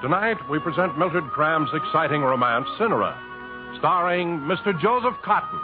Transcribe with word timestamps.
Tonight, 0.00 0.36
we 0.48 0.60
present 0.60 0.96
Mildred 0.96 1.24
Cram's 1.24 1.70
exciting 1.74 2.22
romance, 2.22 2.68
Cynara, 2.78 3.18
starring 3.78 4.38
Mr. 4.38 4.72
Joseph 4.80 5.14
Cotten. 5.24 5.58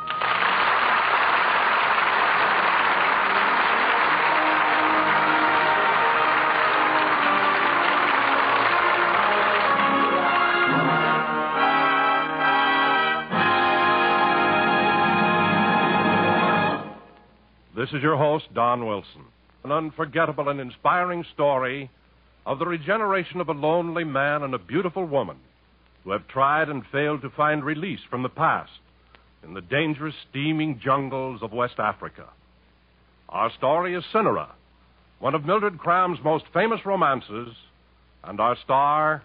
This 17.76 17.90
is 17.90 18.02
your 18.02 18.16
host, 18.16 18.46
Don 18.52 18.84
Wilson. 18.84 19.26
An 19.62 19.70
unforgettable 19.70 20.48
and 20.48 20.59
inspiring 20.59 21.24
story 21.34 21.88
of 22.46 22.58
the 22.58 22.66
regeneration 22.66 23.40
of 23.40 23.48
a 23.48 23.52
lonely 23.52 24.04
man 24.04 24.42
and 24.42 24.54
a 24.54 24.58
beautiful 24.58 25.04
woman 25.06 25.36
who 26.02 26.10
have 26.10 26.28
tried 26.28 26.68
and 26.68 26.82
failed 26.92 27.22
to 27.22 27.30
find 27.30 27.64
release 27.64 28.01
from 28.10 28.23
the 28.23 28.28
past 28.28 28.70
in 29.42 29.54
the 29.54 29.60
dangerous, 29.60 30.14
steaming 30.30 30.80
jungles 30.82 31.42
of 31.42 31.52
West 31.52 31.78
Africa. 31.78 32.28
Our 33.28 33.51
story 33.56 33.95
is 33.95 34.04
Cynara, 34.12 34.48
one 35.18 35.34
of 35.34 35.45
Mildred 35.45 35.78
Cram's 35.78 36.18
most 36.23 36.45
famous 36.52 36.80
romances, 36.84 37.54
and 38.23 38.40
our 38.40 38.56
star, 38.64 39.23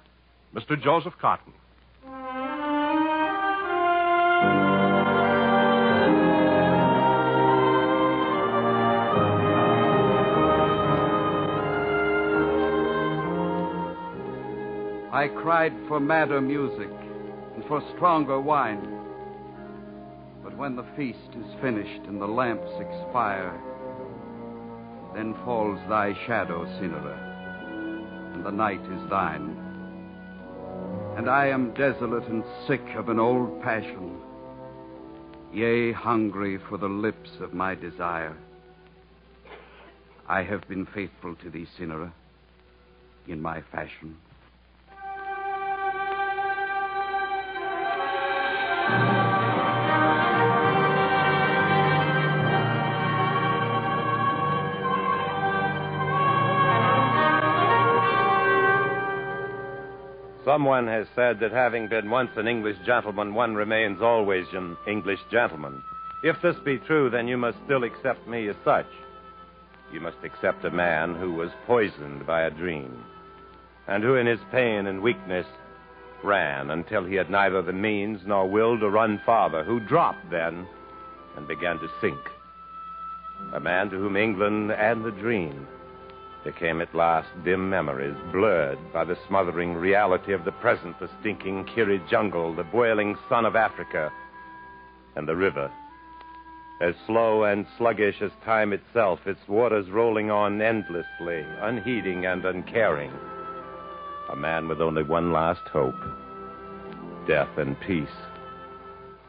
Mr. 0.55 0.81
Joseph 0.81 1.13
Cotten. 1.21 1.53
I 15.11 15.27
cried 15.27 15.73
for 15.87 15.99
madder 15.99 16.39
music 16.39 16.91
and 17.55 17.65
for 17.65 17.81
stronger 17.95 18.39
wine. 18.39 18.99
But 20.43 20.55
when 20.55 20.75
the 20.75 20.85
feast 20.95 21.35
is 21.35 21.61
finished 21.61 22.07
and 22.07 22.21
the 22.21 22.27
lamps 22.27 22.69
expire, 22.79 23.59
then 25.15 25.33
falls 25.43 25.79
thy 25.89 26.13
shadow, 26.27 26.63
Cynara, 26.77 28.35
and 28.35 28.45
the 28.45 28.51
night 28.51 28.81
is 28.81 29.09
thine. 29.09 29.57
And 31.17 31.27
I 31.27 31.47
am 31.47 31.73
desolate 31.73 32.27
and 32.27 32.43
sick 32.67 32.85
of 32.95 33.09
an 33.09 33.19
old 33.19 33.63
passion, 33.63 34.15
yea, 35.51 35.91
hungry 35.91 36.59
for 36.69 36.77
the 36.77 36.87
lips 36.87 37.31
of 37.41 37.51
my 37.51 37.73
desire. 37.73 38.37
I 40.27 40.43
have 40.43 40.67
been 40.67 40.85
faithful 40.85 41.33
to 41.37 41.49
thee, 41.49 41.65
Cynara, 41.79 42.11
in 43.27 43.41
my 43.41 43.63
fashion. 43.71 44.15
Someone 60.59 60.87
has 60.87 61.07
said 61.15 61.39
that 61.39 61.53
having 61.53 61.87
been 61.87 62.09
once 62.09 62.31
an 62.35 62.45
English 62.45 62.75
gentleman, 62.85 63.33
one 63.33 63.55
remains 63.55 64.01
always 64.01 64.45
an 64.51 64.75
English 64.85 65.21
gentleman. 65.31 65.81
If 66.21 66.41
this 66.41 66.57
be 66.65 66.79
true, 66.79 67.09
then 67.09 67.29
you 67.29 67.37
must 67.37 67.57
still 67.63 67.85
accept 67.85 68.27
me 68.27 68.49
as 68.49 68.57
such. 68.65 68.85
You 69.93 70.01
must 70.01 70.17
accept 70.21 70.65
a 70.65 70.69
man 70.69 71.15
who 71.15 71.31
was 71.31 71.49
poisoned 71.65 72.27
by 72.27 72.41
a 72.41 72.49
dream, 72.49 73.05
and 73.87 74.03
who 74.03 74.15
in 74.15 74.27
his 74.27 74.41
pain 74.51 74.87
and 74.87 75.01
weakness 75.01 75.47
ran 76.25 76.71
until 76.71 77.05
he 77.05 77.15
had 77.15 77.29
neither 77.29 77.61
the 77.61 77.71
means 77.71 78.19
nor 78.25 78.45
will 78.45 78.77
to 78.79 78.89
run 78.89 79.21
farther, 79.25 79.63
who 79.63 79.79
dropped 79.79 80.29
then 80.29 80.67
and 81.37 81.47
began 81.47 81.79
to 81.79 81.87
sink. 82.01 82.19
A 83.53 83.61
man 83.61 83.89
to 83.91 83.95
whom 83.95 84.17
England 84.17 84.73
and 84.73 85.05
the 85.05 85.11
dream 85.11 85.65
became 86.51 86.81
at 86.81 86.95
last 86.95 87.27
dim 87.45 87.69
memories, 87.69 88.15
blurred 88.31 88.79
by 88.91 89.03
the 89.03 89.17
smothering 89.27 89.75
reality 89.75 90.33
of 90.33 90.45
the 90.45 90.51
present, 90.53 90.99
the 90.99 91.09
stinking 91.19 91.63
Kiri 91.65 92.01
jungle, 92.09 92.55
the 92.55 92.63
boiling 92.63 93.15
sun 93.29 93.45
of 93.45 93.55
Africa, 93.55 94.11
and 95.15 95.27
the 95.27 95.35
river. 95.35 95.71
As 96.81 96.95
slow 97.05 97.43
and 97.43 97.67
sluggish 97.77 98.21
as 98.21 98.31
time 98.43 98.73
itself, 98.73 99.19
its 99.27 99.47
waters 99.47 99.89
rolling 99.91 100.31
on 100.31 100.59
endlessly, 100.61 101.45
unheeding 101.61 102.25
and 102.25 102.43
uncaring. 102.45 103.11
A 104.31 104.35
man 104.35 104.67
with 104.67 104.81
only 104.81 105.03
one 105.03 105.31
last 105.31 105.67
hope 105.71 106.01
death 107.27 107.57
and 107.57 107.79
peace. 107.81 108.07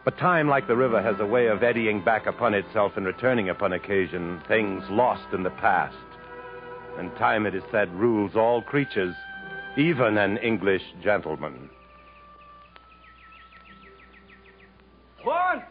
But 0.06 0.16
time, 0.16 0.48
like 0.48 0.66
the 0.66 0.76
river, 0.76 1.03
has 1.03 1.20
a 1.20 1.26
way 1.26 1.48
of 1.48 1.62
eddying 1.62 2.03
back 2.03 2.26
upon 2.26 2.54
itself 2.54 2.92
and 2.97 3.04
returning 3.04 3.50
upon 3.50 3.75
occasion 3.75 4.41
things 4.48 4.82
lost 4.88 5.34
in 5.34 5.42
the 5.42 5.50
past. 5.50 5.97
And 6.99 7.15
time, 7.17 7.47
it 7.47 7.55
is 7.55 7.62
said, 7.71 7.93
rules 7.95 8.33
all 8.37 8.62
creatures, 8.62 9.15
even 9.77 10.19
an 10.19 10.37
English 10.39 10.83
gentleman. 11.03 11.71
Tuan! 15.23 15.62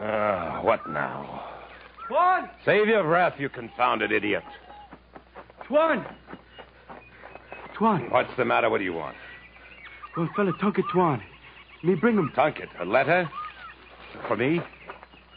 Ah, 0.00 0.60
what 0.62 0.88
now? 0.88 1.44
Tuan! 2.08 2.48
Save 2.64 2.88
your 2.88 3.04
breath, 3.04 3.34
you 3.38 3.48
confounded 3.48 4.12
idiot. 4.12 4.44
Tuan! 5.66 6.04
Tuan, 7.76 8.10
What's 8.10 8.30
the 8.36 8.44
matter? 8.44 8.68
What 8.68 8.78
do 8.78 8.84
you 8.84 8.92
want? 8.92 9.16
one 10.14 10.28
fella 10.36 10.52
Tunket 10.60 10.84
Tuan. 10.92 11.22
Me 11.82 11.94
bring 11.94 12.16
him. 12.16 12.30
Tunket, 12.36 12.68
a 12.78 12.84
letter? 12.84 13.28
For 14.28 14.36
me? 14.36 14.60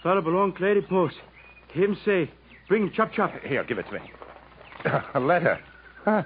Fella 0.01 0.21
belong 0.21 0.53
to 0.55 0.63
Lady 0.63 0.81
Post. 0.81 1.15
Him 1.71 1.97
say, 2.03 2.29
bring 2.67 2.83
him 2.83 2.91
chop 2.93 3.13
chop. 3.13 3.31
Here, 3.43 3.63
give 3.63 3.77
it 3.77 3.85
to 3.87 3.93
me. 3.93 3.99
A 5.13 5.19
letter? 5.19 5.59
Huh. 6.03 6.23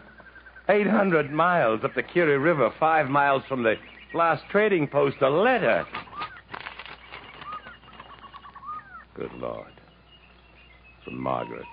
800 0.69 1.31
miles 1.31 1.81
up 1.84 1.95
the 1.95 2.03
Kiri 2.03 2.38
River, 2.38 2.73
five 2.79 3.09
miles 3.09 3.44
from 3.47 3.63
the 3.63 3.75
last 4.13 4.44
trading 4.50 4.88
post. 4.88 5.18
A 5.22 5.29
letter. 5.29 5.85
Good 9.16 9.34
Lord. 9.34 9.73
From 11.03 11.22
Margaret. 11.22 11.66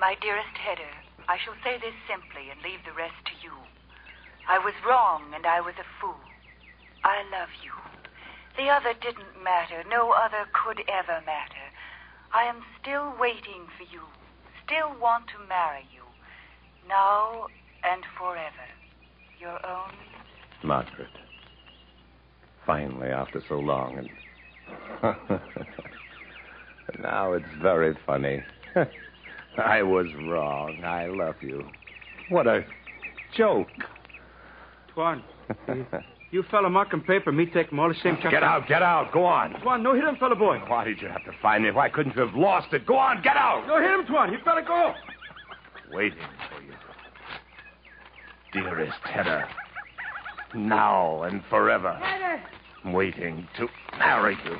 My 0.00 0.16
dearest 0.20 0.56
Hedda, 0.56 0.90
I 1.28 1.38
shall 1.44 1.54
say 1.62 1.78
this 1.78 1.94
simply 2.08 2.50
and 2.50 2.60
leave 2.62 2.80
the 2.84 2.96
rest 2.96 3.14
to 3.26 3.32
you. 3.42 3.52
I 4.48 4.58
was 4.58 4.74
wrong 4.86 5.32
and 5.34 5.46
I 5.46 5.60
was 5.60 5.74
a 5.78 5.86
fool. 6.00 6.20
I 7.04 7.22
love 7.30 7.48
you. 7.62 7.72
The 8.56 8.70
other 8.70 8.92
didn't 9.00 9.42
matter. 9.42 9.84
No 9.88 10.12
other 10.12 10.46
could 10.52 10.82
ever 10.88 11.22
matter. 11.24 11.66
I 12.32 12.44
am 12.44 12.62
still 12.80 13.14
waiting 13.18 13.68
for 13.78 13.84
you. 13.84 14.02
Still 14.66 14.98
want 15.00 15.26
to 15.28 15.48
marry 15.48 15.86
you. 15.92 16.02
Now 16.88 17.48
and 17.82 18.02
forever. 18.18 18.68
Your 19.40 19.58
own 19.66 19.90
Margaret. 20.62 21.08
Finally, 22.64 23.08
after 23.08 23.42
so 23.48 23.60
long, 23.60 23.98
and. 23.98 24.08
now 27.00 27.34
it's 27.34 27.44
very 27.60 27.94
funny. 28.06 28.42
I 29.58 29.82
was 29.82 30.06
wrong. 30.18 30.82
I 30.82 31.06
love 31.06 31.36
you. 31.42 31.66
What 32.30 32.46
a 32.46 32.64
joke. 33.36 33.68
Tuan, 34.94 35.22
you, 36.34 36.40
you 36.42 36.48
fella 36.50 36.68
mark 36.68 36.92
and 36.92 37.06
paper, 37.06 37.32
me 37.32 37.46
take 37.46 37.72
'em 37.72 37.78
all 37.78 37.88
the 37.88 37.94
same 37.94 38.16
chop 38.16 38.30
Get 38.30 38.40
chop. 38.40 38.62
out, 38.62 38.68
get 38.68 38.82
out. 38.82 39.12
Go 39.12 39.24
on. 39.24 39.52
Tuan, 39.60 39.82
no 39.82 39.94
hit 39.94 40.04
him, 40.04 40.16
fella 40.16 40.34
boy. 40.34 40.58
Why 40.66 40.84
did 40.84 41.00
you 41.00 41.08
have 41.08 41.24
to 41.24 41.32
find 41.40 41.62
me? 41.64 41.70
Why 41.70 41.88
couldn't 41.88 42.14
you 42.16 42.22
have 42.22 42.34
lost 42.34 42.72
it? 42.72 42.84
Go 42.86 42.96
on, 42.96 43.22
get 43.22 43.36
out. 43.36 43.66
No 43.66 43.80
hit 43.80 43.90
him, 43.90 44.06
Tuan. 44.06 44.30
He 44.30 44.36
better 44.38 44.62
go. 44.62 44.94
Waiting 45.92 46.18
for 46.50 46.62
you. 46.62 46.72
Dearest 48.52 48.98
Hedda. 49.04 49.48
Now 50.54 51.22
and 51.22 51.42
forever. 51.50 51.92
Heather! 51.94 52.42
Waiting 52.92 53.48
to 53.56 53.68
marry 53.98 54.36
you. 54.44 54.56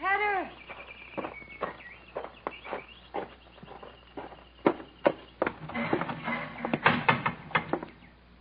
Heather! 0.00 0.50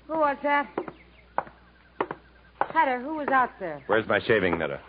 Who 0.08 0.18
was 0.18 0.38
that? 0.44 0.68
Hatter, 2.74 3.00
who 3.00 3.16
was 3.16 3.28
out 3.28 3.52
there? 3.60 3.84
Where's 3.86 4.08
my 4.08 4.20
shaving 4.20 4.58
mirror? 4.58 4.80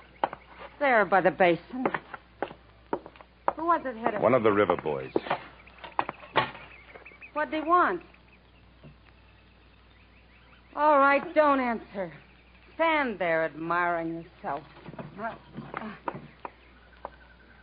There 0.81 1.05
by 1.05 1.21
the 1.21 1.31
basin. 1.31 1.87
Who 3.57 3.67
was 3.67 3.83
it, 3.85 3.95
Hatter? 3.97 4.21
One 4.21 4.33
of 4.33 4.43
the 4.43 4.51
river 4.51 4.77
boys. 4.77 5.13
What'd 7.35 7.53
they 7.53 7.61
want? 7.61 8.01
All 10.75 10.99
right, 10.99 11.23
don't 11.35 11.61
answer. 11.61 12.11
Stand 12.75 13.19
there 13.19 13.45
admiring 13.45 14.25
yourself. 14.25 14.63
Well, 15.19 15.39
uh, 15.81 15.91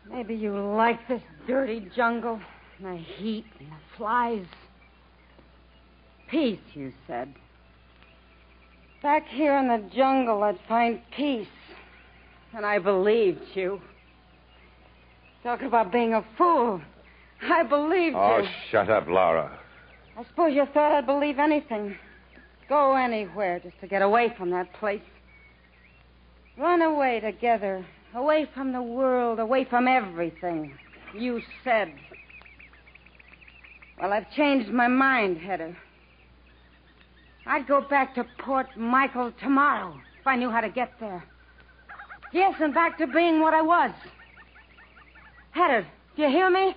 maybe 0.10 0.36
you 0.36 0.54
like 0.54 1.06
this 1.08 1.22
dirty 1.48 1.90
jungle, 1.96 2.40
the 2.82 2.96
heat 2.96 3.46
and 3.60 3.70
the 3.70 3.98
flies. 3.98 4.46
Peace, 6.30 6.60
you 6.74 6.94
said. 7.08 7.34
Back 9.02 9.28
here 9.28 9.58
in 9.58 9.68
the 9.68 9.84
jungle, 9.96 10.44
I'd 10.44 10.60
find 10.68 11.02
peace. 11.16 11.48
And 12.54 12.66
I 12.66 12.78
believed 12.80 13.42
you. 13.56 13.82
Talking 15.44 15.68
about 15.68 15.92
being 15.92 16.14
a 16.14 16.24
fool. 16.38 16.82
I 17.42 17.64
believed 17.64 18.16
Oh, 18.16 18.38
you. 18.38 18.44
Oh, 18.44 18.48
shut 18.70 18.90
up, 18.90 19.08
Laura. 19.08 19.58
I 20.18 20.24
suppose 20.26 20.54
you 20.54 20.66
thought 20.74 20.92
I'd 20.92 21.06
believe 21.08 21.40
anything. 21.40 21.98
Go 22.70 22.96
anywhere 22.96 23.60
just 23.60 23.80
to 23.82 23.88
get 23.88 24.02
away 24.02 24.34
from 24.38 24.52
that 24.52 24.72
place. 24.74 25.02
Run 26.58 26.82
away 26.82 27.20
together. 27.22 27.86
Away 28.14 28.46
from 28.54 28.74
the 28.74 28.82
world, 28.82 29.40
away 29.40 29.64
from 29.66 29.88
everything. 29.88 30.74
You 31.18 31.42
said. 31.64 31.92
Well, 34.00 34.14
I've 34.14 34.30
changed 34.32 34.70
my 34.70 34.88
mind, 34.88 35.38
Hedda. 35.38 35.76
I'd 37.46 37.68
go 37.68 37.82
back 37.82 38.16
to 38.16 38.26
Port 38.40 38.68
Michael 38.78 39.32
tomorrow 39.42 40.00
if 40.20 40.28
I 40.28 40.36
knew 40.36 40.50
how 40.50 40.62
to 40.62 40.70
get 40.70 40.92
there. 41.00 41.24
Yes, 42.34 42.56
and 42.62 42.74
back 42.74 42.98
to 43.00 43.08
being 43.08 43.42
what 43.42 43.54
I 43.54 43.62
was. 43.62 43.92
Hedda, 45.52 45.86
do 46.16 46.22
you 46.22 46.30
hear 46.30 46.50
me? 46.50 46.76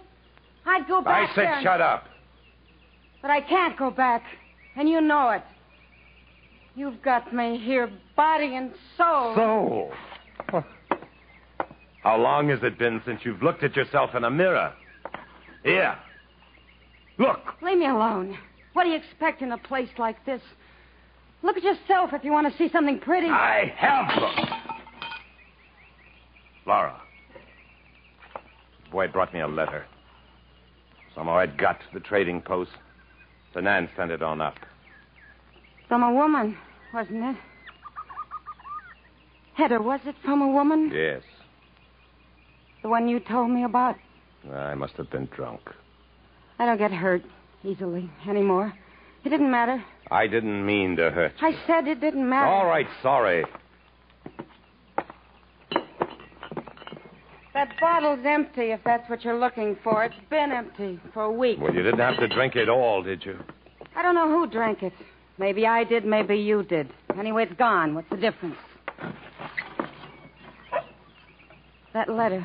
I'd 0.66 0.88
go 0.88 1.02
back. 1.02 1.30
I 1.30 1.34
said 1.34 1.44
and- 1.44 1.62
shut 1.62 1.80
up. 1.80 2.06
but 3.22 3.30
I 3.30 3.40
can't 3.40 3.76
go 3.76 3.90
back, 3.90 4.22
and 4.76 4.88
you 4.88 5.00
know 5.00 5.30
it. 5.30 5.42
You've 6.74 7.00
got 7.02 7.32
me 7.32 7.58
here, 7.58 7.88
body 8.16 8.56
and 8.56 8.72
soul. 8.96 9.34
Soul. 9.34 9.92
How 12.02 12.16
long 12.18 12.48
has 12.50 12.58
it 12.62 12.78
been 12.78 13.00
since 13.06 13.20
you've 13.24 13.42
looked 13.42 13.62
at 13.62 13.76
yourself 13.76 14.14
in 14.14 14.24
a 14.24 14.30
mirror? 14.30 14.72
Here. 15.62 15.96
Look. 17.18 17.40
Leave 17.62 17.78
me 17.78 17.86
alone. 17.86 18.36
What 18.74 18.84
do 18.84 18.90
you 18.90 18.96
expect 18.96 19.40
in 19.40 19.52
a 19.52 19.58
place 19.58 19.88
like 19.98 20.24
this? 20.26 20.42
Look 21.42 21.56
at 21.56 21.62
yourself 21.62 22.10
if 22.12 22.24
you 22.24 22.32
want 22.32 22.50
to 22.50 22.58
see 22.58 22.70
something 22.70 22.98
pretty. 22.98 23.28
I 23.28 23.72
have 23.76 24.20
looked. 24.20 24.50
Laura. 26.66 27.00
The 28.84 28.90
boy 28.90 29.08
brought 29.08 29.32
me 29.32 29.40
a 29.40 29.46
letter. 29.48 29.84
Somehow 31.14 31.38
I'd 31.38 31.56
got 31.56 31.78
to 31.80 31.86
the 31.92 32.00
trading 32.00 32.42
post. 32.42 32.72
The 33.54 33.62
Nan 33.62 33.88
sent 33.96 34.10
it 34.10 34.22
on 34.22 34.40
up. 34.40 34.56
From 35.86 36.02
a 36.02 36.12
woman, 36.12 36.56
wasn't 36.92 37.22
it? 37.24 37.36
Hedda, 39.54 39.80
was 39.80 40.00
it 40.04 40.16
from 40.24 40.42
a 40.42 40.48
woman? 40.48 40.90
Yes. 40.92 41.22
The 42.82 42.88
one 42.88 43.06
you 43.08 43.20
told 43.20 43.50
me 43.50 43.62
about? 43.62 43.96
I 44.52 44.74
must 44.74 44.94
have 44.94 45.10
been 45.10 45.26
drunk. 45.26 45.60
I 46.58 46.66
don't 46.66 46.78
get 46.78 46.90
hurt 46.90 47.22
easily 47.64 48.10
anymore. 48.28 48.72
It 49.24 49.30
didn't 49.30 49.50
matter. 49.50 49.82
I 50.10 50.26
didn't 50.26 50.64
mean 50.64 50.96
to 50.96 51.10
hurt 51.10 51.32
you. 51.40 51.48
I 51.48 51.52
said 51.66 51.88
it 51.88 52.00
didn't 52.00 52.28
matter. 52.28 52.46
All 52.46 52.66
right, 52.66 52.86
sorry. 53.02 53.44
That 57.54 57.72
bottle's 57.80 58.24
empty 58.26 58.72
if 58.72 58.80
that's 58.84 59.08
what 59.08 59.24
you're 59.24 59.38
looking 59.38 59.76
for. 59.82 60.04
It's 60.04 60.14
been 60.28 60.50
empty 60.52 61.00
for 61.14 61.22
a 61.24 61.32
week. 61.32 61.58
Well, 61.60 61.72
you 61.72 61.82
didn't 61.82 62.00
have 62.00 62.18
to 62.18 62.28
drink 62.28 62.56
it 62.56 62.68
all, 62.68 63.02
did 63.02 63.24
you? 63.24 63.38
I 63.96 64.02
don't 64.02 64.14
know 64.14 64.28
who 64.28 64.48
drank 64.48 64.82
it. 64.82 64.92
Maybe 65.38 65.66
I 65.66 65.84
did, 65.84 66.04
maybe 66.04 66.36
you 66.36 66.64
did. 66.64 66.92
Anyway, 67.18 67.44
it's 67.44 67.54
gone. 67.54 67.94
What's 67.94 68.10
the 68.10 68.16
difference? 68.16 68.56
That 71.92 72.08
letter. 72.08 72.44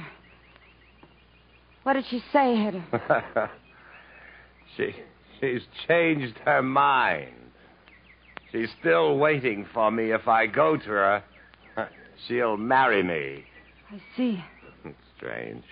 What 1.83 1.94
did 1.94 2.06
she 2.10 2.24
say, 2.31 2.56
Hedda? 2.56 3.51
she 4.75 4.95
she's 5.39 5.62
changed 5.88 6.38
her 6.45 6.62
mind. 6.62 7.33
She's 8.51 8.69
still 8.80 9.18
waiting 9.18 9.66
for 9.74 9.92
me. 9.92 10.12
If 10.12 10.27
I 10.27 10.48
go 10.48 10.75
to 10.77 10.83
her, 10.83 11.24
she'll 12.27 12.57
marry 12.57 13.04
me. 13.04 13.45
I 13.92 14.01
see. 14.18 14.44
It's 14.86 14.98
Strange. 15.18 15.63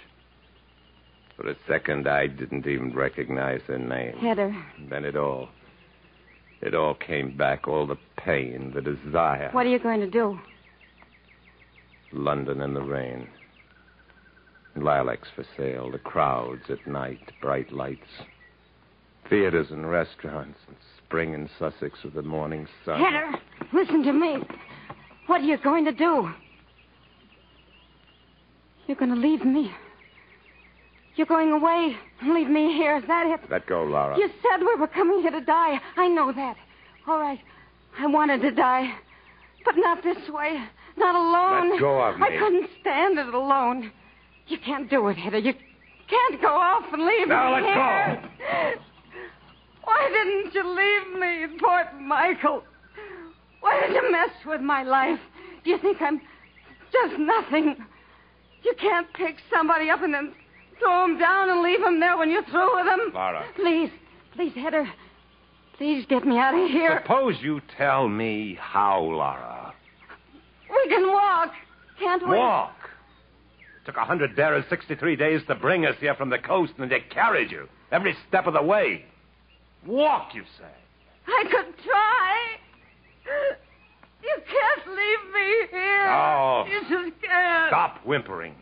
For 1.35 1.49
a 1.49 1.55
second, 1.67 2.07
I 2.07 2.27
didn't 2.27 2.65
even 2.67 2.93
recognize 2.93 3.61
her 3.67 3.77
name. 3.77 4.17
Hedda, 4.17 4.51
Then 4.89 5.05
it 5.05 5.15
all, 5.15 5.49
it 6.61 6.73
all 6.73 6.95
came 6.95 7.37
back. 7.37 7.67
All 7.67 7.85
the 7.87 7.97
pain, 8.17 8.71
the 8.73 8.81
desire. 8.81 9.49
what 9.51 9.65
are 9.65 9.69
you 9.69 9.79
going 9.79 9.99
to 10.01 10.09
do? 10.09 10.39
London 12.11 12.61
in 12.61 12.73
the 12.73 12.81
rain. 12.81 13.27
Lilacs 14.75 15.27
for 15.35 15.45
sale, 15.57 15.91
the 15.91 15.97
crowds 15.99 16.63
at 16.69 16.85
night, 16.87 17.19
bright 17.41 17.71
lights. 17.71 18.07
Theaters 19.29 19.67
and 19.71 19.89
restaurants, 19.89 20.57
and 20.67 20.75
spring 21.05 21.33
in 21.33 21.49
Sussex 21.59 22.03
with 22.03 22.13
the 22.13 22.21
morning 22.21 22.67
sun. 22.85 22.99
Hedda, 22.99 23.39
listen 23.73 24.03
to 24.03 24.13
me. 24.13 24.37
What 25.27 25.41
are 25.41 25.45
you 25.45 25.57
going 25.57 25.85
to 25.85 25.91
do? 25.91 26.31
You're 28.87 28.97
going 28.97 29.13
to 29.13 29.19
leave 29.19 29.43
me. 29.43 29.71
You're 31.15 31.27
going 31.27 31.51
away 31.51 31.97
and 32.21 32.33
leave 32.33 32.47
me 32.47 32.73
here. 32.73 32.95
Is 32.97 33.03
that 33.07 33.25
it? 33.25 33.51
Let 33.51 33.67
go, 33.67 33.83
Laura. 33.83 34.17
You 34.17 34.29
said 34.41 34.65
we 34.65 34.75
were 34.75 34.87
coming 34.87 35.21
here 35.21 35.31
to 35.31 35.41
die. 35.41 35.79
I 35.97 36.07
know 36.07 36.31
that. 36.31 36.55
All 37.07 37.19
right. 37.19 37.39
I 37.99 38.07
wanted 38.07 38.41
to 38.43 38.51
die. 38.51 38.93
But 39.65 39.75
not 39.77 40.03
this 40.03 40.29
way. 40.29 40.63
Not 40.95 41.15
alone. 41.15 41.71
Let 41.71 41.79
go 41.79 42.01
of 42.01 42.19
me. 42.19 42.27
I 42.27 42.37
couldn't 42.37 42.69
stand 42.79 43.19
it 43.19 43.33
alone. 43.33 43.91
You 44.47 44.57
can't 44.59 44.89
do 44.89 45.07
it, 45.09 45.17
Hedda. 45.17 45.41
You 45.41 45.53
can't 46.07 46.41
go 46.41 46.55
off 46.55 46.85
and 46.93 47.05
leave 47.05 47.27
Now 47.27 47.57
me 47.57 47.63
let 47.63 47.73
here. 47.73 48.75
Why 49.87 50.09
didn't 50.11 50.53
you 50.53 50.67
leave 50.67 51.17
me 51.17 51.43
in 51.43 51.59
Port 51.59 51.87
Michael? 52.01 52.61
Why 53.61 53.87
did 53.87 53.95
you 53.95 54.11
mess 54.11 54.31
with 54.45 54.59
my 54.59 54.83
life? 54.83 55.19
Do 55.63 55.69
you 55.69 55.77
think 55.77 56.01
I'm 56.01 56.19
just 56.91 57.17
nothing? 57.17 57.77
You 58.63 58.73
can't 58.81 59.07
pick 59.13 59.37
somebody 59.49 59.89
up 59.89 60.01
and 60.01 60.13
then 60.13 60.33
throw 60.77 61.05
him 61.05 61.17
down 61.17 61.49
and 61.49 61.61
leave 61.61 61.81
him 61.81 62.01
there 62.01 62.17
when 62.17 62.29
you're 62.29 62.43
through 62.43 62.75
with 62.75 62.85
him. 62.85 63.13
Laura. 63.13 63.45
Please, 63.55 63.89
please, 64.35 64.51
Hedda. 64.55 64.91
Please 65.77 66.05
get 66.09 66.25
me 66.25 66.37
out 66.37 66.53
of 66.53 66.69
here. 66.69 66.99
Suppose 67.01 67.35
you 67.41 67.61
tell 67.77 68.09
me 68.09 68.57
how, 68.59 68.99
Laura. 68.99 69.73
We 70.69 70.89
can 70.89 71.07
walk, 71.13 71.53
can't 71.97 72.27
we? 72.27 72.35
Walk. 72.35 72.75
It 73.59 73.85
Took 73.85 73.95
a 73.95 74.03
hundred 74.03 74.35
bearers 74.35 74.65
63 74.69 75.15
days 75.15 75.41
to 75.47 75.55
bring 75.55 75.85
us 75.85 75.95
here 76.01 76.15
from 76.15 76.29
the 76.29 76.39
coast, 76.39 76.73
and 76.77 76.91
they 76.91 76.99
carried 77.09 77.51
you 77.51 77.69
every 77.89 78.17
step 78.27 78.47
of 78.47 78.53
the 78.53 78.61
way. 78.61 79.05
Walk, 79.85 80.33
you 80.33 80.43
say. 80.57 80.65
I 81.27 81.43
could 81.49 81.73
try. 81.83 82.37
You 84.23 84.35
can't 84.49 84.87
leave 84.87 85.33
me 85.33 85.67
here. 85.71 86.07
Oh. 86.09 86.65
You 86.67 86.79
just 86.81 87.21
can't. 87.21 87.69
Stop 87.69 88.05
whimpering. 88.05 88.55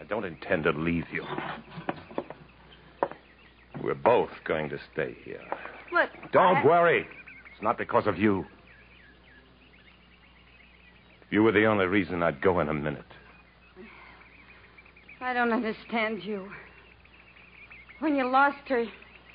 I 0.00 0.04
don't 0.04 0.24
intend 0.24 0.64
to 0.64 0.70
leave 0.72 1.06
you. 1.12 1.24
We're 3.82 3.94
both 3.94 4.30
going 4.44 4.68
to 4.70 4.78
stay 4.92 5.16
here. 5.24 5.40
But 5.92 6.10
Don't 6.32 6.56
I- 6.58 6.66
worry. 6.66 7.06
It's 7.52 7.62
not 7.62 7.78
because 7.78 8.06
of 8.06 8.18
you. 8.18 8.44
You 11.30 11.42
were 11.42 11.52
the 11.52 11.64
only 11.64 11.86
reason 11.86 12.22
I'd 12.22 12.40
go 12.40 12.60
in 12.60 12.68
a 12.68 12.74
minute. 12.74 13.04
I 15.20 15.32
don't 15.32 15.52
understand 15.52 16.22
you. 16.22 16.50
When 18.00 18.14
you 18.16 18.28
lost 18.28 18.58
her, 18.68 18.84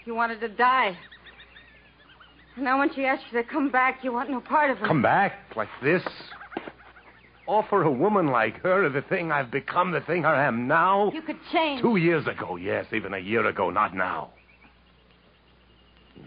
you 0.06 0.16
wanted 0.16 0.40
to 0.42 0.50
die. 0.50 0.98
And 2.56 2.66
now 2.66 2.80
when 2.80 2.94
she 2.94 3.06
asks 3.06 3.26
you 3.32 3.42
to 3.42 3.48
come 3.48 3.70
back, 3.70 4.04
you 4.04 4.12
want 4.12 4.30
no 4.30 4.42
part 4.42 4.70
of 4.70 4.78
her. 4.78 4.88
Come 4.88 5.02
back 5.02 5.34
like 5.56 5.70
this? 5.82 6.04
Offer 7.48 7.84
a 7.84 7.92
woman 7.92 8.28
like 8.28 8.62
her 8.62 8.88
the 8.90 9.02
thing 9.02 9.32
I've 9.32 9.52
become, 9.52 9.92
the 9.92 10.02
thing 10.02 10.26
I 10.26 10.46
am 10.46 10.68
now? 10.68 11.12
You 11.12 11.22
could 11.22 11.40
change. 11.52 11.82
Two 11.82 11.98
years 11.98 12.26
ago, 12.28 12.56
yes, 12.56 12.86
even 12.94 13.14
a 13.14 13.20
year 13.20 13.46
ago, 13.48 13.70
not 13.70 13.96
now. 13.96 14.32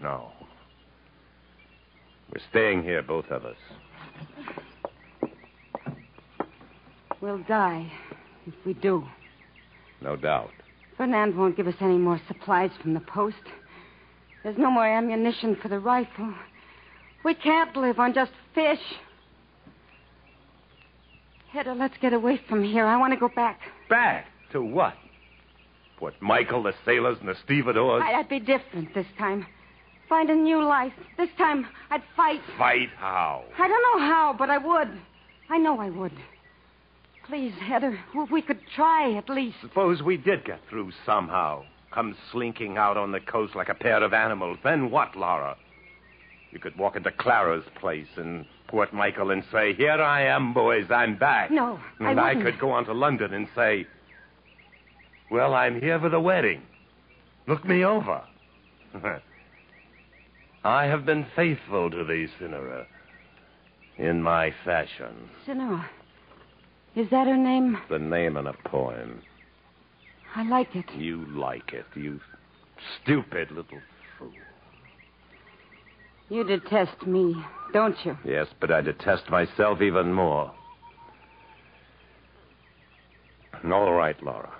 No. 0.01 0.31
We're 2.31 2.41
staying 2.49 2.83
here, 2.83 3.01
both 3.01 3.25
of 3.27 3.45
us. 3.45 3.55
We'll 7.21 7.43
die 7.43 7.91
if 8.45 8.53
we 8.65 8.73
do. 8.73 9.03
No 10.01 10.15
doubt. 10.15 10.51
Fernand 10.97 11.35
won't 11.37 11.57
give 11.57 11.67
us 11.67 11.75
any 11.81 11.97
more 11.97 12.21
supplies 12.27 12.71
from 12.81 12.93
the 12.93 12.99
post. 12.99 13.35
There's 14.45 14.59
no 14.59 14.69
more 14.69 14.85
ammunition 14.85 15.57
for 15.59 15.69
the 15.69 15.79
rifle. 15.79 16.31
We 17.23 17.33
can't 17.33 17.75
live 17.75 17.97
on 17.97 18.13
just 18.13 18.31
fish. 18.53 18.77
Hedda, 21.51 21.73
let's 21.73 21.95
get 21.99 22.13
away 22.13 22.39
from 22.47 22.63
here. 22.63 22.85
I 22.85 22.95
want 22.97 23.11
to 23.11 23.19
go 23.19 23.27
back. 23.35 23.59
Back? 23.89 24.27
To 24.51 24.61
what? 24.61 24.93
What, 25.97 26.13
Michael, 26.21 26.61
the 26.61 26.73
sailors, 26.85 27.17
and 27.21 27.27
the 27.27 27.33
stevedores? 27.43 28.03
I- 28.05 28.13
I'd 28.13 28.29
be 28.29 28.39
different 28.39 28.93
this 28.93 29.07
time. 29.17 29.47
Find 30.07 30.29
a 30.29 30.35
new 30.35 30.63
life. 30.63 30.93
This 31.17 31.29
time, 31.39 31.65
I'd 31.89 32.03
fight. 32.15 32.41
Fight 32.55 32.89
how? 32.97 33.45
I 33.57 33.67
don't 33.67 33.99
know 33.99 34.05
how, 34.05 34.35
but 34.37 34.51
I 34.51 34.59
would. 34.59 34.89
I 35.49 35.57
know 35.57 35.79
I 35.79 35.89
would. 35.89 36.13
Please, 37.27 37.53
Heather, 37.55 37.99
we 38.31 38.43
could 38.43 38.59
try 38.75 39.15
at 39.17 39.27
least. 39.27 39.57
Suppose 39.61 40.03
we 40.03 40.17
did 40.17 40.45
get 40.45 40.59
through 40.69 40.91
somehow. 41.03 41.63
Come 41.95 42.15
slinking 42.33 42.77
out 42.77 42.97
on 42.97 43.13
the 43.13 43.21
coast 43.21 43.55
like 43.55 43.69
a 43.69 43.73
pair 43.73 44.03
of 44.03 44.13
animals. 44.13 44.57
Then 44.65 44.91
what, 44.91 45.15
Laura? 45.15 45.55
You 46.51 46.59
could 46.59 46.77
walk 46.77 46.97
into 46.97 47.09
Clara's 47.09 47.63
place 47.79 48.07
in 48.17 48.45
Port 48.67 48.93
Michael 48.93 49.31
and 49.31 49.43
say, 49.49 49.73
Here 49.73 49.91
I 49.93 50.23
am, 50.25 50.53
boys, 50.53 50.87
I'm 50.91 51.17
back. 51.17 51.51
No, 51.51 51.79
I 52.01 52.09
And 52.11 52.19
I, 52.19 52.33
wouldn't. 52.33 52.45
could 52.45 52.59
go 52.59 52.71
on 52.71 52.83
to 52.85 52.93
London 52.93 53.33
and 53.33 53.47
say, 53.55 53.87
Well, 55.31 55.53
I'm 55.53 55.79
here 55.79 55.97
for 55.97 56.09
the 56.09 56.19
wedding. 56.19 56.61
Look 57.47 57.63
me 57.65 57.85
over. 57.85 58.21
I 60.65 60.85
have 60.85 61.05
been 61.05 61.25
faithful 61.33 61.89
to 61.91 62.03
thee, 62.03 62.27
Cynara, 62.39 62.87
in 63.97 64.21
my 64.21 64.53
fashion. 64.65 65.29
Cynara. 65.47 65.85
Is 66.95 67.09
that 67.11 67.27
her 67.27 67.37
name? 67.37 67.77
The 67.89 67.99
name 67.99 68.35
in 68.35 68.47
a 68.47 68.53
poem. 68.53 69.21
I 70.35 70.43
like 70.43 70.75
it. 70.75 70.85
You 70.97 71.25
like 71.29 71.71
it, 71.73 71.85
you 71.95 72.19
stupid 73.01 73.51
little 73.51 73.79
fool. 74.19 74.31
You 76.29 76.43
detest 76.43 77.05
me, 77.07 77.35
don't 77.73 77.95
you? 78.03 78.17
Yes, 78.25 78.47
but 78.59 78.71
I 78.71 78.81
detest 78.81 79.29
myself 79.29 79.81
even 79.81 80.11
more. 80.13 80.51
All 83.71 83.93
right, 83.93 84.21
Laura. 84.23 84.51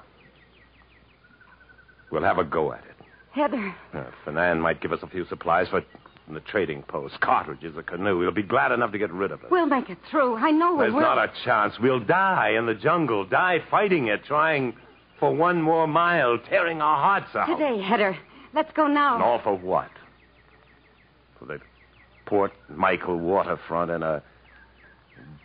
We'll 2.12 2.24
have 2.24 2.38
a 2.38 2.44
go 2.44 2.72
at 2.74 2.84
it. 2.86 2.92
Heather, 3.32 3.76
Uh, 3.94 4.06
Fernand 4.24 4.62
might 4.62 4.80
give 4.82 4.94
us 4.94 5.00
a 5.04 5.08
few 5.08 5.26
supplies 5.28 5.68
for 5.68 5.84
the 6.32 6.40
trading 6.40 6.84
post, 6.84 7.20
cartridges, 7.20 7.76
a 7.78 7.84
canoe. 7.84 8.18
We'll 8.18 8.32
be 8.32 8.42
glad 8.44 8.72
enough 8.72 8.92
to 8.94 8.98
get 8.98 9.12
rid 9.12 9.32
of 9.32 9.44
it. 9.44 9.52
we'll 9.52 9.66
make 9.66 9.90
it 9.90 9.98
through. 10.10 10.36
I 10.38 10.52
know 10.52 10.72
we 10.72 10.78
will. 10.78 10.80
There's 10.84 10.94
will. 10.94 11.02
not 11.02 11.18
a 11.18 11.32
chance. 11.44 11.74
We'll 11.80 12.00
die 12.00 12.52
in 12.58 12.66
the 12.66 12.74
jungle, 12.74 13.26
die 13.26 13.60
fighting 13.70 14.08
it, 14.08 14.24
trying 14.26 14.74
for 15.20 15.34
one 15.34 15.62
more 15.62 15.88
mile, 15.88 16.38
tearing 16.38 16.82
our 16.82 16.98
hearts 16.98 17.36
out. 17.36 17.46
Today, 17.46 17.82
Heather. 17.82 18.18
Let's 18.54 18.72
go 18.74 18.88
now. 18.88 19.16
And 19.16 19.24
all 19.24 19.42
for 19.42 19.56
what? 19.56 19.90
For 21.40 21.46
the 21.46 21.60
Port 22.26 22.54
Michael 22.70 23.18
waterfront 23.18 23.92
and 23.92 24.04
a 24.04 24.24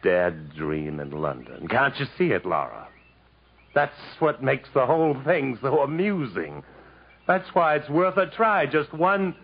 dead 0.02 0.54
dream 0.54 1.00
in 1.00 1.10
London. 1.10 1.68
Can't 1.68 1.98
you 1.98 2.06
see 2.16 2.32
it, 2.32 2.46
Laura? 2.46 2.88
That's 3.74 3.94
what 4.18 4.42
makes 4.42 4.68
the 4.74 4.86
whole 4.86 5.16
thing 5.24 5.58
so 5.60 5.80
amusing. 5.80 6.62
That's 7.26 7.48
why 7.54 7.76
it's 7.76 7.88
worth 7.88 8.16
a 8.16 8.26
try. 8.26 8.66
Just 8.66 8.92
one 8.92 9.34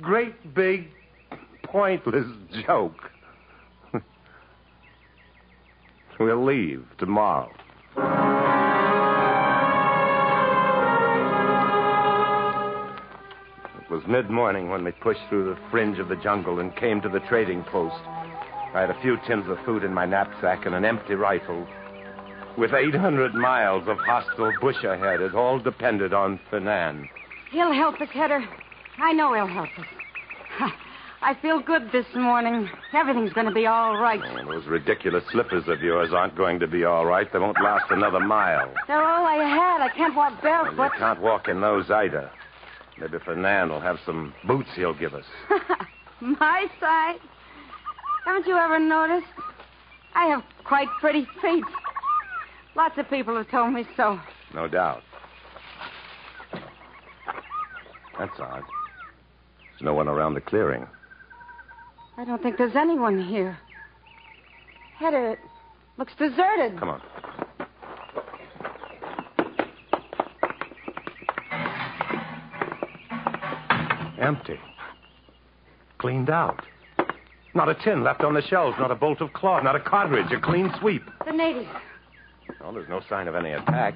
great 0.00 0.54
big 0.54 0.88
pointless 1.64 2.26
joke. 2.66 3.10
we'll 6.18 6.44
leave 6.44 6.84
tomorrow. 6.98 7.52
Was 14.00 14.08
mid 14.08 14.30
morning 14.30 14.70
when 14.70 14.82
we 14.82 14.92
pushed 14.92 15.20
through 15.28 15.44
the 15.44 15.60
fringe 15.70 15.98
of 15.98 16.08
the 16.08 16.16
jungle 16.16 16.60
and 16.60 16.74
came 16.76 17.02
to 17.02 17.08
the 17.08 17.20
trading 17.20 17.62
post. 17.64 18.00
I 18.72 18.80
had 18.80 18.90
a 18.90 19.00
few 19.02 19.18
tins 19.26 19.46
of 19.48 19.58
food 19.66 19.84
in 19.84 19.92
my 19.92 20.06
knapsack 20.06 20.64
and 20.64 20.74
an 20.74 20.86
empty 20.86 21.14
rifle. 21.14 21.66
With 22.56 22.72
800 22.72 23.34
miles 23.34 23.86
of 23.88 23.98
hostile 23.98 24.52
bush 24.60 24.82
ahead, 24.84 25.20
it 25.20 25.34
all 25.34 25.58
depended 25.58 26.14
on 26.14 26.40
Fernand. 26.48 27.08
He'll 27.50 27.72
help 27.72 28.00
us, 28.00 28.08
Heather. 28.10 28.42
I 28.98 29.12
know 29.12 29.34
he'll 29.34 29.46
help 29.46 29.68
us. 29.78 30.72
I 31.22 31.34
feel 31.42 31.60
good 31.60 31.92
this 31.92 32.06
morning. 32.14 32.70
Everything's 32.94 33.34
going 33.34 33.48
to 33.48 33.52
be 33.52 33.66
all 33.66 33.98
right. 33.98 34.20
Oh, 34.24 34.50
those 34.50 34.66
ridiculous 34.66 35.24
slippers 35.30 35.68
of 35.68 35.82
yours 35.82 36.10
aren't 36.14 36.36
going 36.36 36.58
to 36.60 36.66
be 36.66 36.84
all 36.84 37.04
right. 37.04 37.30
They 37.30 37.38
won't 37.38 37.62
last 37.62 37.90
another 37.90 38.20
mile. 38.20 38.72
They're 38.86 39.04
all 39.04 39.26
I 39.26 39.34
had. 39.44 39.82
I 39.82 39.90
can't 39.94 40.16
walk 40.16 40.40
barefoot. 40.40 40.92
you 40.94 40.98
can't 40.98 41.20
walk 41.20 41.48
in 41.48 41.60
those 41.60 41.90
either. 41.90 42.30
Maybe 43.00 43.18
Fernand 43.24 43.70
will 43.70 43.80
have 43.80 43.98
some 44.04 44.34
boots 44.46 44.68
he'll 44.76 44.94
give 44.98 45.14
us. 45.14 45.24
My 46.20 46.66
size. 46.78 47.18
Haven't 48.26 48.46
you 48.46 48.56
ever 48.56 48.78
noticed? 48.78 49.32
I 50.14 50.26
have 50.26 50.42
quite 50.64 50.88
pretty 51.00 51.26
feet. 51.40 51.64
Lots 52.76 52.98
of 52.98 53.08
people 53.08 53.36
have 53.36 53.50
told 53.50 53.72
me 53.72 53.84
so. 53.96 54.20
No 54.54 54.68
doubt. 54.68 55.02
That's 58.18 58.38
odd. 58.38 58.62
There's 59.70 59.82
no 59.82 59.94
one 59.94 60.08
around 60.08 60.34
the 60.34 60.42
clearing. 60.42 60.86
I 62.18 62.24
don't 62.24 62.42
think 62.42 62.58
there's 62.58 62.76
anyone 62.76 63.26
here. 63.26 63.58
Heather, 64.98 65.32
it 65.32 65.38
looks 65.96 66.12
deserted. 66.18 66.78
Come 66.78 66.90
on. 66.90 67.02
Empty. 74.20 74.58
Cleaned 75.98 76.30
out. 76.30 76.62
Not 77.54 77.68
a 77.68 77.74
tin 77.74 78.04
left 78.04 78.22
on 78.22 78.34
the 78.34 78.42
shelves, 78.42 78.76
not 78.78 78.90
a 78.90 78.94
bolt 78.94 79.20
of 79.20 79.32
cloth, 79.32 79.64
not 79.64 79.74
a 79.74 79.80
cartridge, 79.80 80.30
a 80.30 80.40
clean 80.40 80.72
sweep. 80.80 81.02
The 81.26 81.32
natives. 81.32 81.68
Well, 82.60 82.72
there's 82.72 82.88
no 82.88 83.00
sign 83.08 83.26
of 83.26 83.34
any 83.34 83.52
attack. 83.52 83.94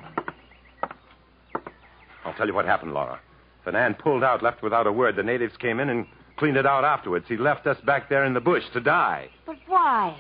I'll 2.25 2.35
tell 2.35 2.47
you 2.47 2.55
what 2.55 2.65
happened, 2.65 2.95
Laura. 2.95 3.21
Fernand 3.65 3.99
pulled 3.99 4.25
out, 4.25 4.43
left 4.43 4.63
without 4.63 4.87
a 4.87 4.93
word. 4.93 5.17
The 5.17 5.23
natives 5.23 5.57
came 5.59 5.79
in 5.79 5.89
and 5.89 6.07
cleaned 6.37 6.57
it 6.57 6.67
out 6.67 6.85
afterwards. 6.85 7.27
He 7.29 7.37
left 7.37 7.67
us 7.67 7.77
back 7.87 8.09
there 8.09 8.25
in 8.25 8.35
the 8.35 8.41
bush 8.41 8.65
to 8.73 8.81
die. 8.81 9.29
But 9.47 9.57
why? 9.67 10.17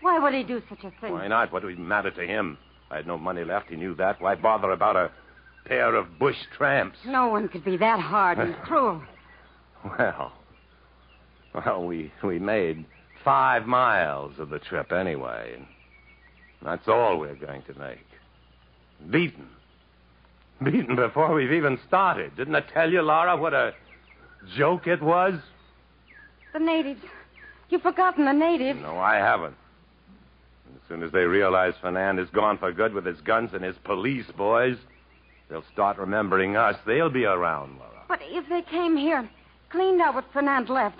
Why 0.00 0.18
would 0.18 0.32
he 0.32 0.42
do 0.42 0.62
such 0.68 0.84
a 0.84 0.90
thing? 1.00 1.12
Why 1.12 1.28
not? 1.28 1.52
What 1.52 1.64
would 1.64 1.74
it 1.74 1.78
matter 1.78 2.10
to 2.10 2.26
him? 2.26 2.56
I 2.90 2.96
had 2.96 3.06
no 3.06 3.18
money 3.18 3.44
left. 3.44 3.68
He 3.68 3.76
knew 3.76 3.94
that. 3.96 4.20
Why 4.20 4.34
bother 4.36 4.70
about 4.70 4.96
a 4.96 5.10
pair 5.66 5.94
of 5.94 6.18
bush 6.18 6.36
tramps? 6.56 6.98
No 7.06 7.28
one 7.28 7.48
could 7.48 7.64
be 7.64 7.76
that 7.76 8.00
hard 8.00 8.38
and 8.38 8.54
cruel. 8.64 9.02
Well, 9.84 10.32
well, 11.54 11.84
we 11.86 12.12
we 12.22 12.38
made 12.38 12.84
five 13.24 13.66
miles 13.66 14.38
of 14.38 14.50
the 14.50 14.58
trip 14.58 14.92
anyway. 14.92 15.54
and 15.56 15.66
That's 16.62 16.86
all 16.88 17.18
we're 17.18 17.34
going 17.34 17.62
to 17.62 17.78
make. 17.78 18.04
Beaten. 19.10 19.48
Beaten 20.62 20.96
before 20.96 21.32
we've 21.34 21.52
even 21.52 21.78
started. 21.88 22.36
Didn't 22.36 22.54
I 22.54 22.60
tell 22.60 22.90
you, 22.90 23.00
Laura, 23.02 23.36
what 23.36 23.54
a 23.54 23.74
joke 24.56 24.86
it 24.86 25.02
was? 25.02 25.34
The 26.52 26.58
natives. 26.58 27.00
You've 27.70 27.82
forgotten 27.82 28.24
the 28.26 28.32
natives. 28.32 28.80
No, 28.82 28.98
I 28.98 29.16
haven't. 29.16 29.56
As 30.74 30.88
soon 30.88 31.02
as 31.02 31.12
they 31.12 31.20
realize 31.24 31.74
Fernand 31.80 32.18
is 32.18 32.28
gone 32.30 32.58
for 32.58 32.72
good 32.72 32.92
with 32.92 33.06
his 33.06 33.20
guns 33.20 33.50
and 33.54 33.64
his 33.64 33.76
police 33.84 34.26
boys, 34.36 34.76
they'll 35.48 35.64
start 35.72 35.96
remembering 35.98 36.56
us. 36.56 36.76
They'll 36.84 37.10
be 37.10 37.24
around, 37.24 37.78
Laura. 37.78 38.02
But 38.08 38.20
if 38.22 38.48
they 38.48 38.62
came 38.62 38.96
here, 38.96 39.28
cleaned 39.70 40.00
out 40.00 40.14
what 40.14 40.24
Fernand 40.32 40.68
left, 40.68 40.98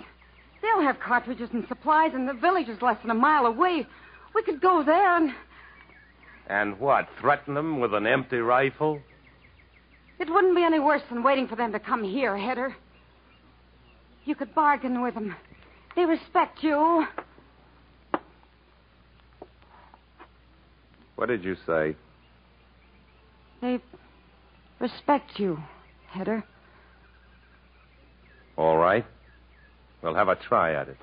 they'll 0.61 0.81
have 0.81 0.99
cartridges 0.99 1.49
and 1.53 1.67
supplies, 1.67 2.11
and 2.13 2.27
the 2.27 2.33
village 2.33 2.69
is 2.69 2.81
less 2.81 2.97
than 3.01 3.11
a 3.11 3.15
mile 3.15 3.45
away. 3.45 3.85
We 4.33 4.43
could 4.43 4.61
go 4.61 4.83
there 4.83 5.17
and 5.17 5.31
And 6.47 6.79
what? 6.79 7.07
Threaten 7.19 7.53
them 7.53 7.79
with 7.79 7.93
an 7.93 8.07
empty 8.07 8.37
rifle? 8.37 9.01
it 10.19 10.29
wouldn't 10.29 10.55
be 10.55 10.63
any 10.63 10.79
worse 10.79 11.01
than 11.09 11.23
waiting 11.23 11.47
for 11.47 11.55
them 11.55 11.71
to 11.71 11.79
come 11.79 12.03
here, 12.03 12.37
Heather. 12.37 12.75
You 14.23 14.35
could 14.35 14.53
bargain 14.53 15.01
with 15.01 15.15
them. 15.15 15.35
They 15.95 16.05
respect 16.05 16.61
you. 16.61 17.07
What 21.15 21.27
did 21.27 21.43
you 21.43 21.55
say? 21.65 21.95
They 23.61 23.79
respect 24.79 25.39
you, 25.39 25.57
Heather. 26.09 26.43
All 28.61 28.77
right. 28.77 29.03
We'll 30.03 30.13
have 30.13 30.27
a 30.27 30.35
try 30.35 30.75
at 30.75 30.87
it. 30.87 30.97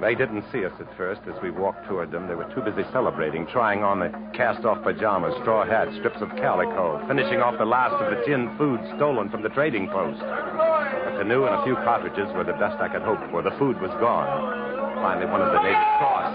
They 0.00 0.14
didn't 0.14 0.44
see 0.50 0.64
us 0.64 0.72
at 0.80 0.96
first 0.96 1.20
as 1.28 1.34
we 1.42 1.50
walked 1.50 1.86
toward 1.86 2.10
them. 2.10 2.26
They 2.26 2.34
were 2.34 2.48
too 2.54 2.62
busy 2.62 2.88
celebrating, 2.90 3.46
trying 3.52 3.84
on 3.84 4.00
the 4.00 4.08
cast 4.32 4.64
off 4.64 4.82
pajamas, 4.82 5.34
straw 5.42 5.66
hats, 5.66 5.94
strips 5.96 6.22
of 6.22 6.30
calico, 6.40 7.06
finishing 7.06 7.40
off 7.40 7.58
the 7.58 7.66
last 7.66 7.92
of 8.00 8.16
the 8.16 8.24
tinned 8.24 8.56
food 8.56 8.80
stolen 8.96 9.28
from 9.28 9.42
the 9.42 9.50
trading 9.50 9.88
post. 9.88 10.22
A 10.22 11.16
canoe 11.20 11.44
and 11.44 11.54
a 11.54 11.64
few 11.64 11.74
cartridges 11.84 12.32
were 12.32 12.44
the 12.44 12.56
best 12.56 12.80
I 12.80 12.88
could 12.88 13.02
hope 13.02 13.20
for. 13.30 13.42
The 13.42 13.56
food 13.58 13.76
was 13.80 13.92
gone. 14.00 14.64
Finally, 15.04 15.26
one 15.28 15.42
of 15.42 15.52
the 15.52 15.60
natives 15.60 16.00
saw 16.00 16.32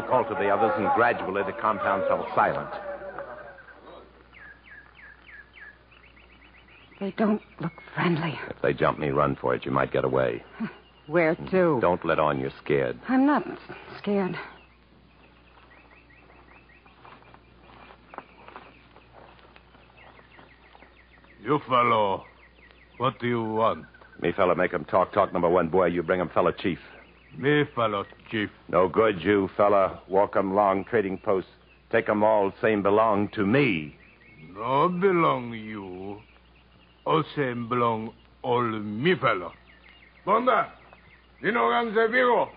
us. 0.00 0.04
He 0.04 0.10
called 0.10 0.28
to 0.28 0.34
the 0.34 0.48
others, 0.50 0.72
and 0.76 0.88
gradually 0.94 1.42
the 1.44 1.52
compound 1.52 2.04
fell 2.08 2.26
silent. 2.34 2.70
They 6.98 7.12
don't 7.12 7.40
look 7.60 7.72
friendly. 7.94 8.38
If 8.50 8.60
they 8.62 8.74
jump 8.74 8.98
me, 8.98 9.08
run 9.08 9.36
for 9.40 9.54
it. 9.54 9.64
You 9.64 9.70
might 9.70 9.92
get 9.92 10.04
away. 10.04 10.42
Where 11.06 11.34
to? 11.34 11.78
Don't 11.80 12.04
let 12.04 12.18
on 12.18 12.38
you're 12.38 12.52
scared. 12.62 12.98
I'm 13.08 13.26
not 13.26 13.44
scared. 13.98 14.36
You 21.42 21.58
fellow, 21.66 22.26
what 22.98 23.18
do 23.18 23.26
you 23.26 23.42
want? 23.42 23.86
Me 24.20 24.30
fella 24.30 24.54
make 24.54 24.74
'em 24.74 24.84
talk. 24.84 25.12
Talk 25.12 25.32
number 25.32 25.48
one, 25.48 25.68
boy. 25.68 25.86
You 25.86 26.02
bring 26.02 26.20
'em 26.20 26.28
fella 26.28 26.52
chief. 26.52 26.78
Me 27.36 27.64
fellow 27.74 28.04
chief. 28.30 28.50
No 28.68 28.88
good, 28.88 29.22
you 29.22 29.48
fella. 29.56 30.00
Walk 30.08 30.36
'em 30.36 30.54
long 30.54 30.84
trading 30.84 31.18
post. 31.18 31.48
Take 31.90 32.08
'em 32.08 32.22
all 32.22 32.52
same 32.60 32.82
belong 32.82 33.28
to 33.28 33.46
me. 33.46 33.96
No 34.54 34.88
belong 34.88 35.52
you. 35.52 36.20
All 37.06 37.22
same 37.34 37.68
belong 37.68 38.12
all 38.42 38.62
me 38.62 39.14
fellow. 39.14 39.52
Bonda, 40.26 40.66
Dino 41.42 41.70
Ganze 41.70 42.10
Vigo. 42.10 42.48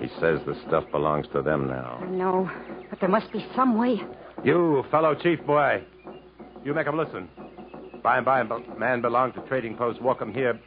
He 0.00 0.08
says 0.20 0.40
the 0.46 0.54
stuff 0.66 0.84
belongs 0.92 1.26
to 1.28 1.42
them 1.42 1.66
now. 1.68 1.98
I 2.00 2.06
know, 2.06 2.50
but 2.90 3.00
there 3.00 3.08
must 3.08 3.32
be 3.32 3.44
some 3.56 3.78
way. 3.78 4.00
You, 4.44 4.84
fellow 4.90 5.14
chief 5.14 5.44
boy. 5.46 5.82
You 6.64 6.72
make 6.74 6.86
'em 6.86 6.96
listen. 6.96 7.28
By 8.04 8.18
and 8.18 8.26
by, 8.26 8.40
a 8.40 8.78
man 8.78 9.00
belong 9.00 9.32
to 9.32 9.40
trading 9.48 9.78
post. 9.78 10.02
Walk 10.02 10.20
'em 10.20 10.34
here. 10.34 10.60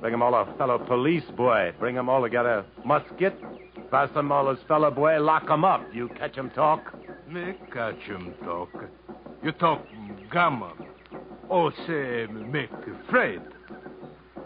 Bring 0.00 0.14
'em 0.14 0.22
all 0.22 0.32
a 0.32 0.46
fellow 0.58 0.78
police 0.78 1.28
boy. 1.36 1.72
Bring 1.80 1.98
'em 1.98 2.08
all 2.08 2.22
together. 2.22 2.64
Musket. 2.84 3.34
Pass 3.90 4.10
'em 4.14 4.30
all 4.30 4.48
as 4.48 4.62
fellow 4.68 4.92
boy. 4.92 5.18
Lock 5.18 5.50
'em 5.50 5.64
up. 5.64 5.80
You 5.92 6.08
catch 6.10 6.38
'em 6.38 6.50
talk. 6.50 6.94
Me 7.26 7.54
catch 7.72 8.00
him 8.02 8.32
talk. 8.44 8.70
You 9.42 9.50
talk 9.50 9.80
gammon. 10.30 10.78
Oh, 11.50 11.70
say 11.84 12.28
make 12.28 12.70
afraid. 12.86 13.42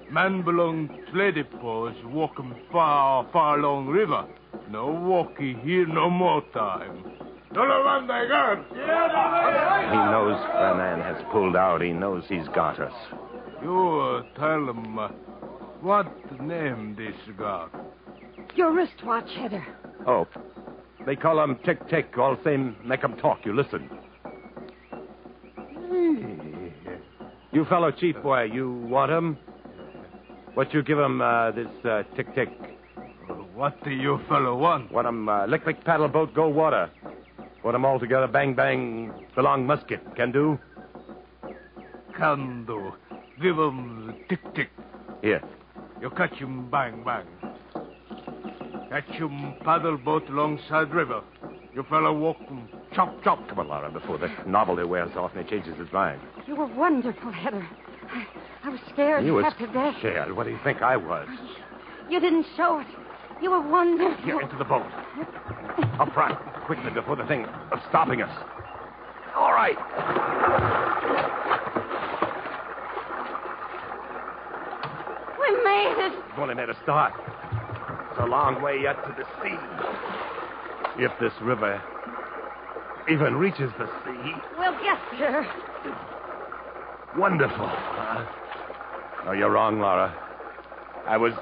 Man 0.08 0.40
belong 0.40 0.88
to 0.88 1.12
lady 1.14 1.42
post. 1.42 2.02
Walk 2.02 2.40
'em 2.40 2.54
far, 2.72 3.26
far 3.30 3.58
long 3.58 3.88
river. 3.88 4.24
No 4.70 4.86
walkie 4.86 5.52
here 5.52 5.86
no 5.86 6.08
more 6.08 6.40
time. 6.54 7.12
No 7.52 7.62
lo 7.64 7.84
manda 7.84 8.26
gun. 8.28 8.64
He 8.70 9.96
knows 10.10 10.38
Fernand 10.52 11.02
has 11.02 11.22
pulled 11.30 11.54
out. 11.56 11.82
He 11.82 11.92
knows 11.92 12.24
he's 12.28 12.48
got 12.54 12.80
us. 12.80 12.92
You 13.62 14.00
uh, 14.00 14.22
tell 14.38 14.70
him 14.70 14.98
uh, 14.98 15.08
what 15.80 16.40
name 16.40 16.96
this 16.96 17.14
got. 17.36 17.70
Your 18.54 18.72
wristwatch, 18.72 19.28
Heather. 19.36 19.64
Oh, 20.06 20.26
they 21.04 21.14
call 21.14 21.42
him 21.44 21.58
tick 21.64 21.86
tick. 21.88 22.16
All 22.16 22.36
same, 22.42 22.76
make 22.84 23.00
him 23.02 23.16
talk. 23.16 23.40
You 23.44 23.54
listen. 23.54 23.88
You 27.52 27.66
fellow 27.66 27.90
chief 27.90 28.16
boy, 28.22 28.44
you 28.44 28.72
want 28.88 29.12
him? 29.12 29.36
What 30.54 30.72
you 30.72 30.82
give 30.82 30.98
'em 30.98 31.20
uh, 31.20 31.50
this 31.50 31.68
uh, 31.84 32.02
tick 32.16 32.34
tick? 32.34 32.48
What 33.54 33.82
do 33.84 33.90
you 33.90 34.18
fellow 34.28 34.56
want? 34.56 34.90
Want 34.90 35.06
'em 35.06 35.28
uh, 35.28 35.46
lick 35.46 35.66
lick 35.66 35.84
paddle 35.84 36.08
boat 36.08 36.32
go 36.34 36.48
water? 36.48 36.90
Want 37.62 37.74
'em 37.76 37.84
all 37.84 37.98
together 38.00 38.26
bang 38.26 38.54
bang 38.54 39.12
belong 39.34 39.66
musket? 39.66 40.00
Can 40.16 40.32
do? 40.32 40.58
Can 42.16 42.64
do. 42.66 42.92
Give 43.40 43.58
'em 43.58 44.14
tick 44.28 44.40
tick. 44.54 44.70
Here. 45.22 45.42
You 46.00 46.10
catch 46.10 46.40
'em 46.42 46.68
bang 46.70 47.02
bang. 47.04 47.26
Catch 48.90 49.20
'em 49.20 49.54
paddle 49.64 49.96
boat 49.96 50.28
alongside 50.28 50.92
river. 50.92 51.20
You 51.74 51.84
fellow 51.84 52.12
walk 52.12 52.36
'em 52.48 52.68
chop 52.92 53.22
chop. 53.22 53.46
Come 53.48 53.60
on, 53.60 53.68
Laura, 53.68 53.90
before 53.90 54.18
the 54.18 54.28
novelty 54.44 54.84
wears 54.84 55.16
off 55.16 55.34
and 55.34 55.44
he 55.44 55.50
changes 55.50 55.76
his 55.78 55.90
mind. 55.92 56.20
You 56.46 56.56
were 56.56 56.66
wonderful, 56.66 57.30
Heather. 57.30 57.64
I, 58.12 58.26
I 58.64 58.68
was 58.70 58.80
scared 58.92 59.24
You 59.24 59.34
was 59.34 59.44
half 59.44 59.56
to 59.58 59.66
death. 59.68 59.96
scared. 59.98 60.32
What 60.36 60.44
do 60.44 60.50
you 60.50 60.58
think 60.64 60.82
I 60.82 60.96
was? 60.96 61.28
You 62.10 62.20
didn't 62.20 62.46
show 62.56 62.80
it. 62.80 62.86
You 63.42 63.50
were 63.50 63.60
wonderful. 63.60 64.24
Here, 64.24 64.40
into 64.40 64.56
the 64.56 64.64
boat. 64.64 64.86
Up 65.98 66.12
front, 66.14 66.38
quickly, 66.66 66.90
before 66.90 67.16
the 67.16 67.26
thing 67.26 67.44
of 67.72 67.78
stopping 67.88 68.22
us. 68.22 68.30
All 69.36 69.52
right. 69.52 69.76
We 75.40 75.50
made 75.64 75.94
it. 75.98 76.12
We've 76.30 76.38
only 76.38 76.54
made 76.54 76.68
a 76.68 76.76
start. 76.82 77.12
It's 78.10 78.20
a 78.20 78.26
long 78.26 78.62
way 78.62 78.80
yet 78.82 78.96
to 79.04 79.14
the 79.16 79.24
sea. 79.42 79.56
If 81.02 81.10
this 81.20 81.32
river 81.42 81.80
even 83.10 83.34
reaches 83.36 83.70
the 83.78 83.86
sea, 84.04 84.32
We'll 84.58 84.72
get 84.82 84.98
there. 85.18 85.46
wonderful. 87.16 87.66
Uh, 87.66 88.24
no, 89.24 89.32
you're 89.32 89.50
wrong, 89.50 89.80
Laura. 89.80 90.14
I 91.06 91.16
was 91.16 91.32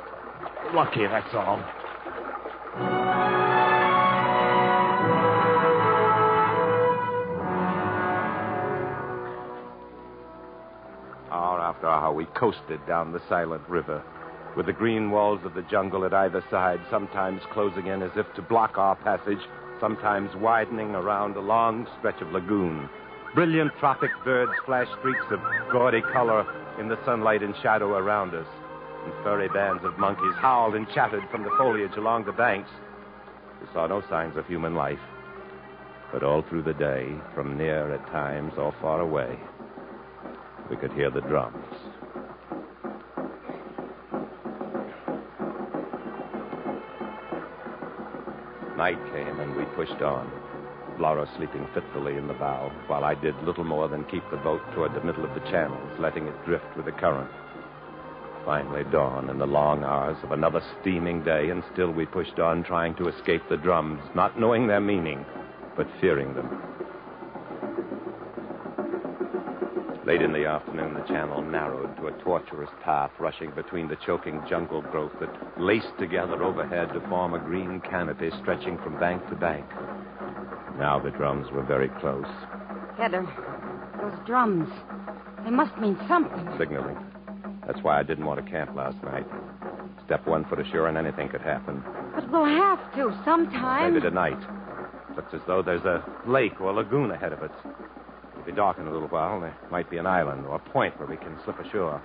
lucky, 0.72 1.06
that's 1.06 1.34
all. 1.34 1.62
Hour 11.32 11.60
after 11.60 11.88
hour, 11.88 12.12
we 12.12 12.26
coasted 12.26 12.86
down 12.86 13.12
the 13.12 13.20
silent 13.28 13.68
river, 13.68 14.02
with 14.56 14.66
the 14.66 14.72
green 14.72 15.10
walls 15.10 15.40
of 15.44 15.54
the 15.54 15.62
jungle 15.62 16.04
at 16.04 16.14
either 16.14 16.44
side, 16.50 16.80
sometimes 16.90 17.42
closing 17.52 17.86
in 17.86 18.02
as 18.02 18.12
if 18.16 18.32
to 18.34 18.42
block 18.42 18.78
our 18.78 18.94
passage, 18.96 19.40
sometimes 19.80 20.30
widening 20.36 20.94
around 20.94 21.36
a 21.36 21.40
long 21.40 21.88
stretch 21.98 22.20
of 22.20 22.30
lagoon. 22.32 22.88
Brilliant 23.34 23.72
tropic 23.78 24.10
birds 24.24 24.52
flashed 24.64 24.92
streaks 25.00 25.26
of 25.30 25.40
gaudy 25.72 26.02
color 26.12 26.46
in 26.78 26.88
the 26.88 26.98
sunlight 27.04 27.42
and 27.42 27.54
shadow 27.62 27.96
around 27.96 28.34
us, 28.34 28.46
and 29.10 29.24
furry 29.24 29.48
bands 29.48 29.84
of 29.84 29.98
monkeys 29.98 30.34
howled 30.36 30.74
and 30.74 30.88
chattered 30.94 31.22
from 31.30 31.42
the 31.42 31.50
foliage 31.58 31.96
along 31.96 32.24
the 32.24 32.32
banks. 32.32 32.70
We 33.60 33.66
saw 33.72 33.86
no 33.86 34.02
signs 34.08 34.36
of 34.36 34.46
human 34.46 34.74
life, 34.74 34.98
but 36.12 36.22
all 36.22 36.42
through 36.42 36.62
the 36.62 36.74
day, 36.74 37.08
from 37.34 37.56
near 37.56 37.92
at 37.92 38.06
times 38.06 38.52
or 38.56 38.74
far 38.80 39.00
away, 39.00 39.38
we 40.68 40.76
could 40.76 40.92
hear 40.92 41.10
the 41.10 41.20
drums. 41.22 41.56
Night 48.76 48.98
came 49.12 49.40
and 49.40 49.56
we 49.56 49.64
pushed 49.76 50.02
on. 50.02 50.30
Laura 50.98 51.28
sleeping 51.36 51.66
fitfully 51.74 52.16
in 52.16 52.28
the 52.28 52.34
bow, 52.34 52.70
while 52.86 53.04
I 53.04 53.14
did 53.14 53.34
little 53.42 53.64
more 53.64 53.88
than 53.88 54.04
keep 54.04 54.22
the 54.30 54.36
boat 54.36 54.60
toward 54.74 54.94
the 54.94 55.02
middle 55.02 55.24
of 55.24 55.34
the 55.34 55.50
channels, 55.50 55.98
letting 55.98 56.26
it 56.26 56.44
drift 56.44 56.76
with 56.76 56.86
the 56.86 56.92
current. 56.92 57.30
Finally, 58.50 58.82
dawn 58.90 59.30
in 59.30 59.38
the 59.38 59.46
long 59.46 59.84
hours 59.84 60.16
of 60.24 60.32
another 60.32 60.60
steaming 60.80 61.22
day, 61.22 61.50
and 61.50 61.62
still 61.72 61.92
we 61.92 62.04
pushed 62.04 62.40
on, 62.40 62.64
trying 62.64 62.96
to 62.96 63.06
escape 63.06 63.42
the 63.48 63.56
drums, 63.56 64.02
not 64.12 64.40
knowing 64.40 64.66
their 64.66 64.80
meaning, 64.80 65.24
but 65.76 65.86
fearing 66.00 66.34
them. 66.34 66.60
Late 70.04 70.20
in 70.20 70.32
the 70.32 70.46
afternoon, 70.46 70.94
the 70.94 71.06
channel 71.06 71.42
narrowed 71.42 71.96
to 71.98 72.08
a 72.08 72.22
tortuous 72.24 72.68
path 72.82 73.12
rushing 73.20 73.52
between 73.52 73.86
the 73.86 73.96
choking 74.04 74.42
jungle 74.48 74.82
growth 74.82 75.12
that 75.20 75.60
laced 75.60 75.96
together 76.00 76.42
overhead 76.42 76.88
to 76.92 77.08
form 77.08 77.34
a 77.34 77.38
green 77.38 77.80
canopy 77.88 78.30
stretching 78.42 78.78
from 78.78 78.98
bank 78.98 79.22
to 79.28 79.36
bank. 79.36 79.64
Now 80.76 80.98
the 80.98 81.12
drums 81.12 81.46
were 81.52 81.62
very 81.62 81.88
close, 82.00 82.26
Heather, 82.98 83.24
those 84.00 84.26
drums. 84.26 84.68
They 85.44 85.50
must 85.50 85.78
mean 85.78 85.96
something. 86.08 86.48
signaling. 86.58 87.09
That's 87.70 87.84
why 87.84 88.00
I 88.00 88.02
didn't 88.02 88.26
want 88.26 88.44
to 88.44 88.50
camp 88.50 88.74
last 88.74 88.96
night. 89.04 89.24
Step 90.04 90.26
one 90.26 90.44
foot 90.46 90.58
ashore 90.58 90.88
and 90.88 90.98
anything 90.98 91.28
could 91.28 91.40
happen. 91.40 91.80
But 92.16 92.28
we'll 92.28 92.44
have 92.44 92.80
to 92.96 93.16
sometime. 93.24 93.92
Maybe 93.94 94.02
tonight. 94.04 94.38
Looks 95.14 95.32
as 95.34 95.40
though 95.46 95.62
there's 95.62 95.84
a 95.84 96.02
lake 96.26 96.60
or 96.60 96.72
lagoon 96.72 97.12
ahead 97.12 97.32
of 97.32 97.44
us. 97.44 97.50
It'll 98.32 98.44
be 98.44 98.50
dark 98.50 98.78
in 98.78 98.88
a 98.88 98.92
little 98.92 99.06
while. 99.06 99.40
There 99.40 99.54
might 99.70 99.88
be 99.88 99.98
an 99.98 100.06
island 100.06 100.46
or 100.46 100.56
a 100.56 100.58
point 100.58 100.98
where 100.98 101.06
we 101.08 101.16
can 101.16 101.38
slip 101.44 101.60
ashore. 101.60 102.02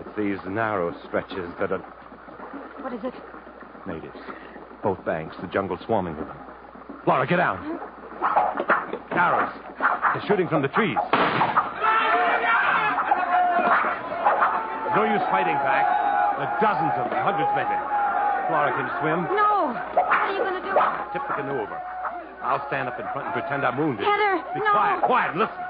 It's 0.00 0.16
these 0.18 0.38
narrow 0.48 0.92
stretches 1.06 1.48
that 1.60 1.70
are 1.70 1.78
What 2.82 2.92
is 2.94 3.04
it? 3.04 3.14
natives. 3.86 4.18
Both 4.82 5.04
banks, 5.04 5.36
the 5.40 5.46
jungle 5.46 5.78
swarming 5.86 6.16
with 6.16 6.26
them. 6.26 6.38
Laura, 7.06 7.24
get 7.28 7.36
down. 7.36 7.78
Arrows. 9.12 9.52
They're 10.14 10.26
shooting 10.26 10.48
from 10.48 10.62
the 10.62 10.68
trees. 10.68 10.96
There's 14.82 14.83
no 14.96 15.02
use 15.04 15.22
fighting 15.30 15.58
back. 15.62 15.84
There 16.38 16.46
are 16.48 16.54
dozens 16.58 16.94
of 16.98 17.10
them, 17.10 17.20
hundreds 17.22 17.50
maybe. 17.54 17.76
Flora 18.50 18.70
can 18.74 18.88
swim? 19.00 19.18
No. 19.34 19.72
What 19.94 20.06
are 20.10 20.32
you 20.32 20.40
going 20.42 20.58
to 20.58 20.64
do? 20.64 20.74
Tip 21.14 21.22
the 21.28 21.34
canoe 21.38 21.58
over. 21.62 21.78
I'll 22.42 22.60
stand 22.68 22.88
up 22.88 22.98
in 23.00 23.06
front 23.16 23.30
and 23.30 23.32
pretend 23.32 23.64
I'm 23.64 23.78
wounded. 23.78 24.04
Heather, 24.04 24.42
Be 24.52 24.60
no. 24.60 24.72
quiet, 24.72 25.00
quiet, 25.02 25.32
listen. 25.36 25.62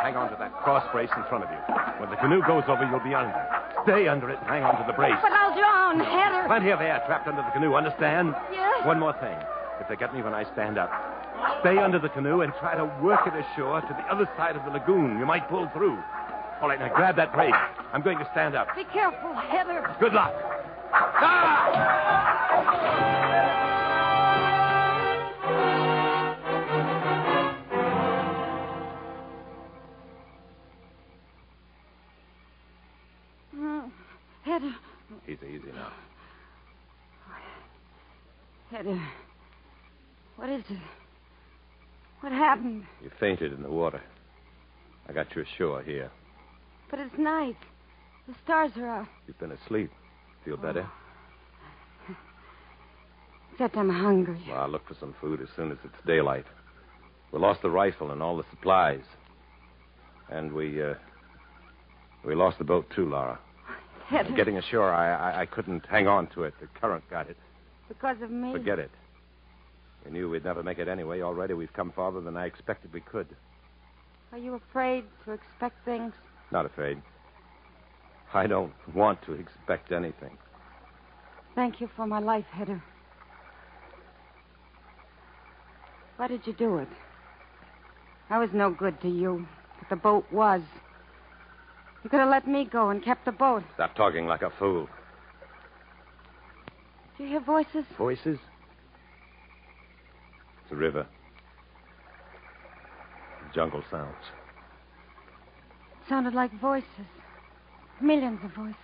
Hang 0.00 0.16
on 0.16 0.30
to 0.30 0.36
that 0.40 0.52
cross 0.64 0.86
brace 0.92 1.10
in 1.16 1.22
front 1.28 1.44
of 1.44 1.50
you. 1.50 1.60
When 2.00 2.08
the 2.08 2.16
canoe 2.16 2.40
goes 2.46 2.64
over, 2.68 2.86
you'll 2.88 3.04
be 3.04 3.12
under. 3.12 3.34
Stay 3.84 4.08
under 4.08 4.30
it 4.30 4.38
and 4.40 4.48
hang 4.48 4.62
on 4.64 4.78
to 4.80 4.84
the 4.86 4.94
brace. 4.96 5.18
But 5.20 5.32
I'll 5.32 5.52
drown, 5.52 6.00
Heather. 6.00 6.46
Plenty 6.48 6.70
of 6.70 6.80
air 6.80 7.02
trapped 7.06 7.28
under 7.28 7.42
the 7.42 7.50
canoe, 7.50 7.74
understand? 7.74 8.34
Yes. 8.50 8.86
One 8.86 8.98
more 9.00 9.12
thing. 9.20 9.36
If 9.80 9.88
they 9.88 9.96
get 9.96 10.14
me 10.14 10.22
when 10.22 10.32
I 10.34 10.44
stand 10.54 10.78
up, 10.78 10.90
Stay 11.60 11.78
under 11.78 11.98
the 11.98 12.08
canoe 12.08 12.42
and 12.42 12.52
try 12.60 12.74
to 12.76 12.84
work 13.02 13.20
it 13.26 13.34
ashore 13.34 13.80
to 13.80 13.88
the 13.88 14.04
other 14.12 14.28
side 14.36 14.56
of 14.56 14.64
the 14.64 14.70
lagoon. 14.70 15.18
You 15.18 15.26
might 15.26 15.48
pull 15.48 15.68
through. 15.74 15.98
All 16.60 16.68
right, 16.68 16.78
now 16.78 16.88
grab 16.94 17.16
that 17.16 17.32
brace. 17.32 17.54
I'm 17.92 18.02
going 18.02 18.18
to 18.18 18.28
stand 18.32 18.54
up. 18.54 18.68
Be 18.76 18.84
careful, 18.92 19.32
Heather. 19.34 19.96
Good 19.98 20.12
luck. 20.12 20.34
Mm, 33.56 33.90
Heather. 34.44 34.74
Easy, 35.26 35.38
easy 35.46 35.72
now. 35.74 35.92
Heather. 38.70 39.00
What 40.36 40.50
is 40.50 40.62
it? 40.68 40.78
What 42.20 42.32
happened? 42.32 42.84
You 43.02 43.10
fainted 43.18 43.52
in 43.52 43.62
the 43.62 43.70
water. 43.70 44.02
I 45.08 45.12
got 45.12 45.34
you 45.34 45.42
ashore 45.42 45.82
here. 45.82 46.10
But 46.90 47.00
it's 47.00 47.16
night. 47.18 47.56
The 48.28 48.34
stars 48.44 48.72
are 48.76 48.86
out. 48.86 49.08
You've 49.26 49.38
been 49.38 49.52
asleep. 49.52 49.90
Feel 50.44 50.58
better? 50.58 50.86
Except 53.52 53.76
I'm 53.76 53.88
hungry. 53.88 54.38
Well, 54.46 54.58
I'll 54.60 54.68
look 54.68 54.86
for 54.86 54.94
some 55.00 55.14
food 55.18 55.40
as 55.40 55.48
soon 55.56 55.72
as 55.72 55.78
it's 55.82 56.06
daylight. 56.06 56.44
We 57.32 57.38
lost 57.38 57.62
the 57.62 57.70
rifle 57.70 58.10
and 58.10 58.22
all 58.22 58.36
the 58.36 58.44
supplies. 58.50 59.02
And 60.30 60.52
we, 60.52 60.82
uh, 60.82 60.94
we 62.24 62.34
lost 62.34 62.58
the 62.58 62.64
boat, 62.64 62.86
too, 62.94 63.08
Laura. 63.08 63.38
Getting 64.36 64.58
ashore, 64.58 64.92
I, 64.92 65.32
I, 65.32 65.40
I 65.40 65.46
couldn't 65.46 65.86
hang 65.86 66.06
on 66.06 66.28
to 66.28 66.44
it. 66.44 66.54
The 66.60 66.66
current 66.78 67.04
got 67.10 67.30
it. 67.30 67.36
Because 67.88 68.20
of 68.22 68.30
me. 68.30 68.52
Forget 68.52 68.78
it. 68.78 68.90
We 70.04 70.12
knew 70.12 70.28
we'd 70.28 70.44
never 70.44 70.62
make 70.62 70.78
it 70.78 70.86
anyway. 70.86 71.22
Already 71.22 71.54
we've 71.54 71.72
come 71.72 71.92
farther 71.96 72.20
than 72.20 72.36
I 72.36 72.44
expected 72.44 72.92
we 72.92 73.00
could. 73.00 73.28
Are 74.32 74.38
you 74.38 74.54
afraid 74.54 75.04
to 75.24 75.32
expect 75.32 75.82
things? 75.86 76.12
Not 76.52 76.66
afraid. 76.66 77.00
I 78.34 78.46
don't 78.46 78.72
want 78.94 79.22
to 79.22 79.32
expect 79.32 79.90
anything. 79.90 80.36
Thank 81.54 81.80
you 81.80 81.88
for 81.96 82.06
my 82.06 82.18
life, 82.18 82.44
Heather. 82.52 82.82
Why 86.16 86.28
did 86.28 86.46
you 86.46 86.52
do 86.52 86.78
it? 86.78 86.88
I 88.30 88.38
was 88.38 88.50
no 88.52 88.70
good 88.70 89.00
to 89.00 89.08
you, 89.08 89.46
but 89.78 89.88
the 89.88 89.96
boat 89.96 90.26
was. 90.30 90.60
You 92.04 92.10
could 92.10 92.20
have 92.20 92.28
let 92.28 92.46
me 92.46 92.64
go 92.64 92.90
and 92.90 93.02
kept 93.02 93.24
the 93.24 93.32
boat. 93.32 93.62
Stop 93.74 93.94
talking 93.94 94.26
like 94.26 94.42
a 94.42 94.50
fool. 94.58 94.88
Do 97.16 97.24
you 97.24 97.30
hear 97.30 97.40
voices? 97.40 97.84
Voices? 97.96 98.38
It's 100.62 100.72
a 100.72 100.76
river. 100.76 101.06
Jungle 103.54 103.82
sounds. 103.90 104.14
It 106.02 106.08
sounded 106.08 106.34
like 106.34 106.52
voices. 106.60 107.06
Millions 108.00 108.38
of 108.44 108.50
voices. 108.52 108.76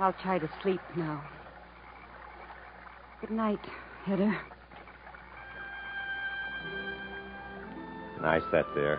I'll 0.00 0.12
try 0.12 0.38
to 0.38 0.48
sleep 0.62 0.80
now. 0.96 1.22
Good 3.20 3.30
night, 3.30 3.64
Heather. 4.04 4.36
And 8.16 8.26
I 8.26 8.40
sat 8.50 8.64
there 8.74 8.98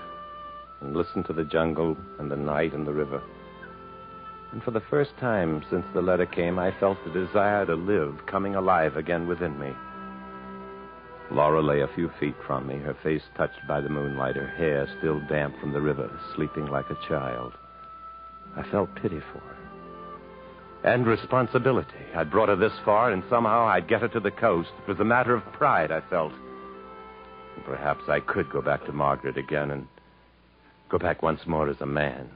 and 0.82 0.96
listened 0.96 1.26
to 1.26 1.34
the 1.34 1.44
jungle 1.44 1.98
and 2.20 2.32
the 2.32 2.38
night 2.38 2.74
and 2.74 2.88
the 2.88 2.94
river. 2.94 3.22
And 4.52 4.64
for 4.64 4.72
the 4.72 4.82
first 4.90 5.12
time 5.20 5.64
since 5.70 5.86
the 5.94 6.02
letter 6.02 6.26
came, 6.26 6.58
I 6.58 6.72
felt 6.80 6.98
the 7.04 7.12
desire 7.12 7.66
to 7.66 7.76
live 7.76 8.26
coming 8.26 8.56
alive 8.56 8.96
again 8.96 9.28
within 9.28 9.60
me. 9.60 9.74
Laura 11.32 11.62
lay 11.62 11.82
a 11.82 11.88
few 11.96 12.10
feet 12.20 12.36
from 12.46 12.66
me, 12.68 12.78
her 12.78 12.96
face 13.04 13.22
touched 13.38 13.68
by 13.68 13.82
the 13.82 13.90
moonlight, 13.90 14.36
her 14.36 14.48
hair 14.48 14.88
still 14.98 15.20
damp 15.30 15.60
from 15.60 15.72
the 15.72 15.82
river, 15.82 16.10
sleeping 16.36 16.66
like 16.66 16.90
a 16.90 17.08
child. 17.08 17.54
I 18.56 18.64
felt 18.72 18.96
pity 18.96 19.20
for 19.32 19.40
her. 19.40 19.58
And 20.84 21.06
responsibility. 21.06 21.90
I'd 22.16 22.32
brought 22.32 22.50
her 22.50 22.56
this 22.56 22.74
far, 22.84 23.12
and 23.12 23.24
somehow 23.30 23.68
I'd 23.68 23.88
get 23.88 24.02
her 24.02 24.08
to 24.08 24.20
the 24.20 24.32
coast. 24.32 24.70
It 24.82 24.88
was 24.90 25.00
a 25.00 25.06
matter 25.06 25.36
of 25.36 25.44
pride, 25.54 25.92
I 25.92 26.02
felt. 26.10 26.34
And 27.56 27.66
perhaps 27.66 28.04
I 28.08 28.22
could 28.22 28.50
go 28.50 28.62
back 28.62 28.86
to 28.86 28.94
Margaret 28.94 29.38
again 29.38 29.72
and 29.72 29.88
go 30.90 30.98
back 30.98 31.22
once 31.22 31.42
more 31.46 31.70
as 31.70 31.80
a 31.82 31.86
man. 31.86 32.30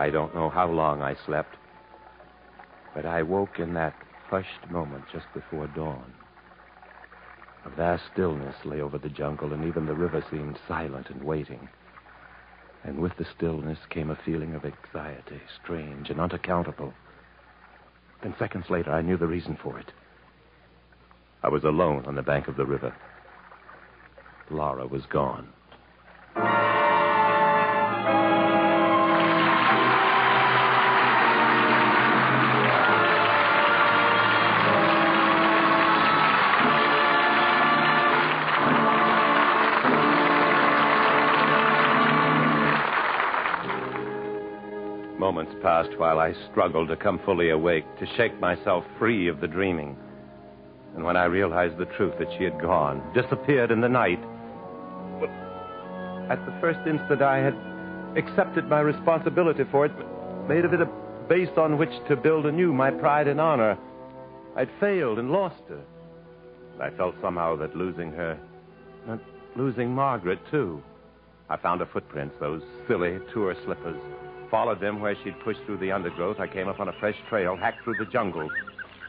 I 0.00 0.08
don't 0.08 0.34
know 0.34 0.48
how 0.48 0.66
long 0.70 1.02
I 1.02 1.14
slept, 1.26 1.56
but 2.94 3.04
I 3.04 3.22
woke 3.22 3.58
in 3.58 3.74
that 3.74 3.92
hushed 4.30 4.70
moment 4.70 5.04
just 5.12 5.26
before 5.34 5.66
dawn. 5.66 6.10
A 7.66 7.68
vast 7.68 8.04
stillness 8.10 8.54
lay 8.64 8.80
over 8.80 8.96
the 8.96 9.10
jungle, 9.10 9.52
and 9.52 9.62
even 9.62 9.84
the 9.84 9.94
river 9.94 10.24
seemed 10.30 10.58
silent 10.66 11.10
and 11.10 11.22
waiting. 11.22 11.68
And 12.82 13.00
with 13.00 13.14
the 13.18 13.26
stillness 13.36 13.78
came 13.90 14.08
a 14.08 14.16
feeling 14.16 14.54
of 14.54 14.64
anxiety, 14.64 15.42
strange 15.62 16.08
and 16.08 16.18
unaccountable. 16.18 16.94
Then 18.22 18.34
seconds 18.38 18.70
later, 18.70 18.92
I 18.92 19.02
knew 19.02 19.18
the 19.18 19.26
reason 19.26 19.58
for 19.62 19.78
it. 19.78 19.92
I 21.42 21.50
was 21.50 21.64
alone 21.64 22.06
on 22.06 22.14
the 22.14 22.22
bank 22.22 22.48
of 22.48 22.56
the 22.56 22.64
river. 22.64 22.94
Laura 24.48 24.86
was 24.86 25.04
gone. 25.04 25.52
Moments 45.20 45.52
passed 45.60 45.98
while 45.98 46.18
I 46.18 46.32
struggled 46.50 46.88
to 46.88 46.96
come 46.96 47.20
fully 47.26 47.50
awake, 47.50 47.84
to 47.98 48.06
shake 48.16 48.40
myself 48.40 48.84
free 48.98 49.28
of 49.28 49.38
the 49.42 49.46
dreaming. 49.46 49.94
And 50.94 51.04
when 51.04 51.14
I 51.14 51.26
realized 51.26 51.76
the 51.76 51.84
truth 51.84 52.14
that 52.18 52.32
she 52.38 52.44
had 52.44 52.58
gone, 52.58 53.02
disappeared 53.12 53.70
in 53.70 53.82
the 53.82 53.88
night, 53.90 54.18
at 56.30 56.42
the 56.46 56.58
first 56.58 56.80
instant 56.88 57.20
I 57.20 57.36
had 57.36 57.54
accepted 58.16 58.70
my 58.70 58.80
responsibility 58.80 59.64
for 59.70 59.84
it, 59.84 59.92
made 60.48 60.64
of 60.64 60.72
it 60.72 60.80
a 60.80 60.88
base 61.28 61.54
on 61.58 61.76
which 61.76 61.92
to 62.08 62.16
build 62.16 62.46
anew 62.46 62.72
my 62.72 62.90
pride 62.90 63.28
and 63.28 63.42
honor. 63.42 63.76
I'd 64.56 64.70
failed 64.80 65.18
and 65.18 65.30
lost 65.30 65.60
her. 65.68 65.82
I 66.80 66.88
felt 66.96 67.14
somehow 67.20 67.56
that 67.56 67.76
losing 67.76 68.10
her 68.12 68.38
meant 69.06 69.20
losing 69.54 69.94
Margaret, 69.94 70.38
too. 70.50 70.82
I 71.50 71.58
found 71.58 71.80
her 71.80 71.88
footprints, 71.92 72.36
those 72.40 72.62
silly 72.88 73.18
tour 73.34 73.54
slippers, 73.66 74.00
followed 74.50 74.80
them 74.80 75.00
where 75.00 75.16
she'd 75.22 75.38
pushed 75.40 75.60
through 75.66 75.78
the 75.78 75.92
undergrowth. 75.92 76.40
I 76.40 76.46
came 76.46 76.68
upon 76.68 76.88
a 76.88 76.92
fresh 76.94 77.16
trail, 77.28 77.56
hacked 77.56 77.84
through 77.84 77.96
the 77.98 78.10
jungle, 78.10 78.48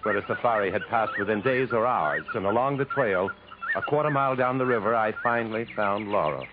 where 0.04 0.18
a 0.18 0.26
safari 0.28 0.72
had 0.72 0.88
passed 0.90 1.18
within 1.18 1.42
days 1.42 1.70
or 1.72 1.86
hours. 1.86 2.24
And 2.36 2.46
along 2.46 2.78
the 2.78 2.86
trail, 2.86 3.30
a 3.76 3.82
quarter 3.82 4.10
mile 4.10 4.36
down 4.36 4.58
the 4.58 4.66
river, 4.66 4.96
I 4.96 5.14
finally 5.24 5.66
found 5.76 6.10
Laura. 6.10 6.46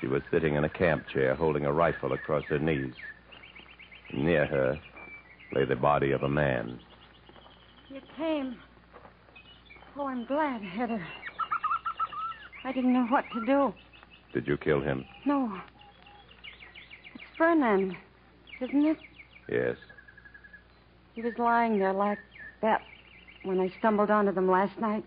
She 0.00 0.06
was 0.06 0.22
sitting 0.30 0.56
in 0.56 0.64
a 0.64 0.68
camp 0.68 1.08
chair, 1.08 1.34
holding 1.34 1.64
a 1.64 1.72
rifle 1.72 2.12
across 2.12 2.44
her 2.44 2.58
knees. 2.58 2.94
Near 4.12 4.46
her 4.46 4.80
lay 5.52 5.64
the 5.64 5.76
body 5.76 6.12
of 6.12 6.22
a 6.22 6.28
man. 6.28 6.78
You 7.88 8.00
came. 8.16 8.56
Oh, 9.96 10.06
I'm 10.06 10.24
glad, 10.24 10.62
Heather. 10.62 11.06
I 12.64 12.72
didn't 12.72 12.92
know 12.92 13.06
what 13.06 13.24
to 13.32 13.46
do. 13.46 13.74
Did 14.32 14.46
you 14.46 14.56
kill 14.56 14.80
him? 14.80 15.04
No. 15.26 15.60
Fernand, 17.42 17.96
isn't 18.60 18.86
it? 18.86 18.98
Yes. 19.50 19.76
He 21.14 21.22
was 21.22 21.32
lying 21.38 21.80
there 21.80 21.92
like 21.92 22.20
that 22.60 22.82
when 23.42 23.58
I 23.58 23.68
stumbled 23.80 24.12
onto 24.12 24.30
them 24.30 24.48
last 24.48 24.78
night. 24.78 25.02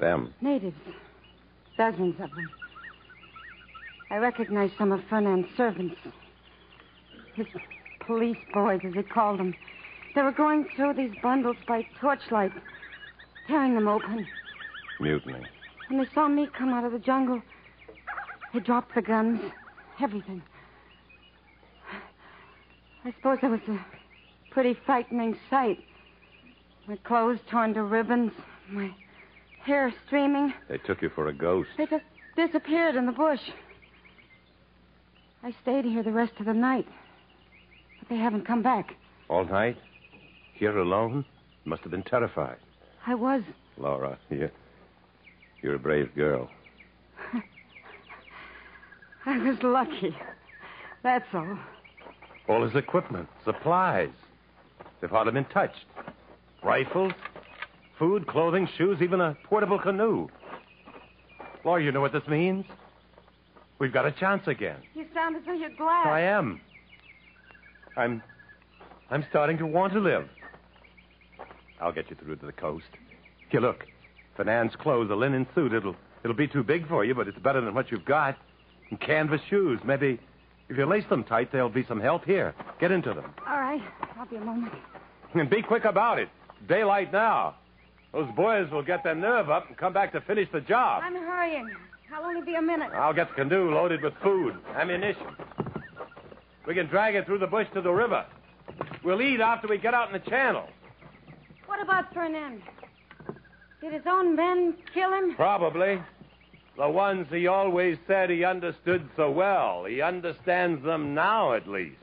Them. 0.00 0.34
Natives. 0.40 0.74
Dozens 1.78 2.20
of 2.20 2.30
them. 2.30 2.50
I 4.10 4.16
recognized 4.16 4.72
some 4.76 4.90
of 4.90 5.00
Fernand's 5.08 5.46
servants. 5.56 5.94
His 7.36 7.46
police 8.00 8.36
boys, 8.52 8.80
as 8.82 8.94
he 8.94 9.04
called 9.04 9.38
them. 9.38 9.54
They 10.16 10.22
were 10.22 10.32
going 10.32 10.66
through 10.74 10.94
these 10.94 11.14
bundles 11.22 11.56
by 11.68 11.86
torchlight, 12.00 12.50
tearing 13.46 13.76
them 13.76 13.86
open. 13.86 14.26
Mutiny. 14.98 15.46
When 15.86 16.00
they 16.00 16.10
saw 16.12 16.26
me 16.26 16.48
come 16.48 16.70
out 16.70 16.82
of 16.82 16.90
the 16.90 16.98
jungle, 16.98 17.40
they 18.52 18.58
dropped 18.58 18.96
the 18.96 19.02
guns, 19.02 19.40
everything. 20.00 20.42
I 23.06 23.12
suppose 23.12 23.38
that 23.40 23.50
was 23.52 23.60
a 23.68 23.78
pretty 24.50 24.76
frightening 24.84 25.38
sight. 25.48 25.78
My 26.88 26.96
clothes 26.96 27.38
torn 27.48 27.72
to 27.74 27.84
ribbons, 27.84 28.32
my 28.68 28.92
hair 29.62 29.94
streaming. 30.04 30.52
They 30.68 30.78
took 30.78 31.02
you 31.02 31.10
for 31.10 31.28
a 31.28 31.32
ghost. 31.32 31.68
They 31.78 31.86
just 31.86 32.02
disappeared 32.34 32.96
in 32.96 33.06
the 33.06 33.12
bush. 33.12 33.38
I 35.44 35.54
stayed 35.62 35.84
here 35.84 36.02
the 36.02 36.10
rest 36.10 36.32
of 36.40 36.46
the 36.46 36.52
night. 36.52 36.88
But 38.00 38.08
they 38.08 38.16
haven't 38.16 38.44
come 38.44 38.62
back. 38.62 38.96
All 39.28 39.44
night? 39.44 39.76
Here 40.54 40.76
alone? 40.76 41.24
You 41.64 41.70
must 41.70 41.82
have 41.82 41.92
been 41.92 42.02
terrified. 42.02 42.56
I 43.06 43.14
was. 43.14 43.42
Laura, 43.78 44.18
you, 44.30 44.50
you're 45.62 45.76
a 45.76 45.78
brave 45.78 46.12
girl. 46.16 46.50
I 49.26 49.38
was 49.38 49.62
lucky. 49.62 50.16
That's 51.04 51.32
all. 51.32 51.56
All 52.48 52.62
his 52.62 52.74
equipment, 52.76 53.28
supplies. 53.44 54.10
They've 55.00 55.10
hardly 55.10 55.32
been 55.32 55.44
touched. 55.46 55.84
Rifles, 56.62 57.12
food, 57.98 58.26
clothing, 58.26 58.68
shoes, 58.76 58.98
even 59.02 59.20
a 59.20 59.36
portable 59.44 59.78
canoe. 59.78 60.28
Laura, 61.64 61.82
you 61.82 61.90
know 61.92 62.00
what 62.00 62.12
this 62.12 62.26
means? 62.28 62.64
We've 63.78 63.92
got 63.92 64.06
a 64.06 64.12
chance 64.12 64.46
again. 64.46 64.76
You 64.94 65.06
sound 65.12 65.36
as 65.36 65.42
though 65.44 65.52
you're 65.52 65.70
glad. 65.76 66.06
I 66.06 66.20
am. 66.20 66.60
I'm. 67.96 68.22
I'm 69.10 69.24
starting 69.30 69.58
to 69.58 69.66
want 69.66 69.92
to 69.92 70.00
live. 70.00 70.28
I'll 71.80 71.92
get 71.92 72.08
you 72.10 72.16
through 72.16 72.36
to 72.36 72.46
the 72.46 72.52
coast. 72.52 72.86
Here, 73.50 73.60
look. 73.60 73.84
Fernand's 74.36 74.74
clothes, 74.76 75.10
a 75.10 75.14
linen 75.14 75.46
suit. 75.54 75.72
It'll 75.72 75.96
it'll 76.22 76.36
be 76.36 76.48
too 76.48 76.62
big 76.62 76.88
for 76.88 77.04
you, 77.04 77.14
but 77.14 77.28
it's 77.28 77.38
better 77.38 77.60
than 77.60 77.74
what 77.74 77.90
you've 77.90 78.04
got. 78.04 78.36
And 78.90 79.00
canvas 79.00 79.40
shoes. 79.48 79.80
Maybe 79.84 80.20
if 80.68 80.76
you 80.76 80.86
lace 80.86 81.04
them 81.08 81.24
tight, 81.24 81.52
there'll 81.52 81.68
be 81.68 81.84
some 81.86 82.00
help 82.00 82.24
here. 82.24 82.54
Get 82.80 82.90
into 82.90 83.12
them. 83.12 83.32
All 83.46 83.60
right. 83.60 83.82
I'll 84.18 84.26
be 84.26 84.36
a 84.36 84.40
moment. 84.40 84.72
And 85.34 85.48
be 85.48 85.62
quick 85.62 85.84
about 85.84 86.18
it. 86.18 86.28
Daylight 86.68 87.12
now. 87.12 87.56
Those 88.12 88.28
boys 88.34 88.70
will 88.70 88.82
get 88.82 89.04
their 89.04 89.14
nerve 89.14 89.50
up 89.50 89.68
and 89.68 89.76
come 89.76 89.92
back 89.92 90.12
to 90.12 90.20
finish 90.22 90.48
the 90.52 90.60
job. 90.60 91.02
I'm 91.04 91.14
hurrying. 91.14 91.70
I'll 92.14 92.24
only 92.24 92.42
be 92.42 92.54
a 92.54 92.62
minute. 92.62 92.90
I'll 92.94 93.12
get 93.12 93.28
the 93.28 93.34
canoe 93.34 93.70
loaded 93.74 94.02
with 94.02 94.14
food, 94.22 94.56
ammunition. 94.74 95.26
We 96.66 96.74
can 96.74 96.86
drag 96.86 97.14
it 97.14 97.26
through 97.26 97.38
the 97.38 97.46
bush 97.46 97.66
to 97.74 97.80
the 97.80 97.92
river. 97.92 98.24
We'll 99.04 99.20
eat 99.20 99.40
after 99.40 99.68
we 99.68 99.78
get 99.78 99.94
out 99.94 100.08
in 100.08 100.12
the 100.14 100.30
channel. 100.30 100.68
What 101.66 101.82
about 101.82 102.12
Fernand? 102.14 102.62
Did 103.80 103.92
his 103.92 104.02
own 104.06 104.34
men 104.34 104.74
kill 104.94 105.12
him? 105.12 105.34
Probably. 105.34 106.00
The 106.76 106.88
ones 106.88 107.26
he 107.30 107.46
always 107.46 107.96
said 108.06 108.28
he 108.28 108.44
understood 108.44 109.08
so 109.16 109.30
well. 109.30 109.86
He 109.86 110.02
understands 110.02 110.84
them 110.84 111.14
now, 111.14 111.54
at 111.54 111.66
least. 111.66 111.96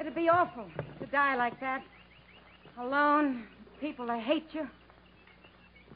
It'd 0.00 0.14
be 0.14 0.28
awful 0.28 0.66
to 0.98 1.06
die 1.06 1.36
like 1.36 1.60
that. 1.60 1.82
Alone, 2.78 3.44
people 3.80 4.06
that 4.06 4.20
hate 4.20 4.48
you. 4.52 4.66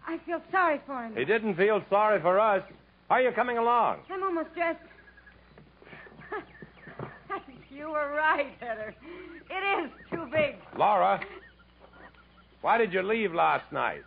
I 0.07 0.19
feel 0.27 0.43
sorry 0.51 0.81
for 0.87 1.05
him. 1.05 1.17
He 1.17 1.25
didn't 1.25 1.57
feel 1.57 1.83
sorry 1.89 2.21
for 2.21 2.39
us. 2.39 2.63
How 3.09 3.17
are 3.17 3.23
you 3.23 3.33
coming 3.33 3.59
along? 3.59 4.01
I'm 4.11 4.23
almost 4.23 4.55
dressed. 4.55 4.79
you 7.71 7.91
were 7.91 8.15
right, 8.15 8.47
Heather. 8.61 8.95
It 9.51 9.85
is 9.85 9.91
too 10.11 10.27
big. 10.31 10.57
Laura, 10.77 11.21
why 12.61 12.79
did 12.79 12.93
you 12.93 13.03
leave 13.03 13.35
last 13.35 13.71
night? 13.73 14.03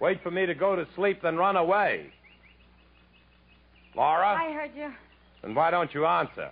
Wait 0.00 0.22
for 0.22 0.30
me 0.30 0.46
to 0.46 0.54
go 0.54 0.76
to 0.76 0.86
sleep, 0.94 1.22
then 1.22 1.36
run 1.36 1.56
away. 1.56 2.12
Laura? 3.94 4.28
I 4.28 4.52
heard 4.52 4.70
you. 4.76 4.92
Then 5.42 5.54
why 5.54 5.70
don't 5.70 5.92
you 5.94 6.06
answer? 6.06 6.50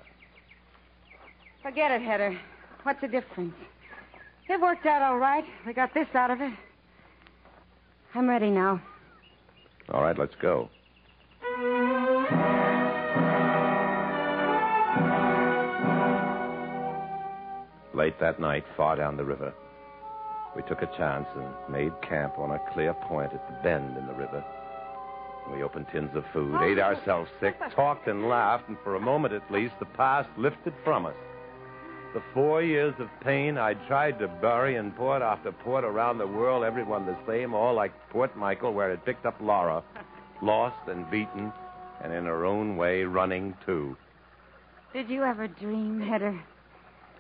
Forget 1.63 1.91
it, 1.91 2.03
Heather. 2.03 2.39
What's 2.83 3.01
the 3.01 3.09
difference? 3.09 3.55
It 4.49 4.61
worked 4.61 4.87
out 4.87 5.03
all 5.03 5.19
right. 5.19 5.45
We 5.67 5.73
got 5.73 5.93
this 5.93 6.07
out 6.15 6.31
of 6.31 6.41
it. 6.41 6.53
I'm 8.15 8.29
ready 8.29 8.51
now. 8.51 8.81
All 9.91 10.03
right, 10.03 10.19
let's 10.19 10.35
go. 10.41 10.71
Late 17.95 18.21
that 18.21 18.39
night, 18.39 18.65
far 18.77 18.95
down 18.97 19.17
the 19.17 19.25
river, 19.25 19.53
we 20.55 20.63
took 20.63 20.83
a 20.83 20.87
chance 20.97 21.27
and 21.35 21.73
made 21.73 21.93
camp 22.03 22.39
on 22.39 22.53
a 22.53 22.61
clear 22.73 22.95
point 22.95 23.33
at 23.33 23.47
the 23.49 23.57
bend 23.63 23.97
in 23.97 24.07
the 24.07 24.15
river. 24.15 24.45
We 25.53 25.63
opened 25.63 25.87
tins 25.93 26.11
of 26.15 26.25
food, 26.33 26.57
oh, 26.59 26.65
ate 26.65 26.79
ourselves 26.79 27.31
sick, 27.41 27.57
talked 27.75 28.09
and 28.09 28.29
laughed, 28.29 28.69
and 28.69 28.77
for 28.83 28.97
a 28.97 29.01
moment 29.01 29.35
at 29.35 29.51
least, 29.51 29.75
the 29.79 29.87
past 29.87 30.29
lifted 30.37 30.75
from 30.85 31.07
us. 31.07 31.15
The 32.15 32.23
four 32.33 32.63
years 32.63 32.95
of 32.99 33.09
pain 33.21 33.59
I 33.59 33.75
tried 33.87 34.19
to 34.21 34.29
bury 34.29 34.77
in 34.77 34.91
port 34.93 35.23
after 35.23 35.53
port 35.53 35.85
around 35.85 36.19
the 36.19 36.27
world, 36.27 36.65
everyone 36.65 37.05
the 37.07 37.17
same, 37.27 37.53
all 37.55 37.75
like 37.75 37.93
Port 38.11 38.37
Michael, 38.37 38.73
where 38.73 38.91
it 38.91 39.05
picked 39.05 39.27
up 39.27 39.37
Laura, 39.41 39.83
lost 40.41 40.89
and 40.89 41.09
beaten, 41.11 41.53
and 42.03 42.13
in 42.13 42.25
her 42.25 42.45
own 42.45 42.77
way 42.77 43.05
running 43.05 43.55
too. 43.65 43.97
Did 44.93 45.11
you 45.11 45.25
ever 45.25 45.47
dream, 45.47 46.01
Heather? 46.01 46.39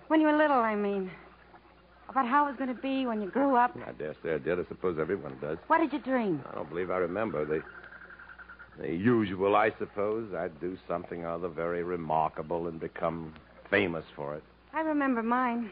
When 0.08 0.20
you 0.20 0.28
were 0.28 0.36
little, 0.36 0.56
I 0.58 0.74
mean. 0.74 1.10
About 2.08 2.26
how 2.26 2.46
it 2.46 2.50
was 2.50 2.56
going 2.56 2.74
to 2.74 2.80
be 2.80 3.04
when 3.04 3.20
you 3.20 3.28
grew 3.28 3.56
up? 3.56 3.76
I 3.86 3.92
dare 3.92 4.14
say 4.22 4.34
I 4.34 4.38
did. 4.38 4.58
I 4.60 4.64
suppose 4.68 4.96
everyone 4.98 5.36
does. 5.40 5.58
What 5.66 5.78
did 5.78 5.92
you 5.92 5.98
dream? 5.98 6.42
I 6.50 6.54
don't 6.54 6.68
believe 6.68 6.90
I 6.90 6.98
remember. 6.98 7.44
The, 7.44 7.62
the 8.78 8.88
usual, 8.88 9.56
I 9.56 9.72
suppose. 9.78 10.32
I'd 10.34 10.60
do 10.60 10.76
something 10.88 11.24
or 11.24 11.30
other 11.30 11.48
very 11.48 11.82
remarkable 11.82 12.68
and 12.68 12.78
become 12.78 13.34
famous 13.70 14.04
for 14.14 14.34
it. 14.34 14.42
I 14.72 14.80
remember 14.80 15.22
mine. 15.22 15.70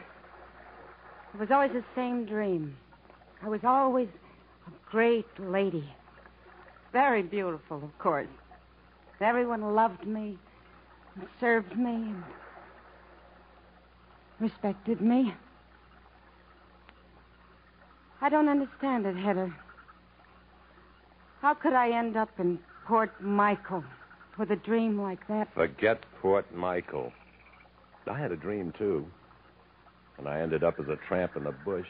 It 1.35 1.41
was 1.41 1.51
always 1.51 1.73
the 1.73 1.85
same 1.95 2.25
dream. 2.25 2.77
I 3.43 3.49
was 3.49 3.61
always 3.65 4.09
a 4.67 4.91
great 4.91 5.27
lady. 5.39 5.89
Very 6.93 7.23
beautiful, 7.23 7.83
of 7.83 7.99
course. 7.99 8.29
Everyone 9.21 9.75
loved 9.75 10.07
me 10.07 10.39
and 11.15 11.27
served 11.41 11.77
me 11.77 11.95
and 11.95 12.25
respected 14.41 15.01
me. 15.01 15.35
I 18.21 18.29
don't 18.29 18.49
understand 18.49 19.07
it, 19.07 19.17
Heather. 19.17 19.55
How 21.41 21.55
could 21.55 21.75
I 21.75 21.91
end 21.91 22.17
up 22.17 22.31
in 22.39 22.59
Port 22.87 23.13
Michael 23.21 23.85
with 24.39 24.51
a 24.51 24.57
dream 24.57 25.01
like 25.01 25.27
that? 25.29 25.49
Forget 25.55 26.05
Port 26.21 26.55
Michael. 26.55 27.13
I 28.11 28.19
had 28.19 28.33
a 28.33 28.37
dream, 28.37 28.73
too. 28.77 29.07
And 30.19 30.29
I 30.29 30.41
ended 30.41 30.63
up 30.63 30.79
as 30.79 30.87
a 30.89 30.99
tramp 31.09 31.37
in 31.37 31.45
the 31.45 31.55
bush. 31.65 31.87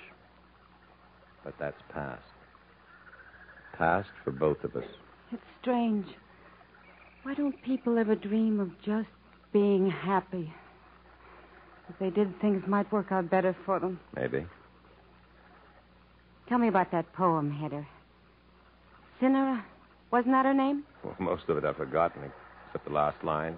But 1.45 1.55
that's 1.59 1.81
past. 1.93 2.23
Past 3.77 4.09
for 4.23 4.31
both 4.31 4.63
of 4.63 4.77
us. 4.77 4.85
It's 5.33 5.43
strange. 5.61 6.07
Why 7.25 7.35
don't 7.35 7.61
people 7.65 7.99
ever 7.99 8.15
dream 8.15 8.61
of 8.61 8.71
just 8.85 9.09
being 9.53 9.91
happy? 9.91 10.53
If 11.89 11.99
they 11.99 12.11
did, 12.11 12.41
things 12.41 12.63
might 12.67 12.91
work 12.93 13.11
out 13.11 13.31
better 13.31 13.57
for 13.67 13.81
them. 13.81 13.99
Maybe. 14.15 14.47
Tell 16.49 16.59
me 16.59 16.69
about 16.69 16.93
that 16.93 17.13
poem, 17.15 17.51
Heather. 17.51 17.87
Cynara, 19.21 19.63
wasn't 20.15 20.33
that 20.33 20.45
her 20.45 20.55
name? 20.55 20.85
Well, 21.03 21.17
most 21.19 21.49
of 21.49 21.59
it 21.59 21.65
I've 21.65 21.77
forgotten, 21.77 22.23
except 22.69 22.85
the 22.85 22.93
last 22.93 23.17
line. 23.25 23.57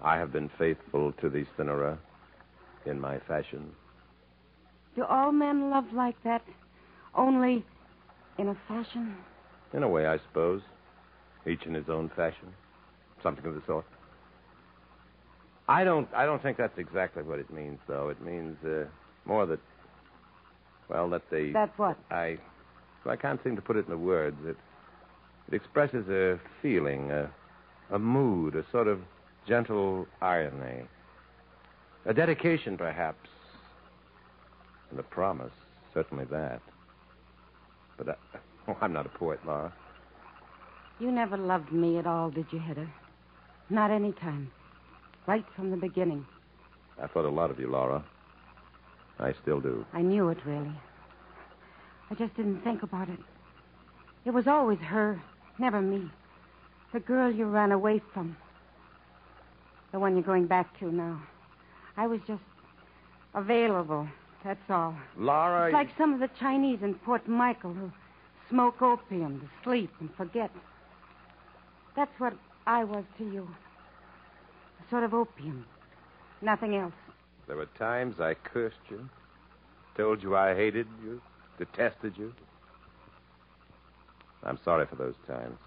I 0.00 0.16
have 0.16 0.32
been 0.32 0.48
faithful 0.56 1.10
to 1.20 1.28
thee, 1.28 1.46
Cynara, 1.58 1.98
in 2.86 3.00
my 3.00 3.18
fashion. 3.26 3.72
Do 4.94 5.02
all 5.02 5.32
men 5.32 5.68
love 5.68 5.86
like 5.92 6.14
that? 6.22 6.42
Only 7.12 7.64
in 8.38 8.46
a 8.46 8.56
fashion? 8.68 9.16
In 9.74 9.82
a 9.82 9.88
way, 9.88 10.06
I 10.06 10.18
suppose. 10.18 10.62
Each 11.44 11.64
in 11.66 11.74
his 11.74 11.88
own 11.88 12.08
fashion. 12.14 12.54
Something 13.20 13.46
of 13.46 13.54
the 13.56 13.62
sort. 13.66 13.84
I 15.66 15.82
don't 15.82 16.08
I 16.14 16.24
don't 16.24 16.40
think 16.40 16.56
that's 16.56 16.78
exactly 16.78 17.24
what 17.24 17.40
it 17.40 17.52
means, 17.52 17.80
though. 17.88 18.10
It 18.10 18.22
means 18.22 18.56
uh, 18.64 18.84
more 19.24 19.44
that 19.46 19.58
well, 20.88 21.10
that 21.10 21.22
they 21.32 21.50
That 21.50 21.76
what? 21.76 21.98
I 22.12 22.38
well, 23.04 23.12
I 23.14 23.16
can't 23.16 23.42
seem 23.42 23.56
to 23.56 23.62
put 23.62 23.74
it 23.74 23.86
into 23.86 23.98
words. 23.98 24.36
It 24.44 24.56
it 25.48 25.54
expresses 25.54 26.08
a 26.08 26.38
feeling, 26.62 27.10
a 27.10 27.30
a 27.90 27.98
mood, 27.98 28.54
a 28.54 28.64
sort 28.70 28.86
of 28.86 29.00
gentle 29.46 30.06
irony. 30.20 30.84
A 32.04 32.14
dedication, 32.14 32.76
perhaps. 32.76 33.28
And 34.90 34.98
a 34.98 35.02
promise, 35.02 35.52
certainly 35.94 36.24
that. 36.26 36.60
But 37.96 38.10
I, 38.10 38.12
uh, 38.12 38.38
oh, 38.68 38.76
I'm 38.80 38.92
not 38.92 39.06
a 39.06 39.10
poet, 39.10 39.40
Laura. 39.46 39.72
You 41.00 41.10
never 41.10 41.36
loved 41.36 41.72
me 41.72 41.98
at 41.98 42.06
all, 42.06 42.30
did 42.30 42.46
you, 42.50 42.58
Heather? 42.58 42.90
Not 43.70 43.90
any 43.90 44.12
time. 44.12 44.50
Right 45.26 45.44
from 45.54 45.70
the 45.70 45.76
beginning. 45.76 46.26
I 47.00 47.06
thought 47.06 47.24
a 47.24 47.30
lot 47.30 47.50
of 47.50 47.60
you, 47.60 47.70
Laura. 47.70 48.04
I 49.18 49.34
still 49.42 49.60
do. 49.60 49.84
I 49.92 50.02
knew 50.02 50.28
it, 50.28 50.38
really. 50.44 50.72
I 52.10 52.14
just 52.14 52.34
didn't 52.36 52.62
think 52.62 52.82
about 52.82 53.08
it. 53.08 53.18
It 54.24 54.30
was 54.30 54.46
always 54.46 54.78
her, 54.78 55.20
never 55.58 55.80
me. 55.80 56.10
The 56.92 57.00
girl 57.00 57.30
you 57.30 57.46
ran 57.46 57.72
away 57.72 58.00
from. 58.12 58.36
The 59.92 59.98
one 59.98 60.14
you're 60.14 60.22
going 60.22 60.46
back 60.46 60.78
to 60.80 60.90
now. 60.92 61.22
I 61.96 62.06
was 62.06 62.20
just 62.26 62.42
available, 63.34 64.08
that's 64.44 64.70
all. 64.70 64.94
Laura. 65.16 65.66
It's 65.66 65.72
like 65.72 65.88
some 65.98 66.14
of 66.14 66.20
the 66.20 66.30
Chinese 66.38 66.78
in 66.82 66.94
Port 66.94 67.26
Michael 67.28 67.72
who 67.72 67.90
smoke 68.48 68.80
opium 68.80 69.40
to 69.40 69.48
sleep 69.64 69.90
and 70.00 70.08
forget. 70.16 70.50
That's 71.96 72.12
what 72.18 72.34
I 72.66 72.84
was 72.84 73.04
to 73.18 73.24
you. 73.24 73.48
A 74.80 74.90
sort 74.90 75.04
of 75.04 75.12
opium. 75.12 75.66
Nothing 76.40 76.76
else. 76.76 76.92
There 77.46 77.56
were 77.56 77.66
times 77.78 78.20
I 78.20 78.34
cursed 78.34 78.76
you, 78.90 79.08
told 79.96 80.22
you 80.22 80.36
I 80.36 80.54
hated 80.54 80.86
you, 81.02 81.20
detested 81.58 82.14
you. 82.16 82.32
I'm 84.42 84.58
sorry 84.64 84.86
for 84.86 84.96
those 84.96 85.14
times. 85.26 85.58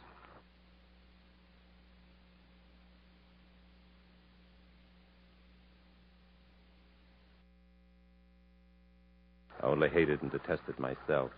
I 9.62 9.68
only 9.68 9.90
hated 9.90 10.22
and 10.22 10.32
detested 10.32 10.80
myself. 10.80 11.32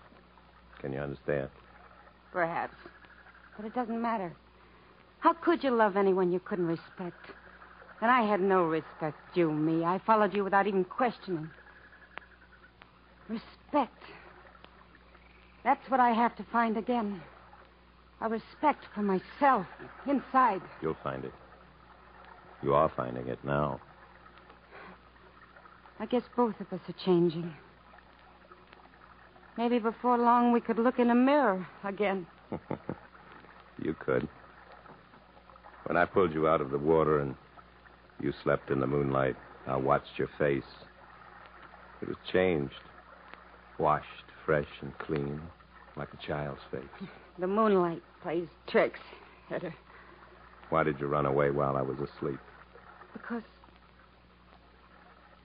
Can 0.80 0.94
you 0.94 1.00
understand? 1.00 1.50
Perhaps. 2.32 2.76
But 3.58 3.66
it 3.66 3.76
doesn't 3.76 4.02
matter. 4.02 4.34
How 5.20 5.34
could 5.34 5.64
you 5.64 5.72
love 5.72 5.98
anyone 5.98 6.32
you 6.32 6.40
couldn't 6.40 6.68
respect? 6.68 7.28
And 8.02 8.12
I 8.12 8.22
had 8.22 8.42
no 8.42 8.64
respect 8.66 9.18
due 9.34 9.52
me. 9.52 9.84
I 9.86 10.00
followed 10.06 10.34
you 10.34 10.44
without 10.44 10.68
even 10.68 10.84
questioning. 10.84 11.50
Respect. 13.30 13.98
That's 15.64 15.90
what 15.90 16.00
I 16.00 16.12
have 16.12 16.36
to 16.38 16.46
find 16.52 16.78
again. 16.78 17.22
A 18.22 18.30
respect 18.30 18.86
for 18.94 19.02
myself 19.02 19.66
inside. 20.08 20.62
You'll 20.82 20.98
find 21.04 21.24
it. 21.26 21.34
You 22.62 22.74
are 22.74 22.92
finding 22.96 23.28
it 23.28 23.40
now. 23.44 23.82
I 26.00 26.06
guess 26.06 26.24
both 26.36 26.56
of 26.60 26.72
us 26.72 26.80
are 26.88 27.06
changing. 27.06 27.54
Maybe 29.58 29.80
before 29.80 30.18
long 30.18 30.52
we 30.52 30.62
could 30.62 30.80
look 30.80 31.00
in 31.00 31.10
a 31.10 31.16
mirror 31.16 31.66
again. 31.84 32.26
you 33.84 33.96
could. 34.00 34.28
When 35.86 35.98
I 35.98 36.06
pulled 36.06 36.34
you 36.34 36.48
out 36.48 36.62
of 36.62 36.72
the 36.72 36.78
water 36.78 37.20
and 37.20 37.36
you 38.22 38.34
slept 38.44 38.70
in 38.70 38.80
the 38.80 38.88
moonlight, 38.88 39.36
I 39.68 39.76
watched 39.76 40.18
your 40.18 40.30
face. 40.40 40.64
It 42.02 42.08
was 42.08 42.18
changed, 42.32 42.74
washed, 43.78 44.08
fresh 44.46 44.68
and 44.82 44.98
clean, 45.00 45.42
like 45.96 46.10
a 46.14 46.26
child's 46.26 46.62
face. 46.72 47.10
The 47.40 47.48
moonlight 47.48 48.02
plays 48.22 48.48
tricks, 48.68 49.00
Hedda. 49.50 49.74
Why 50.70 50.84
did 50.84 51.00
you 51.00 51.08
run 51.08 51.26
away 51.26 51.52
while 51.52 51.76
I 51.76 51.82
was 51.82 51.98
asleep? 52.00 52.40
Because. 53.14 53.44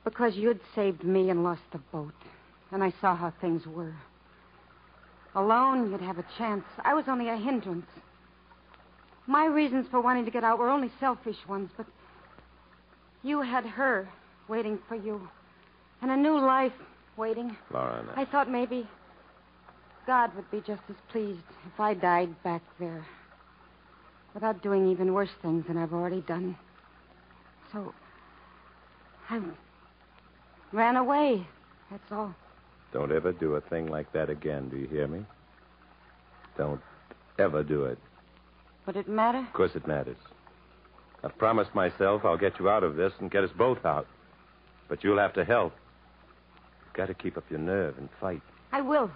Because 0.05 0.37
you'd 0.37 0.61
saved 0.75 1.05
me 1.05 1.31
and 1.31 1.45
lost 1.45 1.63
the 1.73 1.79
boat. 1.93 2.15
And 2.71 2.83
I 2.83 2.93
saw 3.01 3.17
how 3.17 3.33
things 3.41 3.67
were. 3.67 3.95
Alone, 5.35 5.91
you'd 5.91 6.01
have 6.01 6.19
a 6.19 6.25
chance. 6.37 6.65
I 6.85 6.95
was 6.95 7.05
only 7.09 7.29
a 7.29 7.37
hindrance. 7.37 7.87
My 9.27 9.47
reasons 9.47 9.87
for 9.91 10.01
wanting 10.01 10.25
to 10.25 10.31
get 10.31 10.45
out 10.45 10.59
were 10.59 10.71
only 10.71 10.91
selfish 10.99 11.37
ones, 11.47 11.71
but 11.77 11.87
you 13.23 13.43
had 13.43 13.65
her 13.65 14.09
waiting 14.49 14.79
for 14.89 14.95
you. 14.95 15.29
And 16.01 16.11
a 16.11 16.17
new 16.17 16.39
life 16.39 16.73
waiting. 17.19 17.57
Laura. 17.73 18.05
I 18.17 18.25
thought 18.25 18.51
maybe 18.51 18.89
God 20.07 20.35
would 20.37 20.51
be 20.51 20.63
just 20.67 20.83
as 20.89 20.97
pleased 21.11 21.43
if 21.67 21.79
I 21.79 21.93
died 21.93 22.43
back 22.43 22.63
there. 22.81 23.05
Without 24.33 24.63
doing 24.63 24.91
even 24.91 25.13
worse 25.13 25.31
things 25.43 25.67
than 25.67 25.77
I've 25.77 25.93
already 25.93 26.23
done. 26.23 26.57
So. 27.73 27.93
I 29.29 29.43
ran 30.73 30.97
away. 30.97 31.47
That's 31.91 32.11
all. 32.11 32.35
Don't 32.93 33.13
ever 33.13 33.33
do 33.33 33.57
a 33.57 33.61
thing 33.61 33.89
like 33.89 34.11
that 34.13 34.31
again, 34.31 34.71
do 34.71 34.77
you 34.77 34.87
hear 34.87 35.07
me? 35.07 35.25
Don't 36.57 36.81
ever 37.39 37.63
do 37.63 37.85
it. 37.85 37.99
Would 38.87 38.97
it 38.97 39.09
matter? 39.09 39.39
Of 39.39 39.53
course 39.53 39.73
it 39.75 39.87
matters. 39.87 40.17
I've 41.23 41.37
promised 41.37 41.75
myself 41.75 42.25
I'll 42.25 42.39
get 42.39 42.59
you 42.59 42.71
out 42.71 42.85
of 42.85 42.97
this 42.97 43.13
and 43.21 43.31
get 43.31 43.45
us 43.45 43.51
both 43.57 43.85
out. 43.85 44.07
But 44.89 45.05
you'll 45.05 45.19
have 45.19 45.35
to 45.35 45.45
help. 45.45 45.75
You've 46.99 47.07
got 47.07 47.17
to 47.17 47.23
keep 47.23 47.37
up 47.37 47.45
your 47.49 47.61
nerve 47.61 47.97
and 47.97 48.09
fight. 48.21 48.43
I 48.73 48.81
will. 48.81 49.09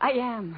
I 0.00 0.12
am. 0.12 0.56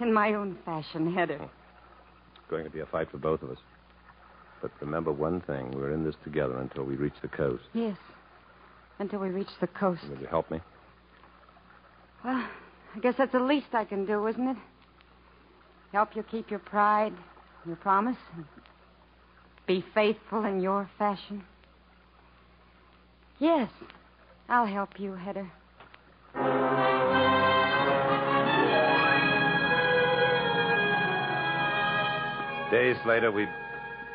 In 0.00 0.14
my 0.14 0.32
own 0.32 0.56
fashion, 0.64 1.12
Hedda. 1.12 1.34
It's 1.34 2.48
going 2.48 2.64
to 2.64 2.70
be 2.70 2.80
a 2.80 2.86
fight 2.86 3.10
for 3.10 3.18
both 3.18 3.42
of 3.42 3.50
us. 3.50 3.58
But 4.62 4.70
remember 4.80 5.12
one 5.12 5.42
thing 5.42 5.72
we're 5.72 5.92
in 5.92 6.04
this 6.04 6.14
together 6.24 6.56
until 6.56 6.84
we 6.84 6.96
reach 6.96 7.12
the 7.20 7.28
coast. 7.28 7.64
Yes. 7.74 7.98
Until 8.98 9.18
we 9.18 9.28
reach 9.28 9.50
the 9.60 9.66
coast. 9.66 10.00
Will 10.08 10.18
you 10.18 10.26
help 10.26 10.50
me? 10.50 10.58
Well, 12.24 12.42
I 12.94 12.98
guess 13.02 13.16
that's 13.18 13.32
the 13.32 13.40
least 13.40 13.74
I 13.74 13.84
can 13.84 14.06
do, 14.06 14.26
isn't 14.26 14.48
it? 14.48 14.56
Help 15.92 16.16
you 16.16 16.22
keep 16.22 16.50
your 16.50 16.60
pride, 16.60 17.12
your 17.66 17.76
promise, 17.76 18.16
and 18.34 18.46
be 19.66 19.84
faithful 19.92 20.46
in 20.46 20.62
your 20.62 20.88
fashion. 20.96 21.44
Yes, 23.38 23.68
I'll 24.48 24.66
help 24.66 25.00
you, 25.00 25.14
Hedda. 25.14 25.50
Days 32.70 32.96
later, 33.06 33.30
we 33.32 33.46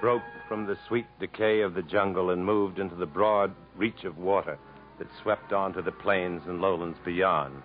broke 0.01 0.21
from 0.47 0.65
the 0.65 0.77
sweet 0.87 1.05
decay 1.19 1.61
of 1.61 1.73
the 1.73 1.81
jungle 1.81 2.31
and 2.31 2.45
moved 2.45 2.79
into 2.79 2.95
the 2.95 3.05
broad 3.05 3.53
reach 3.75 4.03
of 4.03 4.17
water 4.17 4.57
that 4.99 5.07
swept 5.21 5.53
on 5.53 5.73
to 5.73 5.81
the 5.81 5.91
plains 5.91 6.41
and 6.47 6.61
lowlands 6.61 6.97
beyond. 7.05 7.61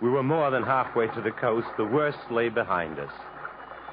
We 0.00 0.10
were 0.10 0.22
more 0.22 0.50
than 0.50 0.62
halfway 0.62 1.08
to 1.08 1.20
the 1.20 1.30
coast. 1.30 1.68
The 1.76 1.84
worst 1.84 2.18
lay 2.30 2.48
behind 2.48 2.98
us. 2.98 3.12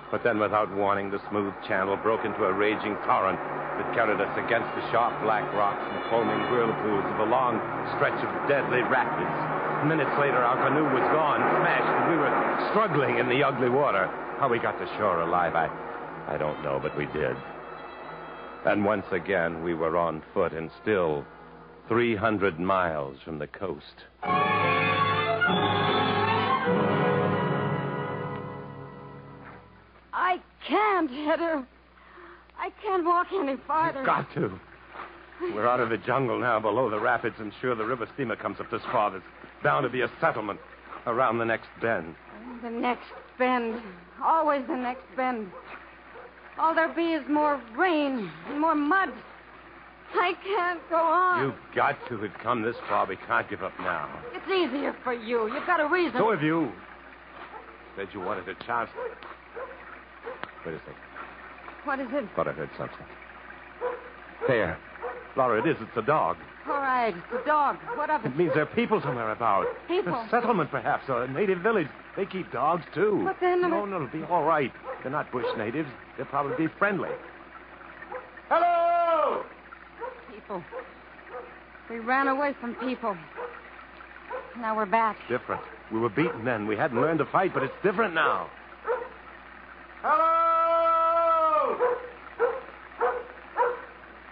But 0.09 0.23
then, 0.23 0.39
without 0.39 0.71
warning, 0.71 1.11
the 1.11 1.19
smooth 1.29 1.53
channel 1.67 1.97
broke 1.97 2.23
into 2.23 2.45
a 2.45 2.53
raging 2.53 2.95
torrent 3.03 3.39
that 3.77 3.93
carried 3.93 4.21
us 4.21 4.31
against 4.39 4.71
the 4.75 4.83
sharp 4.91 5.11
black 5.21 5.43
rocks 5.53 5.83
and 5.83 5.99
foaming 6.09 6.39
whirlpools 6.47 7.03
of 7.11 7.27
a 7.27 7.29
long 7.29 7.59
stretch 7.95 8.15
of 8.23 8.31
deadly 8.47 8.81
rapids. 8.87 9.35
Minutes 9.85 10.15
later, 10.17 10.39
our 10.39 10.57
canoe 10.63 10.87
was 10.89 11.03
gone, 11.11 11.43
smashed, 11.59 11.91
and 11.91 12.05
we 12.09 12.17
were 12.17 12.33
struggling 12.71 13.19
in 13.19 13.27
the 13.27 13.43
ugly 13.43 13.69
water. 13.69 14.07
How 14.39 14.47
we 14.49 14.59
got 14.59 14.79
to 14.79 14.87
shore 14.97 15.21
alive, 15.21 15.55
I, 15.55 15.67
I 16.27 16.37
don't 16.37 16.63
know, 16.63 16.79
but 16.81 16.97
we 16.97 17.05
did. 17.07 17.35
And 18.65 18.83
once 18.83 19.05
again, 19.11 19.61
we 19.61 19.73
were 19.73 19.97
on 19.97 20.23
foot 20.33 20.53
and 20.53 20.71
still 20.81 21.25
300 21.87 22.59
miles 22.59 23.17
from 23.23 23.39
the 23.39 23.47
coast. 23.47 24.05
Can't, 30.67 31.09
Hedda. 31.09 31.65
I 32.59 32.71
can't 32.81 33.05
walk 33.05 33.27
any 33.33 33.55
farther. 33.67 33.99
You've 33.99 34.05
got 34.05 34.33
to. 34.35 34.59
We're 35.53 35.67
out 35.67 35.79
of 35.79 35.89
the 35.89 35.97
jungle 35.97 36.39
now, 36.39 36.59
below 36.59 36.89
the 36.89 36.99
rapids, 36.99 37.35
and 37.39 37.51
sure 37.61 37.75
the 37.75 37.85
river 37.85 38.07
steamer 38.15 38.35
comes 38.35 38.59
up 38.59 38.71
this 38.71 38.81
far. 38.91 39.11
There's 39.11 39.23
bound 39.63 39.83
to 39.83 39.89
be 39.89 40.01
a 40.01 40.09
settlement 40.19 40.59
around 41.05 41.37
the 41.37 41.45
next 41.45 41.67
bend. 41.79 42.15
The 42.63 42.69
next 42.69 43.05
bend. 43.37 43.81
Always 44.23 44.65
the 44.67 44.75
next 44.75 45.03
bend. 45.15 45.51
All 46.57 46.73
there 46.73 46.89
be 46.89 47.13
is 47.13 47.23
more 47.29 47.61
rain 47.77 48.31
and 48.49 48.59
more 48.59 48.73
mud. 48.73 49.09
I 50.15 50.33
can't 50.43 50.81
go 50.89 50.95
on. 50.95 51.43
You've 51.43 51.75
got 51.75 51.97
to. 52.07 52.17
We've 52.17 52.33
come 52.41 52.63
this 52.63 52.75
far. 52.89 53.05
We 53.05 53.17
can't 53.27 53.47
give 53.49 53.61
up 53.61 53.73
now. 53.79 54.09
It's 54.33 54.47
easier 54.47 54.95
for 55.03 55.13
you. 55.13 55.53
You've 55.53 55.67
got 55.67 55.79
a 55.79 55.87
reason. 55.87 56.13
So 56.17 56.31
have 56.31 56.41
you. 56.41 56.71
Said 57.95 58.07
you 58.13 58.21
wanted 58.21 58.47
a 58.49 58.55
chance. 58.63 58.89
Wait 60.67 60.75
a 60.75 60.79
second. 60.79 60.95
What 61.85 61.99
is 62.01 62.07
it? 62.11 62.25
Thought 62.35 62.49
I 62.49 62.51
heard 62.51 62.69
something. 62.77 62.97
There. 64.49 64.77
Laura, 65.37 65.61
it 65.63 65.69
is. 65.69 65.77
It's 65.79 65.95
a 65.95 66.01
dog. 66.01 66.35
All 66.67 66.73
right, 66.81 67.15
it's 67.15 67.41
a 67.41 67.47
dog. 67.47 67.77
What 67.95 68.09
of 68.09 68.25
it? 68.25 68.33
It 68.33 68.37
means 68.37 68.51
there 68.53 68.63
are 68.63 68.75
people 68.75 68.99
somewhere 69.01 69.31
about. 69.31 69.65
People? 69.87 70.13
A 70.13 70.27
settlement, 70.29 70.69
perhaps, 70.69 71.07
or 71.07 71.23
a 71.23 71.27
native 71.31 71.59
village. 71.59 71.87
They 72.17 72.25
keep 72.25 72.51
dogs, 72.51 72.83
too. 72.93 73.21
But 73.23 73.37
then- 73.39 73.61
No, 73.61 73.85
no, 73.85 73.95
it'll 73.95 74.07
be 74.07 74.23
all 74.25 74.43
right. 74.43 74.73
They're 75.03 75.11
not 75.11 75.31
bush 75.31 75.45
natives. 75.57 75.87
They'll 76.17 76.25
probably 76.25 76.57
be 76.67 76.73
friendly. 76.77 77.11
Hello! 78.49 79.43
People. 80.33 80.61
We 81.89 81.99
ran 81.99 82.27
away 82.27 82.55
from 82.59 82.75
people. 82.75 83.15
Now 84.59 84.75
we're 84.75 84.85
back. 84.85 85.15
Different. 85.29 85.61
We 85.93 85.99
were 85.99 86.09
beaten 86.09 86.43
then. 86.43 86.67
We 86.67 86.75
hadn't 86.75 86.99
learned 86.99 87.19
to 87.19 87.25
fight, 87.25 87.53
but 87.53 87.63
it's 87.63 87.73
different 87.83 88.13
now. 88.13 88.49
Hello! 90.01 91.66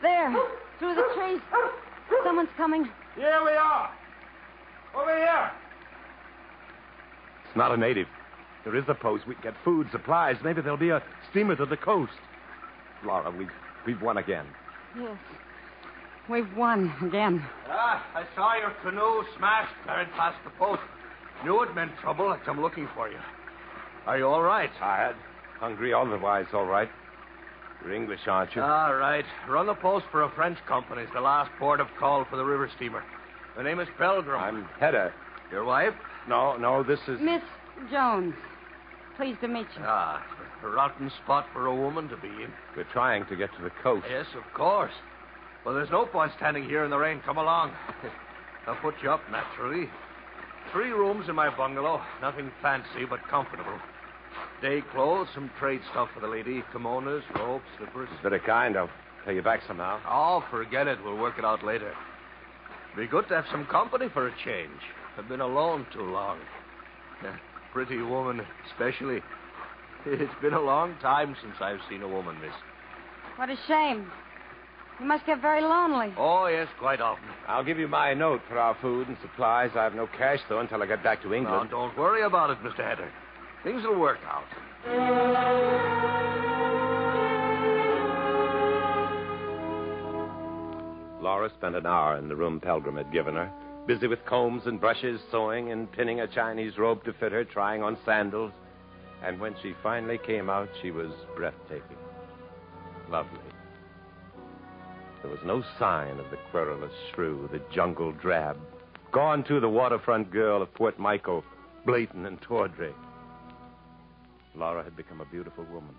There, 0.01 0.35
through 0.79 0.95
the 0.95 1.05
trees. 1.15 1.39
Someone's 2.23 2.49
coming. 2.57 2.89
Here 3.15 3.41
we 3.43 3.51
are. 3.51 3.89
Over 4.95 5.17
here. 5.17 5.51
It's 7.47 7.55
not 7.55 7.71
a 7.71 7.77
native. 7.77 8.07
There 8.63 8.75
is 8.75 8.83
a 8.87 8.93
post. 8.93 9.27
We 9.27 9.35
can 9.35 9.43
get 9.43 9.53
food, 9.63 9.87
supplies. 9.91 10.37
Maybe 10.43 10.61
there'll 10.61 10.77
be 10.77 10.89
a 10.89 11.01
steamer 11.29 11.55
to 11.55 11.65
the 11.65 11.77
coast. 11.77 12.11
Laura, 13.05 13.31
we've, 13.31 13.51
we've 13.85 14.01
won 14.01 14.17
again. 14.17 14.45
Yes. 14.99 15.17
We've 16.29 16.55
won 16.57 16.91
again. 17.03 17.43
Ah, 17.67 18.03
I 18.15 18.23
saw 18.35 18.55
your 18.57 18.71
canoe 18.81 19.23
smashed 19.37 19.73
carried 19.85 20.11
past 20.13 20.37
the 20.43 20.49
post. 20.51 20.81
Knew 21.43 21.61
it 21.61 21.75
meant 21.75 21.91
trouble. 22.01 22.29
I 22.29 22.37
come 22.37 22.59
looking 22.59 22.87
for 22.95 23.09
you. 23.09 23.19
Are 24.07 24.17
you 24.17 24.27
all 24.27 24.41
right? 24.41 24.69
Tired, 24.79 25.15
hungry, 25.59 25.93
otherwise 25.93 26.45
all 26.53 26.65
right. 26.65 26.89
You're 27.85 27.93
English, 27.93 28.21
aren't 28.25 28.55
you? 28.55 28.63
All 28.63 28.95
right. 28.95 29.25
Run 29.47 29.67
the 29.67 29.75
post 29.75 30.05
for 30.11 30.23
a 30.23 30.31
French 30.31 30.57
company. 30.67 31.03
It's 31.03 31.13
the 31.13 31.21
last 31.21 31.51
port 31.59 31.79
of 31.79 31.87
call 31.99 32.25
for 32.25 32.35
the 32.35 32.43
river 32.43 32.69
steamer. 32.75 33.03
My 33.55 33.63
name 33.63 33.79
is 33.79 33.87
Pelgrim. 33.99 34.39
I'm 34.39 34.65
Hedda. 34.79 35.13
Your 35.51 35.65
wife? 35.65 35.93
No, 36.27 36.57
no, 36.57 36.81
this 36.81 36.99
is. 37.07 37.19
Miss 37.21 37.43
Jones. 37.91 38.33
Pleased 39.17 39.39
to 39.41 39.47
meet 39.47 39.67
you. 39.77 39.83
Ah, 39.85 40.25
a 40.63 40.67
rotten 40.67 41.11
spot 41.23 41.45
for 41.53 41.67
a 41.67 41.75
woman 41.75 42.09
to 42.09 42.17
be 42.17 42.27
in. 42.27 42.51
We're 42.75 42.87
trying 42.91 43.27
to 43.27 43.35
get 43.35 43.55
to 43.57 43.63
the 43.63 43.71
coast. 43.83 44.07
Yes, 44.09 44.25
of 44.35 44.51
course. 44.55 44.93
Well, 45.63 45.75
there's 45.75 45.91
no 45.91 46.07
point 46.07 46.31
standing 46.37 46.63
here 46.63 46.83
in 46.85 46.89
the 46.89 46.97
rain. 46.97 47.21
Come 47.23 47.37
along. 47.37 47.71
I'll 48.67 48.75
put 48.77 48.95
you 49.03 49.11
up, 49.11 49.21
naturally. 49.31 49.87
Three 50.71 50.89
rooms 50.89 51.29
in 51.29 51.35
my 51.35 51.55
bungalow. 51.55 52.01
Nothing 52.19 52.51
fancy, 52.63 53.05
but 53.07 53.19
comfortable. 53.29 53.77
Day 54.61 54.81
clothes, 54.93 55.27
some 55.33 55.51
trade 55.59 55.81
stuff 55.91 56.09
for 56.13 56.19
the 56.21 56.27
lady. 56.27 56.63
Kimonos, 56.73 57.21
robes, 57.35 57.65
slippers. 57.77 58.09
Very 58.23 58.39
kind. 58.39 58.77
I'll 58.77 58.89
pay 59.25 59.35
you 59.35 59.41
back 59.41 59.61
somehow. 59.67 59.99
Oh, 60.07 60.43
forget 60.49 60.87
it. 60.87 60.97
We'll 61.03 61.17
work 61.17 61.37
it 61.37 61.45
out 61.45 61.63
later. 61.63 61.93
Be 62.95 63.05
good 63.07 63.27
to 63.27 63.35
have 63.35 63.45
some 63.51 63.65
company 63.65 64.07
for 64.13 64.27
a 64.27 64.33
change. 64.45 64.71
I've 65.17 65.27
been 65.27 65.41
alone 65.41 65.85
too 65.93 66.03
long. 66.03 66.39
A 67.23 67.33
pretty 67.73 67.97
woman, 68.01 68.41
especially. 68.71 69.21
It's 70.05 70.31
been 70.41 70.53
a 70.53 70.61
long 70.61 70.95
time 71.01 71.35
since 71.41 71.55
I've 71.59 71.79
seen 71.89 72.01
a 72.01 72.07
woman, 72.07 72.39
miss. 72.39 72.51
What 73.37 73.49
a 73.49 73.55
shame. 73.67 74.09
You 74.99 75.05
must 75.07 75.25
get 75.25 75.41
very 75.41 75.61
lonely. 75.61 76.13
Oh, 76.17 76.45
yes, 76.47 76.67
quite 76.79 77.01
often. 77.01 77.25
I'll 77.47 77.63
give 77.65 77.77
you 77.79 77.87
my 77.89 78.13
note 78.13 78.41
for 78.47 78.57
our 78.57 78.77
food 78.81 79.09
and 79.09 79.17
supplies. 79.21 79.71
I 79.75 79.83
have 79.83 79.93
no 79.95 80.07
cash, 80.17 80.39
though, 80.47 80.59
until 80.59 80.81
I 80.81 80.85
get 80.85 81.03
back 81.03 81.21
to 81.23 81.27
Now, 81.29 81.33
England. 81.35 81.69
don't 81.71 81.97
worry 81.97 82.21
about 82.23 82.49
it, 82.51 82.59
Mr. 82.63 82.77
Hedder. 82.77 83.11
Things 83.65 83.81
will 83.83 83.99
work 83.99 84.19
out. 84.27 84.45
Laura 91.19 91.49
spent 91.57 91.75
an 91.75 91.87
hour 91.87 92.17
in 92.17 92.29
the 92.29 92.35
room 92.35 92.59
Pelgrim 92.59 92.95
had 92.95 93.11
given 93.11 93.33
her, 93.33 93.51
busy 93.87 94.05
with 94.05 94.23
combs 94.25 94.67
and 94.67 94.79
brushes, 94.79 95.19
sewing 95.31 95.71
and 95.71 95.91
pinning 95.91 96.19
a 96.19 96.27
Chinese 96.27 96.77
robe 96.77 97.03
to 97.05 97.13
fit 97.13 97.31
her, 97.31 97.43
trying 97.43 97.81
on 97.81 97.97
sandals. 98.05 98.51
And 99.23 99.39
when 99.39 99.55
she 99.63 99.73
finally 99.81 100.19
came 100.19 100.47
out, 100.47 100.69
she 100.83 100.91
was 100.91 101.09
breathtaking. 101.35 101.97
Lovely. 103.09 103.39
There 105.23 105.31
was 105.31 105.39
no 105.43 105.63
sign 105.79 106.19
of 106.19 106.29
the 106.29 106.37
querulous 106.51 106.93
shrew, 107.11 107.49
the 107.51 107.61
jungle 107.73 108.11
drab. 108.11 108.59
Gone 109.11 109.43
too 109.43 109.59
the 109.59 109.67
waterfront 109.67 110.29
girl 110.29 110.61
of 110.61 110.71
Port 110.75 110.99
Michael, 110.99 111.43
Blayton 111.83 112.27
and 112.27 112.39
Tawdry. 112.43 112.93
Laura 114.57 114.83
had 114.83 114.95
become 114.95 115.21
a 115.21 115.25
beautiful 115.25 115.63
woman, 115.65 115.95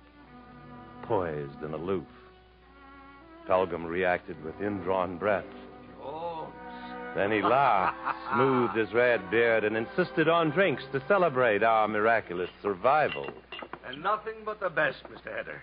poised 1.04 1.60
and 1.62 1.74
aloof. 1.74 2.04
Pelgrim 3.46 3.84
reacted 3.86 4.42
with 4.44 4.54
indrawn 4.60 5.18
breath. 5.18 5.44
Oh, 6.02 6.48
Then 7.14 7.30
he 7.30 7.40
laughed, 7.42 7.96
smoothed 8.34 8.76
his 8.76 8.92
red 8.92 9.30
beard, 9.30 9.64
and 9.64 9.76
insisted 9.76 10.28
on 10.28 10.50
drinks 10.50 10.82
to 10.92 11.02
celebrate 11.06 11.62
our 11.62 11.86
miraculous 11.86 12.50
survival. 12.62 13.28
and 13.86 14.02
nothing 14.02 14.34
but 14.44 14.58
the 14.60 14.68
best, 14.70 14.98
Mr. 15.04 15.34
Hedder. 15.36 15.62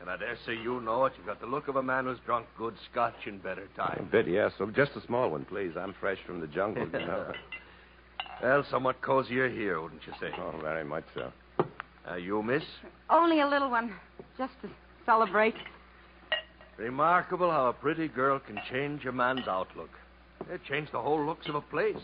And 0.00 0.08
I 0.10 0.16
dare 0.16 0.36
say 0.46 0.54
you 0.54 0.80
know 0.80 1.04
it. 1.04 1.12
You've 1.18 1.26
got 1.26 1.40
the 1.40 1.46
look 1.46 1.68
of 1.68 1.76
a 1.76 1.82
man 1.82 2.06
who's 2.06 2.18
drunk 2.24 2.46
good 2.56 2.74
scotch 2.90 3.26
in 3.26 3.38
better 3.38 3.68
A 3.74 3.76
times. 3.78 4.08
bit, 4.10 4.26
yes. 4.26 4.52
So 4.58 4.66
just 4.70 4.92
a 4.96 5.02
small 5.06 5.28
one, 5.30 5.44
please. 5.44 5.72
I'm 5.76 5.94
fresh 6.00 6.18
from 6.26 6.40
the 6.40 6.46
jungle, 6.46 6.86
you 6.86 6.98
know. 7.06 7.32
Well, 8.42 8.64
somewhat 8.70 9.02
cozier 9.02 9.50
here, 9.50 9.82
wouldn't 9.82 10.00
you 10.06 10.14
say? 10.18 10.30
oh, 10.38 10.58
very 10.62 10.82
much 10.82 11.04
so. 11.14 11.30
Uh, 12.08 12.16
you, 12.16 12.42
miss? 12.42 12.62
Only 13.08 13.40
a 13.40 13.48
little 13.48 13.70
one, 13.70 13.94
just 14.38 14.52
to 14.62 14.68
celebrate. 15.04 15.54
Remarkable 16.76 17.50
how 17.50 17.68
a 17.68 17.72
pretty 17.72 18.08
girl 18.08 18.38
can 18.38 18.58
change 18.70 19.04
a 19.04 19.12
man's 19.12 19.46
outlook. 19.46 19.90
It 20.50 20.62
changed 20.64 20.92
the 20.92 21.00
whole 21.00 21.24
looks 21.24 21.46
of 21.48 21.54
a 21.54 21.60
place. 21.60 22.02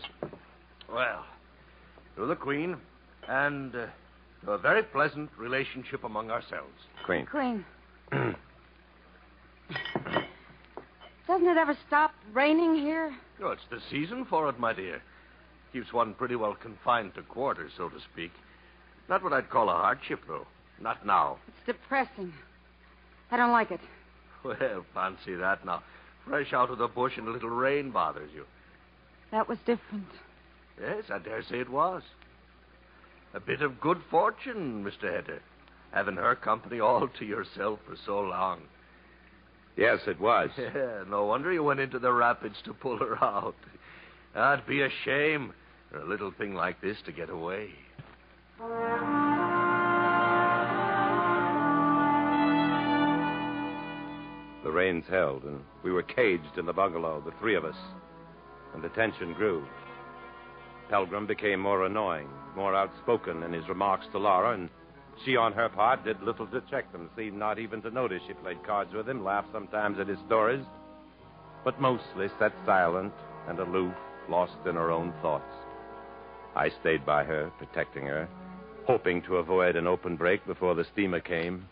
Well, 0.91 1.25
to 2.15 2.25
the 2.27 2.35
Queen, 2.35 2.77
and 3.27 3.75
uh, 3.75 3.87
to 4.45 4.51
a 4.51 4.57
very 4.57 4.83
pleasant 4.83 5.29
relationship 5.37 6.03
among 6.03 6.29
ourselves. 6.29 6.73
Queen. 7.05 7.25
Queen. 7.25 7.65
Doesn't 11.27 11.47
it 11.47 11.57
ever 11.57 11.77
stop 11.87 12.11
raining 12.33 12.75
here? 12.75 13.13
Oh, 13.43 13.49
it's 13.49 13.65
the 13.69 13.79
season 13.89 14.25
for 14.29 14.47
it, 14.49 14.59
my 14.59 14.73
dear. 14.73 15.01
Keeps 15.73 15.91
one 15.91 16.13
pretty 16.13 16.35
well 16.35 16.55
confined 16.55 17.15
to 17.15 17.21
quarters, 17.23 17.71
so 17.75 17.89
to 17.89 17.97
speak. 18.13 18.31
Not 19.09 19.23
what 19.23 19.33
I'd 19.33 19.49
call 19.49 19.69
a 19.69 19.73
hardship, 19.73 20.21
though. 20.27 20.45
Not 20.79 21.05
now. 21.05 21.37
It's 21.47 21.65
depressing. 21.65 22.33
I 23.31 23.37
don't 23.37 23.51
like 23.51 23.71
it. 23.71 23.79
Well, 24.43 24.85
fancy 24.93 25.35
that 25.35 25.65
now. 25.65 25.83
Fresh 26.25 26.53
out 26.53 26.69
of 26.69 26.77
the 26.77 26.87
bush 26.87 27.17
and 27.17 27.27
a 27.27 27.31
little 27.31 27.49
rain 27.49 27.91
bothers 27.91 28.29
you. 28.33 28.45
That 29.31 29.49
was 29.49 29.57
different. 29.65 30.07
Yes, 30.79 31.05
I 31.11 31.19
dare 31.19 31.43
say 31.43 31.59
it 31.59 31.69
was. 31.69 32.03
A 33.33 33.39
bit 33.39 33.61
of 33.61 33.81
good 33.81 33.99
fortune, 34.09 34.85
Mr. 34.85 35.11
Hedder, 35.13 35.41
having 35.91 36.15
her 36.15 36.35
company 36.35 36.79
all 36.79 37.07
to 37.07 37.25
yourself 37.25 37.79
for 37.87 37.95
so 38.05 38.21
long. 38.21 38.61
Yes, 39.75 39.99
it 40.07 40.19
was. 40.19 40.49
Yeah, 40.57 41.03
no 41.09 41.25
wonder 41.25 41.51
you 41.51 41.63
went 41.63 41.79
into 41.79 41.99
the 41.99 42.11
rapids 42.11 42.57
to 42.65 42.73
pull 42.73 42.97
her 42.97 43.21
out. 43.23 43.55
That'd 44.33 44.65
be 44.67 44.81
a 44.81 44.89
shame 45.03 45.53
for 45.91 45.99
a 45.99 46.05
little 46.07 46.31
thing 46.31 46.53
like 46.53 46.79
this 46.81 46.97
to 47.05 47.11
get 47.11 47.29
away. 47.29 47.69
The 48.57 48.65
rains 54.71 55.05
held, 55.07 55.43
and 55.43 55.61
we 55.83 55.91
were 55.91 56.01
caged 56.01 56.57
in 56.57 56.65
the 56.65 56.73
bungalow, 56.73 57.21
the 57.23 57.33
three 57.39 57.53
of 57.53 57.63
us. 57.65 57.75
And 58.73 58.83
the 58.83 58.89
tension 58.89 59.33
grew. 59.33 59.63
Pelgrim 60.89 61.27
became 61.27 61.59
more 61.59 61.85
annoying, 61.85 62.27
more 62.55 62.73
outspoken 62.73 63.43
in 63.43 63.53
his 63.53 63.69
remarks 63.69 64.07
to 64.11 64.17
Laura, 64.17 64.55
and 64.55 64.71
she, 65.23 65.35
on 65.35 65.53
her 65.53 65.69
part, 65.69 66.03
did 66.03 66.19
little 66.23 66.47
to 66.47 66.63
check 66.69 66.91
them, 66.91 67.11
seemed 67.15 67.37
not 67.37 67.59
even 67.59 67.83
to 67.83 67.91
notice 67.91 68.23
she 68.25 68.33
played 68.33 68.63
cards 68.65 68.91
with 68.91 69.07
him, 69.07 69.23
laughed 69.23 69.51
sometimes 69.51 69.99
at 69.99 70.07
his 70.07 70.19
stories, 70.25 70.65
but 71.63 71.79
mostly 71.79 72.27
sat 72.39 72.53
silent 72.65 73.13
and 73.47 73.59
aloof, 73.59 73.93
lost 74.29 74.57
in 74.65 74.73
her 74.73 74.89
own 74.89 75.13
thoughts. 75.21 75.53
I 76.55 76.69
stayed 76.81 77.05
by 77.05 77.23
her, 77.23 77.51
protecting 77.59 78.07
her, 78.07 78.27
hoping 78.87 79.21
to 79.21 79.35
avoid 79.35 79.75
an 79.75 79.85
open 79.85 80.15
break 80.15 80.45
before 80.47 80.73
the 80.73 80.85
steamer 80.93 81.19
came. 81.19 81.67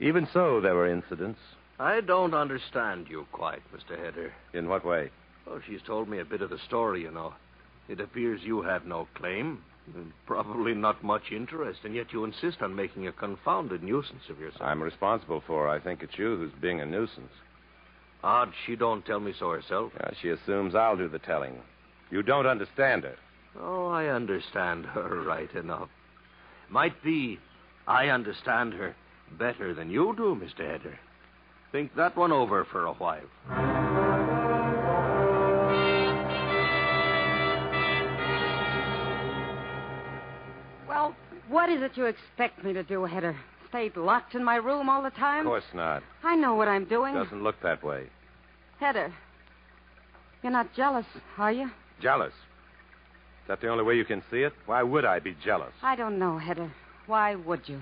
Even 0.00 0.26
so, 0.32 0.60
there 0.60 0.74
were 0.74 0.88
incidents. 0.90 1.38
I 1.78 2.00
don't 2.00 2.34
understand 2.34 3.06
you 3.08 3.26
quite, 3.30 3.62
Mr. 3.72 3.96
Hedder. 3.96 4.32
In 4.52 4.68
what 4.68 4.84
way? 4.84 5.10
Oh, 5.46 5.60
she's 5.66 5.82
told 5.86 6.08
me 6.08 6.18
a 6.18 6.24
bit 6.24 6.42
of 6.42 6.50
the 6.50 6.58
story, 6.66 7.02
you 7.02 7.12
know. 7.12 7.32
It 7.88 8.00
appears 8.00 8.40
you 8.42 8.62
have 8.62 8.84
no 8.84 9.06
claim, 9.14 9.62
and 9.94 10.12
probably 10.26 10.74
not 10.74 11.04
much 11.04 11.30
interest, 11.30 11.80
and 11.84 11.94
yet 11.94 12.12
you 12.12 12.24
insist 12.24 12.60
on 12.60 12.74
making 12.74 13.06
a 13.06 13.12
confounded 13.12 13.82
nuisance 13.82 14.28
of 14.28 14.40
yourself. 14.40 14.62
I'm 14.62 14.82
responsible 14.82 15.42
for 15.46 15.64
her. 15.64 15.68
I 15.70 15.78
think 15.78 16.02
it's 16.02 16.18
you 16.18 16.36
who's 16.36 16.52
being 16.60 16.80
a 16.80 16.86
nuisance. 16.86 17.32
Odd 18.22 18.52
she 18.66 18.74
don't 18.74 19.06
tell 19.06 19.20
me 19.20 19.32
so 19.38 19.50
herself. 19.50 19.92
Yeah, 19.96 20.10
she 20.20 20.28
assumes 20.30 20.74
I'll 20.74 20.96
do 20.96 21.08
the 21.08 21.20
telling. 21.20 21.54
You 22.10 22.22
don't 22.22 22.46
understand 22.46 23.04
her. 23.04 23.16
Oh, 23.58 23.86
I 23.88 24.06
understand 24.08 24.86
her 24.86 25.22
right 25.26 25.50
enough. 25.54 25.88
Might 26.70 27.02
be 27.02 27.38
I 27.86 28.08
understand 28.08 28.74
her 28.74 28.94
better 29.38 29.74
than 29.74 29.90
you 29.90 30.14
do, 30.16 30.40
Mr. 30.40 30.66
Hedder. 30.66 30.98
Think 31.72 31.94
that 31.96 32.16
one 32.16 32.30
over 32.30 32.64
for 32.64 32.86
a 32.86 32.92
while. 32.92 33.20
Well, 40.88 41.16
what 41.48 41.68
is 41.68 41.82
it 41.82 41.96
you 41.96 42.06
expect 42.06 42.62
me 42.64 42.72
to 42.72 42.84
do, 42.84 43.04
Hedder? 43.04 43.36
Stay 43.68 43.90
locked 43.96 44.34
in 44.34 44.44
my 44.44 44.56
room 44.56 44.88
all 44.88 45.02
the 45.02 45.10
time? 45.10 45.16
Of 45.40 45.44
time? 45.44 45.46
course 45.46 45.64
not. 45.74 46.02
I 46.22 46.36
know 46.36 46.54
what 46.54 46.68
I'm 46.68 46.84
doing. 46.84 47.14
Doesn't 47.14 47.42
look 47.42 47.60
that 47.62 47.82
way. 47.82 48.06
Hedder, 48.78 49.12
you're 50.42 50.52
not 50.52 50.72
jealous, 50.74 51.06
are 51.36 51.52
you? 51.52 51.70
Jealous. 52.00 52.32
Is 53.50 53.58
that 53.58 53.62
the 53.62 53.72
only 53.72 53.82
way 53.82 53.96
you 53.96 54.04
can 54.04 54.22
see 54.30 54.42
it? 54.42 54.52
Why 54.66 54.84
would 54.84 55.04
I 55.04 55.18
be 55.18 55.36
jealous? 55.44 55.72
I 55.82 55.96
don't 55.96 56.20
know, 56.20 56.38
Hedda. 56.38 56.70
Why 57.08 57.34
would 57.34 57.68
you? 57.68 57.80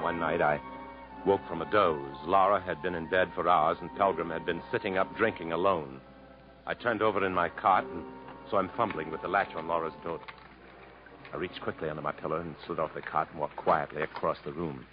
One 0.00 0.18
night 0.18 0.40
I 0.40 0.58
woke 1.26 1.42
from 1.46 1.60
a 1.60 1.70
doze. 1.70 2.16
Laura 2.24 2.58
had 2.58 2.80
been 2.80 2.94
in 2.94 3.06
bed 3.10 3.28
for 3.34 3.46
hours, 3.46 3.76
and 3.82 3.94
Pelgrim 3.98 4.30
had 4.30 4.46
been 4.46 4.62
sitting 4.72 4.96
up 4.96 5.14
drinking 5.18 5.52
alone. 5.52 6.00
I 6.66 6.72
turned 6.72 7.02
over 7.02 7.26
in 7.26 7.34
my 7.34 7.50
cot 7.50 7.84
and 7.84 8.02
saw 8.48 8.58
him 8.58 8.70
fumbling 8.78 9.10
with 9.10 9.20
the 9.20 9.28
latch 9.28 9.54
on 9.54 9.68
Laura's 9.68 9.92
door. 10.02 10.20
I 11.34 11.36
reached 11.36 11.60
quickly 11.60 11.90
under 11.90 12.00
my 12.00 12.12
pillow 12.12 12.40
and 12.40 12.54
slid 12.66 12.78
off 12.78 12.94
the 12.94 13.02
cot 13.02 13.28
and 13.30 13.40
walked 13.40 13.56
quietly 13.56 14.00
across 14.00 14.38
the 14.42 14.52
room. 14.52 14.86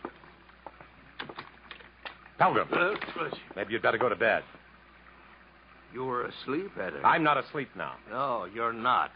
Pelgrim, 2.38 2.68
maybe 3.56 3.72
you'd 3.72 3.82
better 3.82 3.98
go 3.98 4.10
to 4.10 4.16
bed. 4.18 4.44
You 5.94 6.06
were 6.06 6.26
asleep, 6.26 6.72
Hedder. 6.76 7.06
I'm 7.06 7.24
not 7.24 7.38
asleep 7.38 7.70
now. 7.76 7.94
No, 8.10 8.46
you're 8.54 8.74
not. 8.74 9.12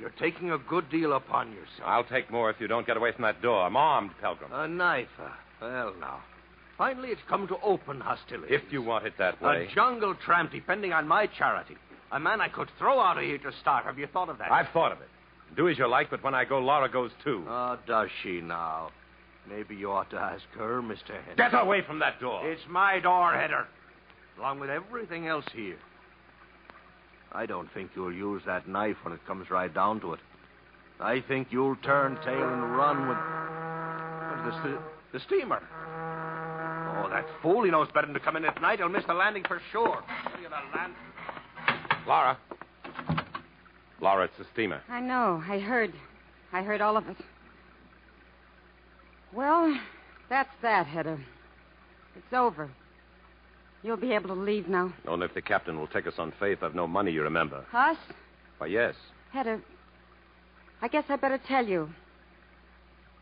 You're 0.00 0.10
taking 0.20 0.50
a 0.50 0.58
good 0.58 0.88
deal 0.90 1.14
upon 1.14 1.48
yourself. 1.50 1.82
I'll 1.84 2.04
take 2.04 2.30
more 2.30 2.50
if 2.50 2.60
you 2.60 2.68
don't 2.68 2.86
get 2.86 2.96
away 2.96 3.12
from 3.12 3.22
that 3.22 3.40
door. 3.40 3.64
I'm 3.64 3.76
armed, 3.76 4.10
Pelgrim. 4.22 4.52
A 4.52 4.68
knife, 4.68 5.08
uh, 5.20 5.28
Well, 5.60 5.94
now. 5.98 6.20
Finally, 6.76 7.08
it's 7.08 7.20
come 7.28 7.48
to 7.48 7.56
open 7.62 8.00
hostility. 8.00 8.54
If 8.54 8.70
you 8.70 8.82
want 8.82 9.06
it 9.06 9.14
that 9.18 9.40
way. 9.42 9.66
A 9.70 9.74
jungle 9.74 10.14
tramp 10.14 10.52
depending 10.52 10.92
on 10.92 11.08
my 11.08 11.26
charity. 11.26 11.76
A 12.12 12.20
man 12.20 12.40
I 12.40 12.48
could 12.48 12.68
throw 12.78 13.00
out 13.00 13.18
of 13.18 13.24
here 13.24 13.38
to 13.38 13.50
start. 13.60 13.84
Have 13.84 13.98
you 13.98 14.06
thought 14.06 14.28
of 14.28 14.38
that? 14.38 14.52
I've 14.52 14.68
thought 14.72 14.92
of 14.92 15.00
it. 15.00 15.08
Do 15.56 15.68
as 15.68 15.78
you 15.78 15.88
like, 15.88 16.10
but 16.10 16.22
when 16.22 16.34
I 16.34 16.44
go, 16.44 16.58
Laura 16.58 16.88
goes 16.88 17.10
too. 17.24 17.44
Oh, 17.48 17.78
does 17.86 18.08
she 18.22 18.40
now? 18.40 18.90
Maybe 19.48 19.74
you 19.74 19.90
ought 19.90 20.10
to 20.10 20.18
ask 20.18 20.44
her, 20.56 20.82
Mr. 20.82 21.08
Henry. 21.08 21.34
Get 21.36 21.54
away 21.54 21.82
from 21.82 21.98
that 22.00 22.20
door. 22.20 22.46
It's 22.48 22.60
my 22.68 23.00
door, 23.00 23.32
Header. 23.32 23.66
Along 24.38 24.60
with 24.60 24.70
everything 24.70 25.26
else 25.26 25.44
here. 25.52 25.78
I 27.32 27.44
don't 27.44 27.68
think 27.74 27.90
you'll 27.94 28.14
use 28.14 28.42
that 28.46 28.68
knife 28.68 28.96
when 29.02 29.12
it 29.12 29.20
comes 29.26 29.50
right 29.50 29.72
down 29.72 30.00
to 30.00 30.14
it. 30.14 30.20
I 31.00 31.20
think 31.26 31.48
you'll 31.50 31.76
turn 31.76 32.16
tail 32.24 32.48
and 32.48 32.76
run 32.76 33.08
with. 33.08 33.18
What's 34.44 34.62
the, 34.64 34.78
the 35.12 35.20
steamer? 35.26 35.62
Oh, 37.04 37.08
that 37.10 37.26
fool. 37.42 37.64
He 37.64 37.70
knows 37.70 37.88
better 37.92 38.06
than 38.06 38.14
to 38.14 38.20
come 38.20 38.36
in 38.36 38.44
at 38.44 38.60
night. 38.62 38.78
He'll 38.78 38.88
miss 38.88 39.04
the 39.06 39.14
landing 39.14 39.44
for 39.46 39.60
sure. 39.72 40.02
Look 40.02 40.44
at 40.44 40.50
the 40.50 40.78
land. 40.78 40.94
Laura. 42.06 42.38
Laura, 44.00 44.24
it's 44.24 44.38
the 44.38 44.46
steamer. 44.52 44.80
I 44.88 45.00
know. 45.00 45.42
I 45.46 45.58
heard. 45.58 45.92
I 46.52 46.62
heard 46.62 46.80
all 46.80 46.96
of 46.96 47.08
it. 47.08 47.16
Well, 49.32 49.78
that's 50.30 50.48
that, 50.62 50.86
Hedda. 50.86 51.18
It's 52.16 52.32
over. 52.32 52.70
You'll 53.82 53.96
be 53.96 54.12
able 54.12 54.28
to 54.28 54.40
leave 54.40 54.68
now. 54.68 54.92
Only 55.06 55.26
if 55.26 55.34
the 55.34 55.42
captain 55.42 55.78
will 55.78 55.86
take 55.86 56.06
us 56.06 56.14
on 56.18 56.32
faith. 56.40 56.58
I've 56.62 56.74
no 56.74 56.86
money, 56.86 57.12
you 57.12 57.22
remember. 57.22 57.64
Us? 57.72 57.96
Why, 58.58 58.66
yes. 58.66 58.94
Hedda, 59.32 59.60
I 60.82 60.88
guess 60.88 61.04
I 61.08 61.16
better 61.16 61.38
tell 61.46 61.66
you. 61.66 61.88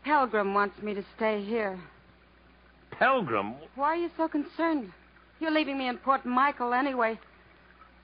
Pelgrim 0.05 0.53
wants 0.53 0.81
me 0.81 0.93
to 0.93 1.03
stay 1.15 1.43
here. 1.43 1.79
Pelgrim? 2.91 3.55
Why 3.75 3.87
are 3.87 3.95
you 3.95 4.09
so 4.17 4.27
concerned? 4.27 4.91
You're 5.39 5.51
leaving 5.51 5.77
me 5.77 5.87
in 5.87 5.97
Port 5.97 6.25
Michael 6.25 6.73
anyway. 6.73 7.19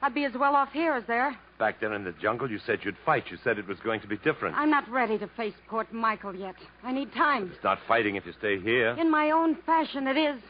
I'd 0.02 0.14
be 0.14 0.26
as 0.26 0.34
well 0.34 0.56
off 0.56 0.70
here 0.74 0.94
as 0.94 1.06
there. 1.08 1.36
Back 1.58 1.80
there 1.80 1.94
in 1.94 2.04
the 2.04 2.12
jungle, 2.22 2.52
you 2.52 2.60
said 2.66 2.80
you'd 2.84 2.98
fight. 3.06 3.24
You 3.32 3.38
said 3.44 3.58
it 3.58 3.68
was 3.68 3.80
going 3.80 4.02
to 4.02 4.08
be 4.08 4.18
different. 4.18 4.58
I'm 4.58 4.70
not 4.70 4.88
ready 4.90 5.18
to 5.18 5.28
face 5.38 5.54
Port 5.70 5.94
Michael 5.94 6.36
yet. 6.36 6.56
I 6.84 6.92
need 6.92 7.14
time. 7.14 7.52
It's 7.56 7.64
not 7.64 7.80
fighting 7.88 8.18
if 8.18 8.26
you 8.26 8.34
stay 8.38 8.60
here. 8.60 8.90
In 9.00 9.10
my 9.10 9.32
own 9.32 9.56
fashion, 9.66 10.08
it 10.08 10.18
is. 10.18 10.42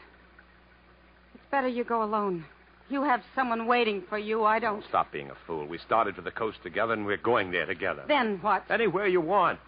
Better 1.54 1.68
you 1.68 1.84
go 1.84 2.02
alone. 2.02 2.44
You 2.88 3.04
have 3.04 3.22
someone 3.36 3.68
waiting 3.68 4.02
for 4.08 4.18
you. 4.18 4.42
I 4.42 4.58
don't. 4.58 4.82
Stop 4.88 5.12
being 5.12 5.30
a 5.30 5.36
fool. 5.46 5.64
We 5.68 5.78
started 5.78 6.16
for 6.16 6.22
the 6.22 6.32
coast 6.32 6.58
together, 6.64 6.94
and 6.94 7.06
we're 7.06 7.16
going 7.16 7.52
there 7.52 7.64
together. 7.64 8.02
Then 8.08 8.38
what? 8.42 8.64
Anywhere 8.68 9.06
you 9.06 9.20
want. 9.20 9.60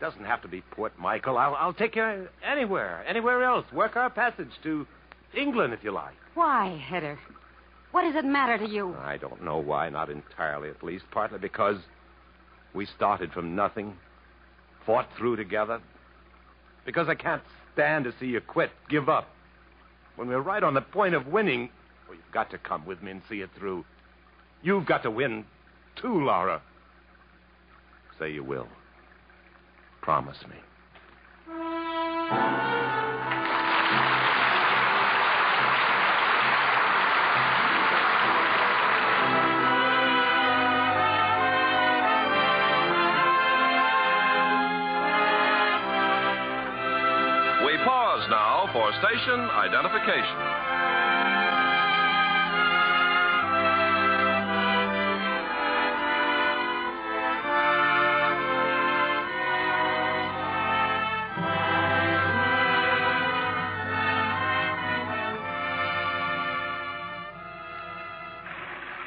Doesn't 0.00 0.24
have 0.24 0.42
to 0.42 0.48
be 0.48 0.60
Port 0.72 0.92
Michael. 0.98 1.38
I'll, 1.38 1.54
I'll 1.54 1.72
take 1.72 1.94
you 1.94 2.26
anywhere, 2.42 3.04
anywhere 3.06 3.44
else. 3.44 3.64
Work 3.72 3.94
our 3.94 4.10
passage 4.10 4.50
to 4.64 4.88
England, 5.32 5.72
if 5.72 5.84
you 5.84 5.92
like. 5.92 6.16
Why, 6.34 6.82
Hedder? 6.84 7.16
What 7.92 8.02
does 8.02 8.16
it 8.16 8.24
matter 8.24 8.58
to 8.58 8.68
you? 8.68 8.96
I 8.96 9.16
don't 9.16 9.44
know 9.44 9.58
why, 9.58 9.88
not 9.88 10.10
entirely 10.10 10.68
at 10.68 10.82
least. 10.82 11.04
Partly 11.12 11.38
because 11.38 11.76
we 12.74 12.86
started 12.86 13.30
from 13.30 13.54
nothing, 13.54 13.96
fought 14.84 15.06
through 15.16 15.36
together. 15.36 15.80
Because 16.84 17.08
I 17.08 17.14
can't 17.14 17.42
stand 17.72 18.06
to 18.06 18.14
see 18.18 18.26
you 18.26 18.40
quit, 18.40 18.70
give 18.88 19.08
up. 19.08 19.28
When 20.20 20.28
we're 20.28 20.42
right 20.42 20.62
on 20.62 20.74
the 20.74 20.82
point 20.82 21.14
of 21.14 21.28
winning, 21.28 21.70
well, 22.06 22.14
you've 22.14 22.30
got 22.30 22.50
to 22.50 22.58
come 22.58 22.84
with 22.84 23.02
me 23.02 23.12
and 23.12 23.22
see 23.26 23.40
it 23.40 23.48
through. 23.58 23.86
You've 24.62 24.84
got 24.84 25.02
to 25.04 25.10
win, 25.10 25.46
too, 25.96 26.26
Laura. 26.26 26.60
Say 28.18 28.30
you 28.30 28.44
will. 28.44 28.68
Promise 30.02 30.36
me. 30.46 30.56
For 48.80 48.92
station 48.92 49.40
identification. 49.50 50.36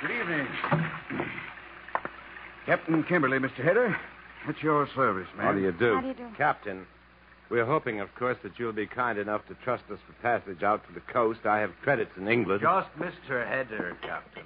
Good 0.02 0.12
evening. 0.12 0.48
Captain 2.68 3.04
Kimberly, 3.06 3.40
Mr. 3.40 3.64
Hedder. 3.64 3.98
At 4.48 4.62
your 4.62 4.88
service, 4.94 5.28
ma'am. 5.38 5.46
How 5.46 5.54
do 5.54 5.62
you 5.62 5.72
do? 5.72 5.96
How 5.96 6.02
do 6.02 6.08
you 6.10 6.14
do? 6.14 6.28
Captain, 6.38 6.86
we're 7.50 7.66
hoping, 7.66 8.00
of 8.00 8.14
course, 8.16 8.38
that 8.44 8.54
you'll 8.58 8.72
be 8.72 8.88
kind 8.88 9.20
enough 9.20 9.46
to 9.48 9.56
trust 9.64 9.84
us 9.92 10.00
for 10.08 10.14
passage 10.22 10.64
out 10.64 10.86
to 10.88 10.94
the 10.94 11.02
coast. 11.02 11.42
I 11.46 11.60
have 11.60 11.72
credits 11.84 12.12
in 12.18 12.28
England. 12.28 12.62
Just 12.62 12.90
Mr. 12.98 13.48
Header, 13.48 13.98
Captain. 14.02 14.46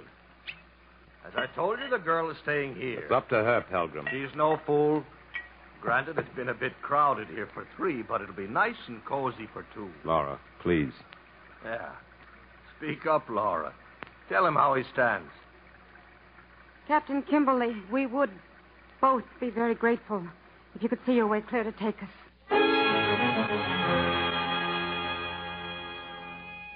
As 1.26 1.32
I 1.36 1.46
told 1.54 1.78
you, 1.78 1.90
the 1.90 1.98
girl 1.98 2.30
is 2.30 2.36
staying 2.42 2.74
here. 2.76 3.00
It's 3.00 3.12
up 3.12 3.28
to 3.28 3.36
her, 3.36 3.64
Pelgrim. 3.70 4.06
She's 4.10 4.34
no 4.36 4.58
fool. 4.66 5.04
Granted, 5.80 6.18
it's 6.18 6.34
been 6.34 6.48
a 6.48 6.54
bit 6.54 6.72
crowded 6.82 7.28
here 7.28 7.48
for 7.54 7.66
three, 7.76 8.02
but 8.02 8.20
it'll 8.20 8.34
be 8.34 8.48
nice 8.48 8.76
and 8.88 9.04
cozy 9.04 9.48
for 9.52 9.64
two. 9.74 9.88
Laura, 10.04 10.38
please. 10.62 10.92
Yeah. 11.64 11.90
Speak 12.78 13.06
up, 13.06 13.28
Laura. 13.28 13.72
Tell 14.28 14.46
him 14.46 14.54
how 14.54 14.74
he 14.74 14.84
stands. 14.92 15.30
Captain 16.86 17.22
Kimberly, 17.22 17.76
we 17.92 18.06
would 18.06 18.30
both 19.00 19.24
be 19.40 19.50
very 19.50 19.74
grateful 19.74 20.24
if 20.74 20.82
you 20.82 20.88
could 20.88 21.00
see 21.06 21.12
your 21.12 21.26
way 21.26 21.40
clear 21.40 21.62
to 21.62 21.72
take 21.72 22.02
us. 22.02 22.08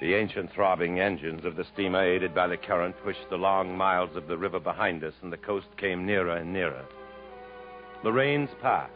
The 0.03 0.14
ancient 0.14 0.50
throbbing 0.50 0.98
engines 0.98 1.44
of 1.44 1.55
the 1.55 1.62
steamer, 1.72 2.03
aided 2.03 2.34
by 2.34 2.48
the 2.48 2.57
current, 2.57 2.96
pushed 3.05 3.30
the 3.30 3.36
long 3.36 3.76
miles 3.76 4.16
of 4.16 4.26
the 4.26 4.36
river 4.36 4.59
behind 4.59 5.05
us, 5.05 5.14
and 5.22 5.32
the 5.32 5.36
coast 5.36 5.68
came 5.76 6.05
nearer 6.05 6.38
and 6.38 6.53
nearer. 6.53 6.84
The 8.03 8.11
rains 8.11 8.50
passed, 8.61 8.90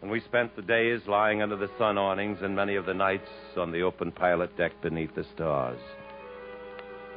and 0.00 0.08
we 0.08 0.20
spent 0.20 0.54
the 0.54 0.62
days 0.62 1.00
lying 1.08 1.42
under 1.42 1.56
the 1.56 1.72
sun 1.76 1.98
awnings 1.98 2.38
and 2.40 2.54
many 2.54 2.76
of 2.76 2.86
the 2.86 2.94
nights 2.94 3.28
on 3.56 3.72
the 3.72 3.82
open 3.82 4.12
pilot 4.12 4.56
deck 4.56 4.70
beneath 4.80 5.12
the 5.16 5.26
stars. 5.34 5.80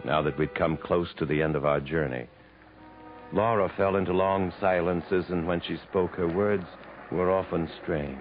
Now 0.04 0.24
that 0.24 0.40
we'd 0.40 0.56
come 0.56 0.76
close 0.76 1.14
to 1.18 1.28
the 1.28 1.44
end 1.44 1.56
of 1.56 1.64
our 1.64 1.80
journey, 1.80 2.26
Laura 3.32 3.72
fell 3.78 3.98
into 3.98 4.14
long 4.14 4.52
silences, 4.60 5.26
and 5.30 5.46
when 5.46 5.62
she 5.62 5.78
spoke, 5.78 6.16
her 6.16 6.28
words 6.28 6.66
were 7.12 7.30
often 7.30 7.70
strange. 7.84 8.18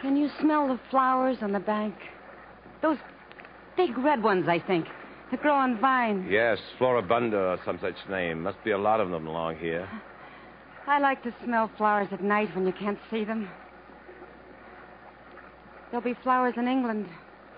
Can 0.00 0.16
you 0.16 0.30
smell 0.40 0.68
the 0.68 0.78
flowers 0.92 1.38
on 1.42 1.50
the 1.50 1.58
bank? 1.58 1.96
Those 2.82 2.98
big 3.76 3.96
red 3.98 4.22
ones, 4.22 4.48
I 4.48 4.58
think, 4.58 4.86
that 5.30 5.42
grow 5.42 5.54
on 5.54 5.78
vines. 5.80 6.26
Yes, 6.30 6.58
Floribunda 6.78 7.34
or 7.34 7.58
some 7.64 7.78
such 7.80 7.96
name. 8.08 8.42
Must 8.42 8.62
be 8.64 8.70
a 8.70 8.78
lot 8.78 9.00
of 9.00 9.10
them 9.10 9.26
along 9.26 9.58
here. 9.58 9.88
I 10.86 11.00
like 11.00 11.22
to 11.24 11.34
smell 11.44 11.70
flowers 11.76 12.08
at 12.12 12.22
night 12.22 12.54
when 12.54 12.66
you 12.66 12.72
can't 12.72 12.98
see 13.10 13.24
them. 13.24 13.48
There'll 15.90 16.04
be 16.04 16.14
flowers 16.22 16.54
in 16.56 16.68
England 16.68 17.08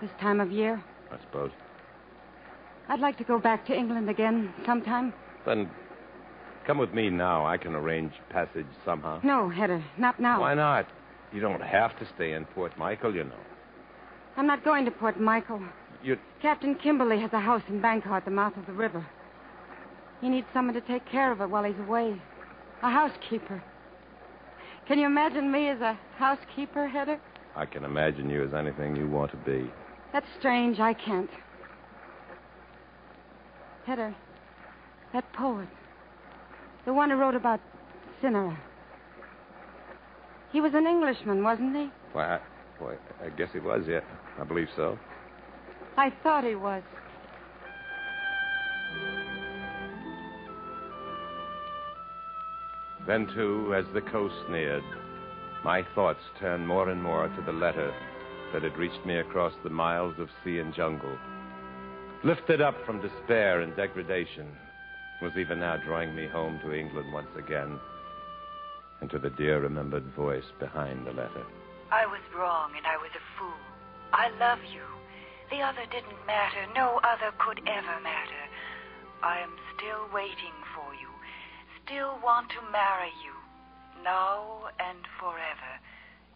this 0.01 0.09
time 0.19 0.39
of 0.39 0.51
year. 0.51 0.83
I 1.11 1.19
suppose. 1.21 1.51
I'd 2.87 2.99
like 2.99 3.17
to 3.19 3.23
go 3.23 3.39
back 3.39 3.65
to 3.67 3.75
England 3.75 4.09
again 4.09 4.51
sometime. 4.65 5.13
Then 5.45 5.69
come 6.65 6.79
with 6.79 6.93
me 6.93 7.09
now. 7.09 7.45
I 7.45 7.57
can 7.57 7.75
arrange 7.75 8.13
passage 8.29 8.65
somehow. 8.83 9.19
No, 9.23 9.49
Hedda, 9.49 9.83
not 9.97 10.19
now. 10.19 10.41
Why 10.41 10.55
not? 10.55 10.87
You 11.31 11.39
don't 11.39 11.61
have 11.61 11.97
to 11.99 12.07
stay 12.15 12.33
in 12.33 12.45
Port 12.45 12.75
Michael, 12.77 13.15
you 13.15 13.23
know. 13.23 13.39
I'm 14.37 14.47
not 14.47 14.63
going 14.63 14.85
to 14.85 14.91
Port 14.91 15.19
Michael. 15.19 15.61
You 16.03 16.17
Captain 16.41 16.75
Kimberly 16.75 17.19
has 17.19 17.33
a 17.33 17.39
house 17.39 17.63
in 17.67 17.81
Bangkok 17.81 18.13
at 18.13 18.25
the 18.25 18.31
mouth 18.31 18.55
of 18.55 18.65
the 18.65 18.73
river. 18.73 19.05
He 20.21 20.29
needs 20.29 20.47
someone 20.53 20.73
to 20.75 20.81
take 20.81 21.05
care 21.05 21.31
of 21.31 21.41
it 21.41 21.49
while 21.49 21.63
he's 21.63 21.79
away. 21.79 22.21
A 22.81 22.89
housekeeper. 22.89 23.61
Can 24.87 24.99
you 24.99 25.05
imagine 25.05 25.51
me 25.51 25.69
as 25.69 25.81
a 25.81 25.97
housekeeper, 26.17 26.87
Hedda? 26.87 27.19
I 27.55 27.65
can 27.65 27.83
imagine 27.83 28.29
you 28.29 28.43
as 28.43 28.53
anything 28.53 28.95
you 28.95 29.07
want 29.07 29.31
to 29.31 29.37
be. 29.37 29.69
That's 30.13 30.25
strange. 30.39 30.79
I 30.79 30.93
can't. 30.93 31.29
Hedda, 33.85 34.15
that 35.13 35.31
poet, 35.33 35.67
the 36.85 36.93
one 36.93 37.09
who 37.09 37.17
wrote 37.17 37.35
about 37.35 37.59
Cynara. 38.21 38.57
He 40.51 40.61
was 40.61 40.73
an 40.73 40.87
Englishman, 40.87 41.43
wasn't 41.43 41.75
he? 41.75 41.89
Why, 42.13 42.35
I, 42.35 42.39
why, 42.79 42.95
I 43.23 43.29
guess 43.29 43.49
he 43.51 43.59
was, 43.59 43.85
yeah. 43.87 44.01
I 44.39 44.43
believe 44.43 44.69
so. 44.75 44.97
I 45.99 46.13
thought 46.23 46.45
he 46.45 46.55
was. 46.55 46.81
Then, 53.05 53.27
too, 53.35 53.75
as 53.75 53.83
the 53.93 53.99
coast 53.99 54.49
neared, 54.49 54.83
my 55.65 55.85
thoughts 55.95 56.21
turned 56.39 56.65
more 56.65 56.89
and 56.89 57.03
more 57.03 57.27
to 57.27 57.41
the 57.41 57.51
letter 57.51 57.93
that 58.53 58.63
had 58.63 58.77
reached 58.77 59.05
me 59.05 59.17
across 59.17 59.51
the 59.61 59.69
miles 59.69 60.15
of 60.19 60.29
sea 60.45 60.59
and 60.59 60.73
jungle. 60.73 61.17
Lifted 62.23 62.61
up 62.61 62.75
from 62.85 63.01
despair 63.01 63.59
and 63.59 63.75
degradation, 63.75 64.47
was 65.21 65.33
even 65.37 65.59
now 65.59 65.75
drawing 65.85 66.15
me 66.15 66.29
home 66.29 66.61
to 66.63 66.73
England 66.73 67.11
once 67.11 67.35
again, 67.37 67.77
and 69.01 69.09
to 69.09 69.19
the 69.19 69.31
dear 69.31 69.59
remembered 69.59 70.05
voice 70.15 70.49
behind 70.61 71.05
the 71.05 71.11
letter. 71.11 71.43
I 71.91 72.05
was 72.05 72.21
wrong 72.33 72.71
and 72.77 72.87
I 72.87 72.95
was 72.95 73.11
a 73.17 73.37
fool. 73.37 73.59
I 74.13 74.29
love 74.39 74.59
you. 74.73 74.83
The 75.49 75.61
other 75.61 75.85
didn't 75.91 76.25
matter. 76.27 76.65
No 76.75 76.99
other 77.03 77.31
could 77.39 77.59
ever 77.65 77.99
matter. 78.01 78.43
I 79.23 79.39
am 79.39 79.55
still 79.75 80.07
waiting 80.13 80.55
for 80.75 80.93
you. 80.93 81.09
Still 81.85 82.19
want 82.23 82.49
to 82.49 82.71
marry 82.71 83.11
you. 83.23 83.33
Now 84.03 84.69
and 84.79 84.99
forever. 85.19 85.71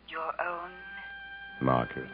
Your 0.09 0.33
own 0.41 0.71
Margaret. 1.61 2.09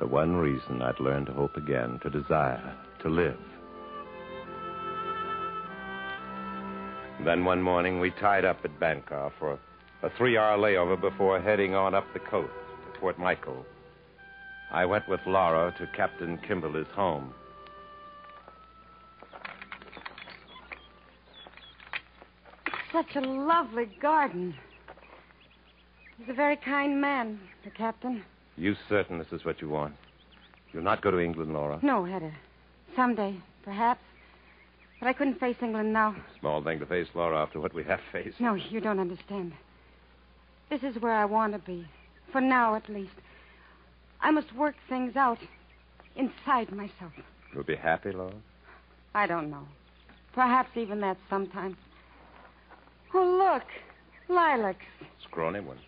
The 0.00 0.06
one 0.06 0.36
reason 0.36 0.80
I'd 0.82 0.98
learned 1.00 1.26
to 1.26 1.32
hope 1.32 1.56
again, 1.56 2.00
to 2.02 2.10
desire, 2.10 2.74
to 3.02 3.08
live. 3.08 3.38
Then 7.24 7.44
one 7.44 7.60
morning 7.62 8.00
we 8.00 8.10
tied 8.12 8.44
up 8.44 8.58
at 8.64 8.78
Bangor 8.78 9.32
for 9.38 9.58
a 10.02 10.10
three 10.16 10.38
hour 10.38 10.56
layover 10.56 11.00
before 11.00 11.40
heading 11.40 11.74
on 11.74 11.94
up 11.94 12.04
the 12.12 12.20
coast 12.20 12.52
to 12.92 13.00
Port 13.00 13.18
Michael. 13.18 13.66
I 14.70 14.84
went 14.84 15.08
with 15.08 15.20
Laura 15.26 15.74
to 15.78 15.86
Captain 15.96 16.38
Kimberly's 16.38 16.86
home. 16.94 17.32
Such 22.92 23.16
a 23.16 23.20
lovely 23.20 23.86
garden. 24.00 24.54
He's 26.18 26.28
a 26.28 26.32
very 26.32 26.56
kind 26.56 27.00
man, 27.00 27.38
the 27.64 27.70
captain. 27.70 28.24
You 28.56 28.74
certain 28.88 29.18
this 29.18 29.32
is 29.32 29.44
what 29.44 29.60
you 29.60 29.68
want? 29.68 29.94
You'll 30.72 30.82
not 30.82 31.00
go 31.00 31.10
to 31.10 31.18
England, 31.18 31.52
Laura? 31.52 31.78
No, 31.82 32.04
Hedda. 32.04 32.32
Someday, 32.96 33.36
perhaps. 33.62 34.00
But 35.00 35.08
I 35.08 35.12
couldn't 35.12 35.38
face 35.38 35.56
England 35.62 35.92
now. 35.92 36.16
Small 36.40 36.62
thing 36.62 36.80
to 36.80 36.86
face, 36.86 37.06
Laura, 37.14 37.40
after 37.40 37.60
what 37.60 37.72
we 37.72 37.84
have 37.84 38.00
faced. 38.10 38.40
No, 38.40 38.54
you 38.54 38.80
don't 38.80 38.98
understand. 38.98 39.52
This 40.70 40.82
is 40.82 41.00
where 41.00 41.12
I 41.12 41.24
want 41.24 41.52
to 41.52 41.58
be. 41.60 41.86
For 42.32 42.40
now, 42.40 42.74
at 42.74 42.88
least. 42.88 43.14
I 44.20 44.30
must 44.30 44.54
work 44.54 44.74
things 44.88 45.16
out 45.16 45.38
inside 46.16 46.72
myself. 46.72 47.12
You'll 47.54 47.64
be 47.64 47.76
happy, 47.76 48.12
Laura? 48.12 48.34
I 49.14 49.26
don't 49.26 49.50
know. 49.50 49.66
Perhaps 50.34 50.70
even 50.76 51.00
that 51.00 51.16
sometimes. 51.30 51.76
Oh, 53.14 53.52
look. 53.52 53.64
Lilacs. 54.28 54.84
Scrawny 55.24 55.60
one. 55.60 55.78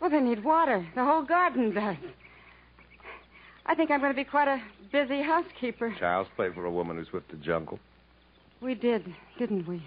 Well, 0.00 0.10
they 0.10 0.20
need 0.20 0.44
water. 0.44 0.86
The 0.94 1.04
whole 1.04 1.22
garden 1.22 1.72
does. 1.74 1.96
I 3.66 3.74
think 3.74 3.90
I'm 3.90 4.00
going 4.00 4.12
to 4.12 4.16
be 4.16 4.24
quite 4.24 4.48
a 4.48 4.62
busy 4.90 5.22
housekeeper. 5.22 5.94
Child's 5.98 6.30
play 6.36 6.48
for 6.54 6.64
a 6.64 6.70
woman 6.70 6.96
who's 6.96 7.12
whipped 7.12 7.30
the 7.30 7.36
jungle. 7.36 7.78
We 8.60 8.74
did, 8.74 9.14
didn't 9.38 9.68
we? 9.68 9.82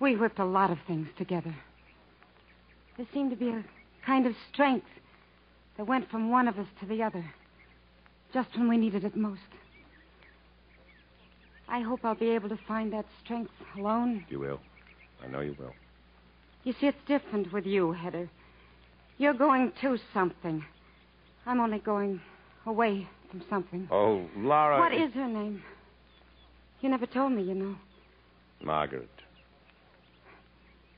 We 0.00 0.16
whipped 0.16 0.38
a 0.38 0.44
lot 0.44 0.70
of 0.70 0.78
things 0.86 1.08
together. 1.18 1.54
There 2.96 3.06
seemed 3.12 3.30
to 3.30 3.36
be 3.36 3.48
a 3.48 3.64
kind 4.04 4.26
of 4.26 4.34
strength 4.52 4.86
that 5.76 5.86
went 5.86 6.10
from 6.10 6.30
one 6.30 6.48
of 6.48 6.58
us 6.58 6.66
to 6.80 6.86
the 6.86 7.02
other, 7.02 7.24
just 8.32 8.56
when 8.56 8.68
we 8.68 8.76
needed 8.76 9.04
it 9.04 9.16
most. 9.16 9.40
I 11.68 11.80
hope 11.80 12.00
I'll 12.04 12.14
be 12.14 12.30
able 12.30 12.48
to 12.48 12.58
find 12.68 12.92
that 12.92 13.06
strength 13.24 13.50
alone. 13.76 14.24
You 14.28 14.38
will. 14.38 14.60
I 15.22 15.28
know 15.28 15.40
you 15.40 15.56
will. 15.58 15.72
You 16.64 16.74
see, 16.80 16.86
it's 16.86 16.98
different 17.06 17.52
with 17.52 17.66
you, 17.66 17.92
Hedda. 17.92 18.28
You're 19.18 19.34
going 19.34 19.72
to 19.80 19.98
something. 20.12 20.64
I'm 21.44 21.60
only 21.60 21.78
going 21.78 22.20
away 22.66 23.08
from 23.30 23.42
something. 23.48 23.88
Oh, 23.90 24.26
Laura. 24.36 24.78
What 24.78 24.92
is 24.92 25.12
her 25.14 25.28
name? 25.28 25.62
You 26.80 26.88
never 26.88 27.06
told 27.06 27.32
me, 27.32 27.42
you 27.42 27.54
know. 27.54 27.76
Margaret. 28.62 29.08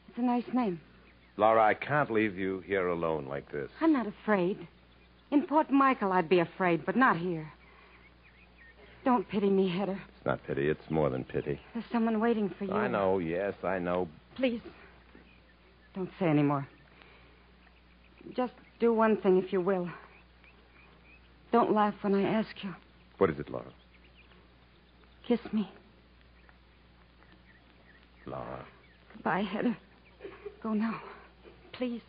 It's 0.09 0.18
a 0.18 0.22
nice 0.22 0.45
name. 0.53 0.81
Laura, 1.39 1.62
I 1.62 1.74
can't 1.74 2.11
leave 2.11 2.36
you 2.36 2.64
here 2.66 2.89
alone 2.89 3.26
like 3.26 3.51
this. 3.53 3.70
I'm 3.80 3.93
not 3.93 4.09
afraid. 4.09 4.66
In 5.30 5.43
Port 5.47 5.70
Michael, 5.70 6.12
I'd 6.12 6.28
be 6.28 6.41
afraid, 6.41 6.84
but 6.84 6.97
not 6.97 7.16
here. 7.16 7.49
Don't 9.05 9.26
pity 9.28 9.49
me, 9.49 9.68
Hedda. 9.68 9.93
It's 10.16 10.26
not 10.26 10.45
pity, 10.45 10.68
it's 10.68 10.91
more 10.91 11.11
than 11.11 11.22
pity. 11.22 11.61
There's 11.72 11.86
someone 11.93 12.18
waiting 12.18 12.53
for 12.59 12.64
you. 12.64 12.72
I 12.72 12.89
know, 12.89 13.18
yes, 13.20 13.55
I 13.62 13.78
know. 13.78 14.09
Please, 14.34 14.61
don't 15.95 16.11
say 16.18 16.26
any 16.26 16.43
more. 16.43 16.66
Just 18.36 18.53
do 18.80 18.93
one 18.93 19.16
thing, 19.16 19.39
if 19.39 19.53
you 19.53 19.61
will. 19.61 19.89
Don't 21.53 21.72
laugh 21.72 21.95
when 22.03 22.14
I 22.14 22.22
ask 22.22 22.51
you. 22.64 22.74
What 23.18 23.30
is 23.30 23.39
it, 23.39 23.49
Laura? 23.49 23.72
Kiss 25.26 25.41
me. 25.53 25.70
Laura. 28.26 28.64
Goodbye, 29.14 29.43
Hedda. 29.43 29.76
Go 30.62 30.72
now. 30.72 31.01
Please. 31.79 32.01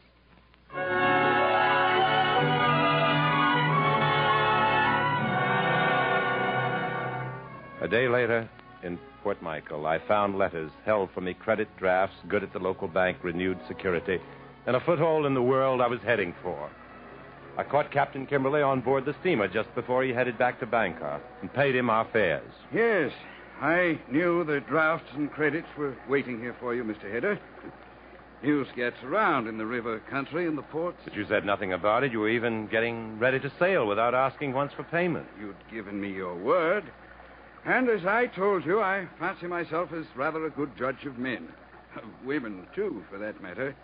A 7.82 7.88
day 7.88 8.08
later, 8.08 8.50
in 8.82 8.98
Port 9.22 9.40
Michael, 9.44 9.86
I 9.86 10.00
found 10.00 10.40
letters 10.40 10.72
held 10.86 11.12
for 11.12 11.22
me 11.22 11.36
credit 11.36 11.68
drafts, 11.78 12.16
good 12.28 12.42
at 12.42 12.52
the 12.52 12.58
local 12.58 12.88
bank, 12.88 13.18
renewed 13.22 13.60
security, 13.68 14.20
and 14.66 14.76
a 14.76 14.80
foothold 14.80 15.28
in 15.28 15.36
the 15.36 15.44
world 15.44 15.82
I 15.82 15.88
was 15.88 16.00
heading 16.02 16.34
for. 16.42 16.68
I 17.56 17.64
caught 17.64 17.92
Captain 17.92 18.26
Kimberly 18.26 18.64
on 18.64 18.82
board 18.82 19.06
the 19.06 19.16
steamer 19.22 19.48
just 19.48 19.74
before 19.76 20.04
he 20.04 20.12
headed 20.12 20.40
back 20.40 20.60
to 20.62 20.66
Bangkok 20.66 21.22
and 21.42 21.54
paid 21.54 21.76
him 21.76 21.92
our 21.92 22.06
fares. 22.12 22.52
Yes, 22.74 23.12
I 23.62 24.00
knew 24.10 24.44
the 24.44 24.62
drafts 24.62 25.12
and 25.14 25.32
credits 25.32 25.68
were 25.78 25.96
waiting 26.08 26.40
here 26.40 26.56
for 26.60 26.74
you, 26.74 26.84
Mr. 26.84 27.12
Hedder. 27.12 27.38
News 28.42 28.68
gets 28.76 28.96
around 29.04 29.48
in 29.48 29.58
the 29.58 29.66
river 29.66 30.00
country 30.10 30.48
and 30.48 30.58
the 30.58 30.64
ports. 30.64 31.00
But 31.04 31.16
you 31.16 31.26
said 31.28 31.46
nothing 31.46 31.74
about 31.74 32.04
it. 32.04 32.12
You 32.12 32.20
were 32.20 32.30
even 32.30 32.68
getting 32.68 33.20
ready 33.20 33.40
to 33.40 33.52
sail 33.60 33.86
without 33.86 34.16
asking 34.16 34.54
once 34.54 34.72
for 34.74 34.84
payment. 34.84 35.28
You'd 35.40 35.56
given 35.72 36.00
me 36.00 36.10
your 36.14 36.36
word. 36.36 36.86
And 37.66 37.90
as 37.90 38.06
I 38.06 38.28
told 38.28 38.66
you, 38.66 38.80
I 38.80 39.08
fancy 39.20 39.48
myself 39.48 39.92
as 39.92 40.06
rather 40.16 40.46
a 40.46 40.50
good 40.50 40.72
judge 40.78 41.06
of 41.06 41.18
men. 41.18 41.50
Of 41.98 42.04
women, 42.24 42.66
too, 42.74 43.04
for 43.10 43.18
that 43.18 43.42
matter. 43.42 43.76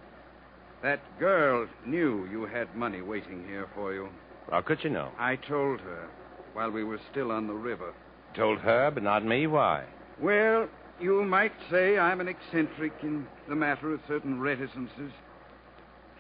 That 0.82 1.02
girl 1.20 1.68
knew 1.86 2.28
you 2.32 2.46
had 2.46 2.76
money 2.76 3.02
waiting 3.02 3.46
here 3.48 3.68
for 3.76 3.94
you. 3.94 4.08
How 4.50 4.62
could 4.62 4.82
she 4.82 4.90
know? 4.90 5.10
I 5.18 5.36
told 5.36 5.82
her 5.82 6.08
while 6.54 6.70
we 6.72 6.84
were 6.84 7.00
still 7.12 7.32
on 7.32 7.48
the 7.48 7.54
river. 7.54 7.94
Told 8.36 8.60
her, 8.60 8.92
but 8.92 9.04
not 9.04 9.26
me. 9.26 9.48
Why? 9.48 9.84
Well, 10.20 10.70
you 11.00 11.24
might 11.24 11.54
say 11.70 11.98
I'm 11.98 12.22
an 12.22 12.28
eccentric 12.28 12.94
in 13.04 13.28
the 13.48 13.56
matter 13.56 13.94
of 13.94 14.00
certain 14.08 14.40
reticences. 14.40 15.12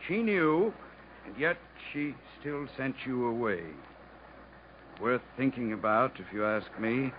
She 0.07 0.21
knew, 0.21 0.73
and 1.25 1.35
yet 1.39 1.57
she 1.91 2.13
still 2.39 2.67
sent 2.77 2.95
you 3.05 3.27
away. 3.27 3.61
Worth 5.01 5.21
thinking 5.37 5.73
about, 5.73 6.19
if 6.19 6.25
you 6.33 6.45
ask 6.45 6.67
me. 6.79 7.11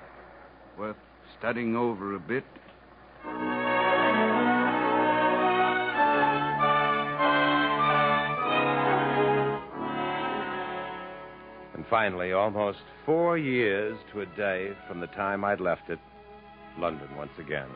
Worth 0.79 0.97
studying 1.39 1.77
over 1.77 2.15
a 2.15 2.21
bit. 2.21 2.45
And 11.75 11.85
finally, 11.91 12.33
almost 12.33 12.79
four 13.05 13.37
years 13.37 13.99
to 14.13 14.21
a 14.21 14.27
day 14.27 14.73
from 14.87 15.01
the 15.01 15.07
time 15.09 15.45
I'd 15.45 15.61
left 15.61 15.91
it, 15.91 15.99
London 16.79 17.09
once 17.16 17.33
again. 17.39 17.68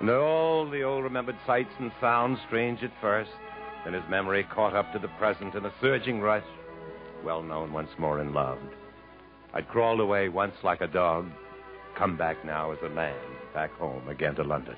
And 0.00 0.10
all 0.10 0.68
the 0.68 0.82
old 0.82 1.04
remembered 1.04 1.36
sights 1.46 1.72
and 1.78 1.90
sounds, 2.00 2.38
strange 2.46 2.82
at 2.82 2.92
first, 3.00 3.30
then 3.84 3.94
his 3.94 4.08
memory 4.08 4.44
caught 4.44 4.74
up 4.74 4.92
to 4.92 4.98
the 4.98 5.08
present 5.18 5.54
in 5.54 5.64
a 5.64 5.72
surging 5.80 6.20
rush, 6.20 6.44
well 7.24 7.42
known 7.42 7.72
once 7.72 7.90
more 7.98 8.20
and 8.20 8.32
loved. 8.32 8.74
I'd 9.54 9.68
crawled 9.68 10.00
away 10.00 10.28
once 10.28 10.54
like 10.62 10.80
a 10.80 10.86
dog, 10.86 11.26
come 11.96 12.16
back 12.16 12.44
now 12.44 12.70
as 12.70 12.78
a 12.84 12.88
man, 12.88 13.16
back 13.54 13.72
home 13.72 14.08
again 14.08 14.34
to 14.36 14.44
London. 14.44 14.76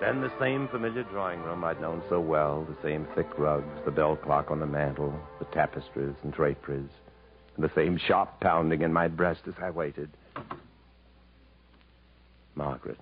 Then 0.00 0.20
the 0.20 0.32
same 0.40 0.68
familiar 0.68 1.04
drawing 1.04 1.40
room 1.42 1.64
I'd 1.64 1.80
known 1.80 2.02
so 2.08 2.20
well, 2.20 2.66
the 2.68 2.76
same 2.82 3.06
thick 3.14 3.38
rugs, 3.38 3.80
the 3.84 3.92
bell 3.92 4.16
clock 4.16 4.50
on 4.50 4.58
the 4.58 4.66
mantel, 4.66 5.14
the 5.38 5.44
tapestries 5.46 6.16
and 6.24 6.32
draperies, 6.32 6.90
and 7.56 7.64
the 7.64 7.70
same 7.74 7.96
sharp 7.96 8.40
pounding 8.40 8.82
in 8.82 8.92
my 8.92 9.08
breast 9.08 9.42
as 9.46 9.54
I 9.62 9.70
waited. 9.70 10.10
Margaret. 12.56 12.98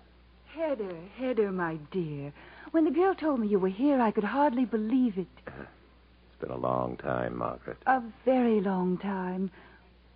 Hedda, 0.55 0.95
Hedda, 1.19 1.51
my 1.53 1.79
dear. 1.91 2.33
When 2.73 2.85
the 2.85 2.91
girl 2.91 3.15
told 3.15 3.41
me 3.41 3.49
you 3.49 3.59
were 3.59 3.69
here, 3.69 4.01
I 4.01 4.11
could 4.11 4.25
hardly 4.25 4.65
believe 4.65 5.19
it. 5.19 5.27
Uh, 5.47 5.51
it's 5.61 6.41
been 6.41 6.51
a 6.51 6.57
long 6.57 6.97
time, 6.97 7.37
Margaret. 7.37 7.79
A 7.87 8.03
very 8.25 8.61
long 8.61 8.99
time. 8.99 9.51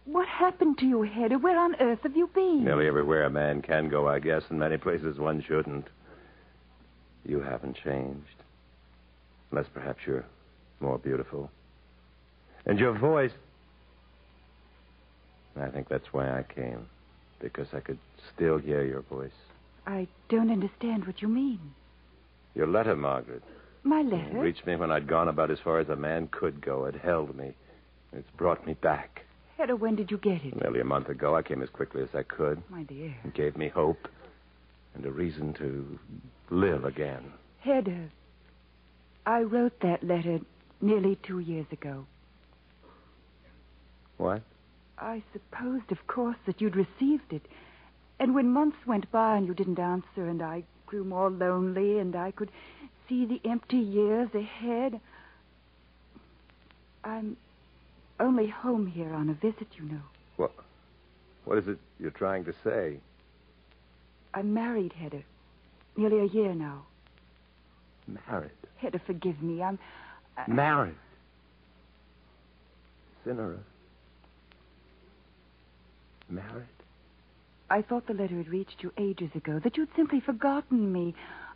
What 0.05 0.29
happened 0.29 0.79
to 0.79 0.87
you, 0.87 1.03
Hedda? 1.03 1.39
Where 1.39 1.59
on 1.59 1.75
earth 1.81 2.01
have 2.05 2.17
you 2.17 2.29
been? 2.29 2.65
Nearly 2.65 2.87
everywhere 2.87 3.25
a 3.25 3.31
man 3.31 3.61
can 3.61 3.89
go, 3.89 4.07
I 4.09 4.21
guess, 4.21 4.45
and 4.51 4.59
many 4.59 4.77
places 4.77 5.19
one 5.19 5.43
shouldn't. 5.43 5.87
You 7.25 7.41
haven't 7.41 7.77
changed. 7.77 8.27
Unless 9.51 9.67
perhaps 9.75 10.01
you're 10.07 10.25
more 10.81 10.99
beautiful. 10.99 11.51
And 12.65 12.79
your 12.79 12.93
voice. 12.93 13.33
I 15.57 15.69
think 15.69 15.89
that's 15.89 16.13
why 16.13 16.39
I 16.39 16.43
came. 16.43 16.87
Because 17.41 17.69
I 17.73 17.81
could 17.81 17.99
still 18.35 18.59
hear 18.59 18.85
your 18.85 19.03
voice. 19.03 19.31
I 19.87 20.09
don't 20.29 20.51
understand 20.51 21.07
what 21.07 21.23
you 21.23 21.29
mean. 21.29 21.61
Your 22.55 22.67
letter, 22.67 22.97
Margaret. 22.97 23.43
My 23.83 24.03
letter? 24.03 24.39
It 24.39 24.41
reached 24.41 24.67
me 24.67 24.77
when 24.77 24.91
I'd 24.91 25.07
gone 25.07 25.29
about 25.29 25.51
as 25.51 25.61
far 25.61 25.79
as 25.79 25.89
a 25.89 25.97
man 25.97 26.29
could 26.29 26.61
go. 26.61 26.87
It 26.87 26.97
held 26.97 27.37
me. 27.37 27.55
It's 28.13 28.31
brought 28.37 28.67
me 28.67 28.75
back. 28.75 29.23
Hedda, 29.59 29.77
when 29.77 29.95
did 29.95 30.11
you 30.11 30.19
get 30.19 30.45
it? 30.45 30.61
Nearly 30.61 30.81
a 30.81 30.85
month 30.85 31.09
ago, 31.09 31.37
I 31.37 31.43
came 31.43 31.63
as 31.63 31.71
quickly 31.71 32.03
as 32.03 32.09
I 32.15 32.23
could. 32.23 32.63
My 32.69 32.83
dear. 32.83 33.15
It 33.25 33.35
gave 33.35 33.57
me 33.57 33.69
hope 33.69 34.09
and 34.95 35.05
a 35.05 35.11
reason 35.11 35.53
to 35.55 35.99
live 36.51 36.85
again. 36.85 37.33
Hedda, 37.61 38.09
I 39.27 39.43
wrote 39.43 39.81
that 39.81 40.03
letter 40.03 40.41
nearly 40.81 41.19
two 41.23 41.39
years 41.39 41.67
ago. 41.71 42.07
What? 44.17 44.43
I 44.99 45.23
supposed, 45.33 45.93
of 45.93 46.07
course, 46.07 46.37
that 46.47 46.61
you'd 46.61 46.77
received 46.77 47.33
it. 47.33 47.43
And 48.19 48.35
when 48.35 48.49
months 48.51 48.79
went 48.87 49.11
by 49.13 49.37
and 49.37 49.47
you 49.47 49.55
didn't 49.55 49.79
answer, 49.79 50.27
and 50.27 50.43
I 50.43 50.65
grew 50.87 51.05
more 51.05 51.31
lonely, 51.31 51.99
and 51.99 52.17
I 52.17 52.31
could 52.31 52.51
see 53.09 53.27
the 53.27 53.41
empty 53.49 53.77
years 53.77 54.29
ahead. 54.35 55.01
I'm 57.05 57.37
only 58.19 58.49
home 58.49 58.87
here 58.87 59.13
on 59.13 59.29
a 59.29 59.35
visit, 59.35 59.69
you 59.77 59.85
know. 59.85 60.03
What? 60.37 60.53
What 61.45 61.59
is 61.59 61.69
it 61.69 61.79
you're 62.01 62.11
trying 62.11 62.45
to 62.47 62.55
say? 62.65 62.99
I'm 64.35 64.53
married, 64.55 64.93
Hedda. 64.93 65.23
Nearly 65.97 66.21
a 66.21 66.25
year 66.25 66.55
now. 66.55 66.85
Married. 68.29 68.51
Hedda, 68.79 69.01
forgive 69.07 69.41
me. 69.43 69.63
I'm. 69.63 69.79
I- 70.37 70.51
Married. 70.51 70.95
Cynara. 73.25 73.59
Married? 76.29 76.67
I 77.69 77.83
thought 77.83 78.07
the 78.07 78.15
letter 78.15 78.37
had 78.37 78.49
reached 78.49 78.83
you 78.83 78.93
ages 78.97 79.31
ago, 79.35 79.59
that 79.59 79.77
you'd 79.77 79.95
simply 79.97 80.21
forgotten 80.21 80.93
me. 80.93 81.15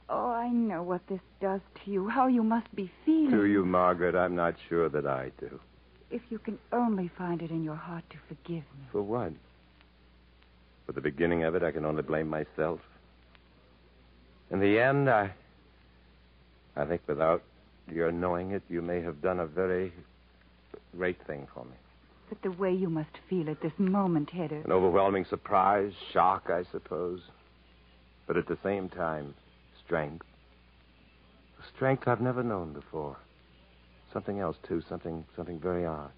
Oh, 0.08 0.30
I 0.30 0.48
know 0.48 0.82
what 0.82 1.06
this 1.06 1.20
does 1.40 1.60
to 1.76 1.90
you, 1.90 2.08
how 2.08 2.26
you 2.26 2.42
must 2.42 2.74
be 2.74 2.90
feeling. 3.04 3.30
To 3.30 3.44
you, 3.44 3.64
Margaret, 3.64 4.16
I'm 4.16 4.34
not 4.34 4.56
sure 4.68 4.88
that 4.88 5.06
I 5.06 5.30
do. 5.38 5.60
If 6.10 6.22
you 6.30 6.40
can 6.40 6.58
only 6.72 7.08
find 7.16 7.40
it 7.42 7.50
in 7.50 7.62
your 7.62 7.76
heart 7.76 8.02
to 8.10 8.16
forgive 8.26 8.64
me. 8.64 8.86
For 8.90 9.02
what? 9.02 9.32
For 10.86 10.92
the 10.92 11.00
beginning 11.00 11.44
of 11.44 11.54
it, 11.54 11.62
I 11.62 11.70
can 11.70 11.84
only 11.84 12.02
blame 12.02 12.28
myself. 12.28 12.80
In 14.50 14.58
the 14.58 14.80
end, 14.80 15.08
I. 15.08 15.32
I 16.74 16.84
think 16.84 17.02
without 17.06 17.42
your 17.88 18.10
knowing 18.10 18.50
it, 18.50 18.62
you 18.68 18.82
may 18.82 19.00
have 19.02 19.22
done 19.22 19.38
a 19.38 19.46
very 19.46 19.92
great 20.96 21.24
thing 21.26 21.46
for 21.54 21.64
me. 21.64 21.76
But 22.30 22.42
the 22.42 22.52
way 22.52 22.72
you 22.72 22.88
must 22.88 23.18
feel 23.28 23.50
at 23.50 23.60
this 23.60 23.72
moment, 23.76 24.30
Hedda. 24.30 24.62
An 24.64 24.70
overwhelming 24.70 25.24
surprise, 25.28 25.92
shock, 26.12 26.48
I 26.48 26.62
suppose. 26.70 27.20
But 28.28 28.36
at 28.36 28.46
the 28.46 28.56
same 28.62 28.88
time, 28.88 29.34
strength. 29.84 30.24
A 31.58 31.76
strength 31.76 32.06
I've 32.06 32.20
never 32.20 32.44
known 32.44 32.72
before. 32.72 33.16
Something 34.12 34.38
else, 34.38 34.56
too, 34.66 34.80
something 34.88 35.24
something 35.34 35.58
very 35.58 35.84
odd. 35.84 36.12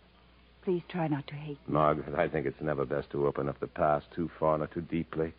Please 0.62 0.82
try 0.88 1.08
not 1.08 1.26
to 1.28 1.34
hate 1.34 1.58
me. 1.66 1.74
Margaret, 1.74 2.14
I 2.14 2.28
think 2.28 2.46
it's 2.46 2.60
never 2.60 2.84
best 2.84 3.10
to 3.12 3.26
open 3.26 3.48
up 3.48 3.58
the 3.58 3.66
past 3.66 4.06
too 4.14 4.30
far 4.38 4.58
nor 4.58 4.66
too 4.66 4.82
deeply. 4.82 5.32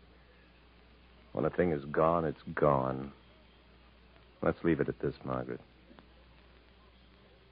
When 1.32 1.44
a 1.44 1.50
thing 1.50 1.70
is 1.70 1.84
gone, 1.84 2.24
it's 2.24 2.42
gone. 2.54 3.12
Let's 4.42 4.62
leave 4.64 4.80
it 4.80 4.88
at 4.88 5.00
this, 5.00 5.14
Margaret. 5.24 5.60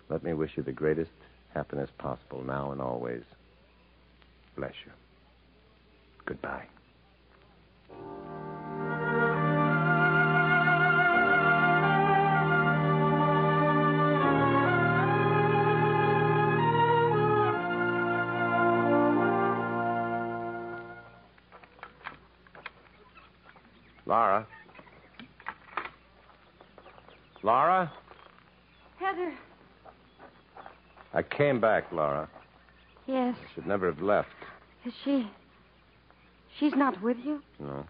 Let 0.09 0.25
me 0.25 0.35
wish 0.35 0.57
you 0.57 0.65
the 0.65 0.73
greatest 0.73 1.11
happiness 1.55 1.91
possible 1.99 2.43
now 2.43 2.73
and 2.73 2.81
always. 2.81 3.23
Bless 4.57 4.75
you. 4.85 4.93
Goodbye. 6.27 6.67
Came 31.37 31.61
back, 31.61 31.91
Laura. 31.93 32.29
Yes. 33.07 33.37
I 33.37 33.55
should 33.55 33.67
never 33.67 33.87
have 33.87 34.01
left. 34.01 34.29
Is 34.85 34.93
she. 35.05 35.29
She's 36.59 36.75
not 36.75 37.01
with 37.03 37.17
you? 37.25 37.43
No. 37.59 37.85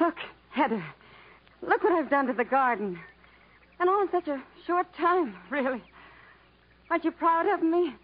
Look, 0.00 0.16
Heather. 0.50 0.84
Look 1.60 1.82
what 1.82 1.92
I've 1.92 2.10
done 2.10 2.26
to 2.26 2.32
the 2.32 2.44
garden. 2.44 2.98
And 3.78 3.88
all 3.88 4.02
in 4.02 4.10
such 4.10 4.28
a 4.28 4.42
short 4.66 4.86
time, 4.96 5.34
really. 5.50 5.82
Aren't 6.90 7.04
you 7.04 7.10
proud 7.10 7.46
of 7.46 7.62
me? 7.62 7.94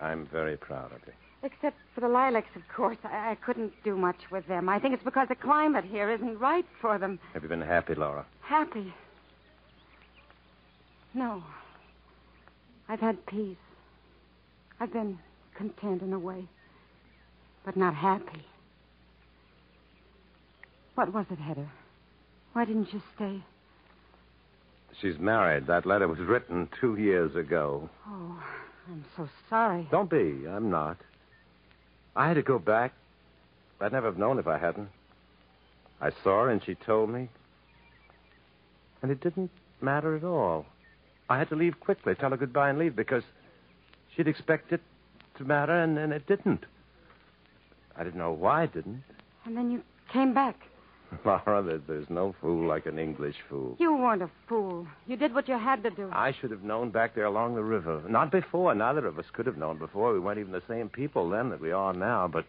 I'm 0.00 0.26
very 0.26 0.56
proud 0.56 0.92
of 0.92 1.00
you. 1.06 1.12
Except 1.42 1.76
for 1.94 2.00
the 2.00 2.08
lilacs, 2.08 2.48
of 2.54 2.62
course. 2.74 2.96
I, 3.04 3.32
I 3.32 3.34
couldn't 3.36 3.72
do 3.84 3.96
much 3.96 4.16
with 4.30 4.46
them. 4.46 4.68
I 4.68 4.78
think 4.78 4.94
it's 4.94 5.04
because 5.04 5.28
the 5.28 5.34
climate 5.34 5.84
here 5.84 6.10
isn't 6.10 6.38
right 6.38 6.66
for 6.80 6.98
them. 6.98 7.18
Have 7.34 7.42
you 7.42 7.48
been 7.48 7.60
happy, 7.60 7.94
Laura? 7.94 8.26
Happy? 8.40 8.92
No. 11.14 11.42
I've 12.88 13.00
had 13.00 13.24
peace. 13.26 13.56
I've 14.78 14.92
been 14.92 15.18
content 15.56 16.02
in 16.02 16.12
a 16.12 16.18
way, 16.18 16.44
but 17.64 17.76
not 17.76 17.94
happy. 17.94 18.44
What 20.94 21.12
was 21.12 21.26
it, 21.30 21.38
Heather? 21.38 21.68
Why 22.52 22.64
didn't 22.64 22.92
you 22.92 23.02
stay? 23.14 23.42
She's 25.00 25.18
married. 25.18 25.66
That 25.66 25.84
letter 25.84 26.08
was 26.08 26.18
written 26.20 26.68
two 26.80 26.96
years 26.96 27.34
ago. 27.36 27.90
Oh, 28.08 28.42
I'm 28.88 29.04
so 29.16 29.28
sorry. 29.50 29.86
Don't 29.90 30.08
be. 30.08 30.46
I'm 30.48 30.70
not. 30.70 30.96
I 32.14 32.28
had 32.28 32.34
to 32.34 32.42
go 32.42 32.58
back. 32.58 32.94
I'd 33.80 33.92
never 33.92 34.06
have 34.06 34.16
known 34.16 34.38
if 34.38 34.46
I 34.46 34.56
hadn't. 34.56 34.88
I 36.00 36.10
saw 36.22 36.44
her 36.44 36.50
and 36.50 36.62
she 36.64 36.74
told 36.74 37.10
me. 37.10 37.28
And 39.02 39.10
it 39.10 39.20
didn't 39.20 39.50
matter 39.82 40.16
at 40.16 40.24
all. 40.24 40.64
I 41.28 41.38
had 41.38 41.48
to 41.48 41.56
leave 41.56 41.80
quickly, 41.80 42.14
tell 42.14 42.30
her 42.30 42.36
goodbye 42.36 42.70
and 42.70 42.78
leave 42.78 42.94
because 42.94 43.24
she'd 44.14 44.28
expect 44.28 44.72
it 44.72 44.80
to 45.38 45.44
matter 45.44 45.72
and, 45.82 45.98
and 45.98 46.12
it 46.12 46.26
didn't. 46.26 46.64
I 47.96 48.04
didn't 48.04 48.18
know 48.18 48.32
why 48.32 48.64
it 48.64 48.74
didn't. 48.74 49.02
And 49.44 49.56
then 49.56 49.70
you 49.70 49.82
came 50.12 50.34
back. 50.34 50.56
Laura, 51.24 51.80
there's 51.86 52.10
no 52.10 52.34
fool 52.40 52.66
like 52.66 52.86
an 52.86 52.98
English 52.98 53.36
fool. 53.48 53.76
You 53.78 53.96
weren't 53.96 54.22
a 54.22 54.30
fool. 54.48 54.86
You 55.06 55.16
did 55.16 55.34
what 55.34 55.48
you 55.48 55.58
had 55.58 55.82
to 55.84 55.90
do. 55.90 56.10
I 56.12 56.32
should 56.32 56.50
have 56.50 56.62
known 56.62 56.90
back 56.90 57.14
there 57.14 57.24
along 57.26 57.54
the 57.54 57.62
river. 57.62 58.02
Not 58.08 58.30
before. 58.32 58.74
Neither 58.74 59.06
of 59.06 59.18
us 59.18 59.24
could 59.32 59.46
have 59.46 59.56
known 59.56 59.78
before. 59.78 60.12
We 60.12 60.20
weren't 60.20 60.38
even 60.40 60.52
the 60.52 60.62
same 60.68 60.88
people 60.88 61.30
then 61.30 61.50
that 61.50 61.60
we 61.60 61.70
are 61.72 61.92
now, 61.92 62.28
but 62.28 62.44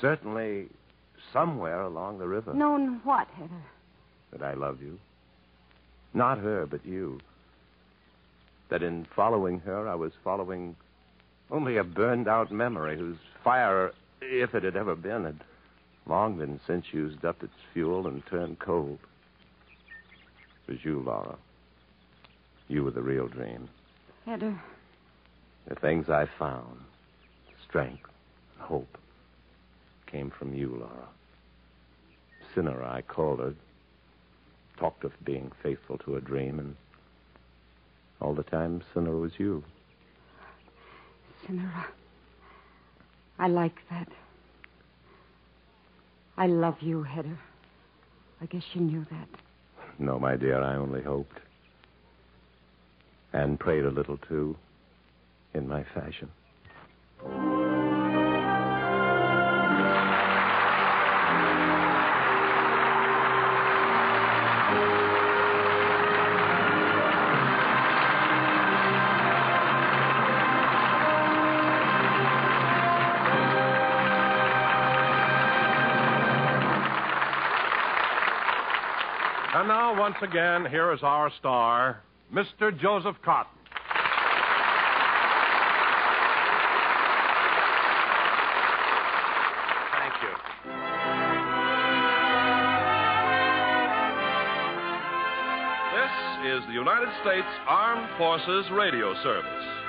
certainly 0.00 0.68
somewhere 1.32 1.82
along 1.82 2.18
the 2.18 2.26
river 2.28 2.54
Known 2.54 3.00
what, 3.04 3.28
Heather? 3.36 3.62
that 4.32 4.42
I 4.42 4.54
love 4.54 4.82
you. 4.82 4.98
Not 6.14 6.38
her, 6.38 6.66
but 6.66 6.84
you. 6.84 7.20
That 8.68 8.82
in 8.82 9.06
following 9.16 9.60
her, 9.60 9.88
I 9.88 9.94
was 9.94 10.12
following 10.22 10.76
only 11.50 11.78
a 11.78 11.84
burned 11.84 12.28
out 12.28 12.52
memory 12.52 12.98
whose 12.98 13.16
fire, 13.42 13.92
if 14.20 14.54
it 14.54 14.62
had 14.62 14.76
ever 14.76 14.94
been, 14.94 15.24
had 15.24 15.40
long 16.06 16.38
been 16.38 16.60
since 16.66 16.92
used 16.92 17.24
up 17.24 17.42
its 17.42 17.54
fuel 17.72 18.06
and 18.06 18.24
turned 18.26 18.58
cold. 18.58 18.98
It 20.66 20.72
was 20.72 20.84
you, 20.84 21.00
Laura. 21.00 21.36
You 22.68 22.84
were 22.84 22.90
the 22.90 23.02
real 23.02 23.28
dream. 23.28 23.68
Heather, 24.26 24.60
The 25.66 25.74
things 25.76 26.10
I 26.10 26.26
found, 26.38 26.80
strength, 27.66 28.04
hope, 28.58 28.98
came 30.06 30.30
from 30.30 30.54
you, 30.54 30.68
Laura. 30.68 31.08
Cynara, 32.54 32.90
I 32.90 33.02
called 33.02 33.38
her, 33.38 33.54
talked 34.78 35.04
of 35.04 35.12
being 35.24 35.50
faithful 35.62 35.96
to 35.98 36.16
a 36.16 36.20
dream, 36.20 36.58
and 36.58 36.76
all 38.20 38.34
the 38.34 38.42
time, 38.42 38.82
Cynara 38.94 39.20
was 39.20 39.32
you. 39.38 39.62
Cynara. 41.46 41.84
I 43.38 43.48
like 43.48 43.76
that. 43.90 44.08
I 46.36 46.46
love 46.46 46.76
you, 46.80 47.02
Heather. 47.02 47.38
I 48.40 48.46
guess 48.46 48.62
you 48.74 48.80
knew 48.80 49.06
that. 49.10 49.28
No, 49.98 50.18
my 50.18 50.36
dear, 50.36 50.60
I 50.62 50.76
only 50.76 51.02
hoped. 51.02 51.38
And 53.32 53.58
prayed 53.58 53.84
a 53.84 53.90
little, 53.90 54.18
too, 54.18 54.56
in 55.54 55.68
my 55.68 55.84
fashion. 55.94 56.28
Once 79.98 80.14
again, 80.22 80.64
here 80.70 80.92
is 80.92 81.00
our 81.02 81.28
star, 81.40 82.04
Mr. 82.32 82.70
Joseph 82.80 83.16
Cotten. 83.26 83.46
Thank 89.92 90.14
you. 90.22 90.34
This 95.98 96.14
is 96.54 96.66
the 96.68 96.74
United 96.74 97.08
States 97.22 97.48
Armed 97.66 98.08
Forces 98.16 98.70
Radio 98.70 99.20
Service. 99.24 99.87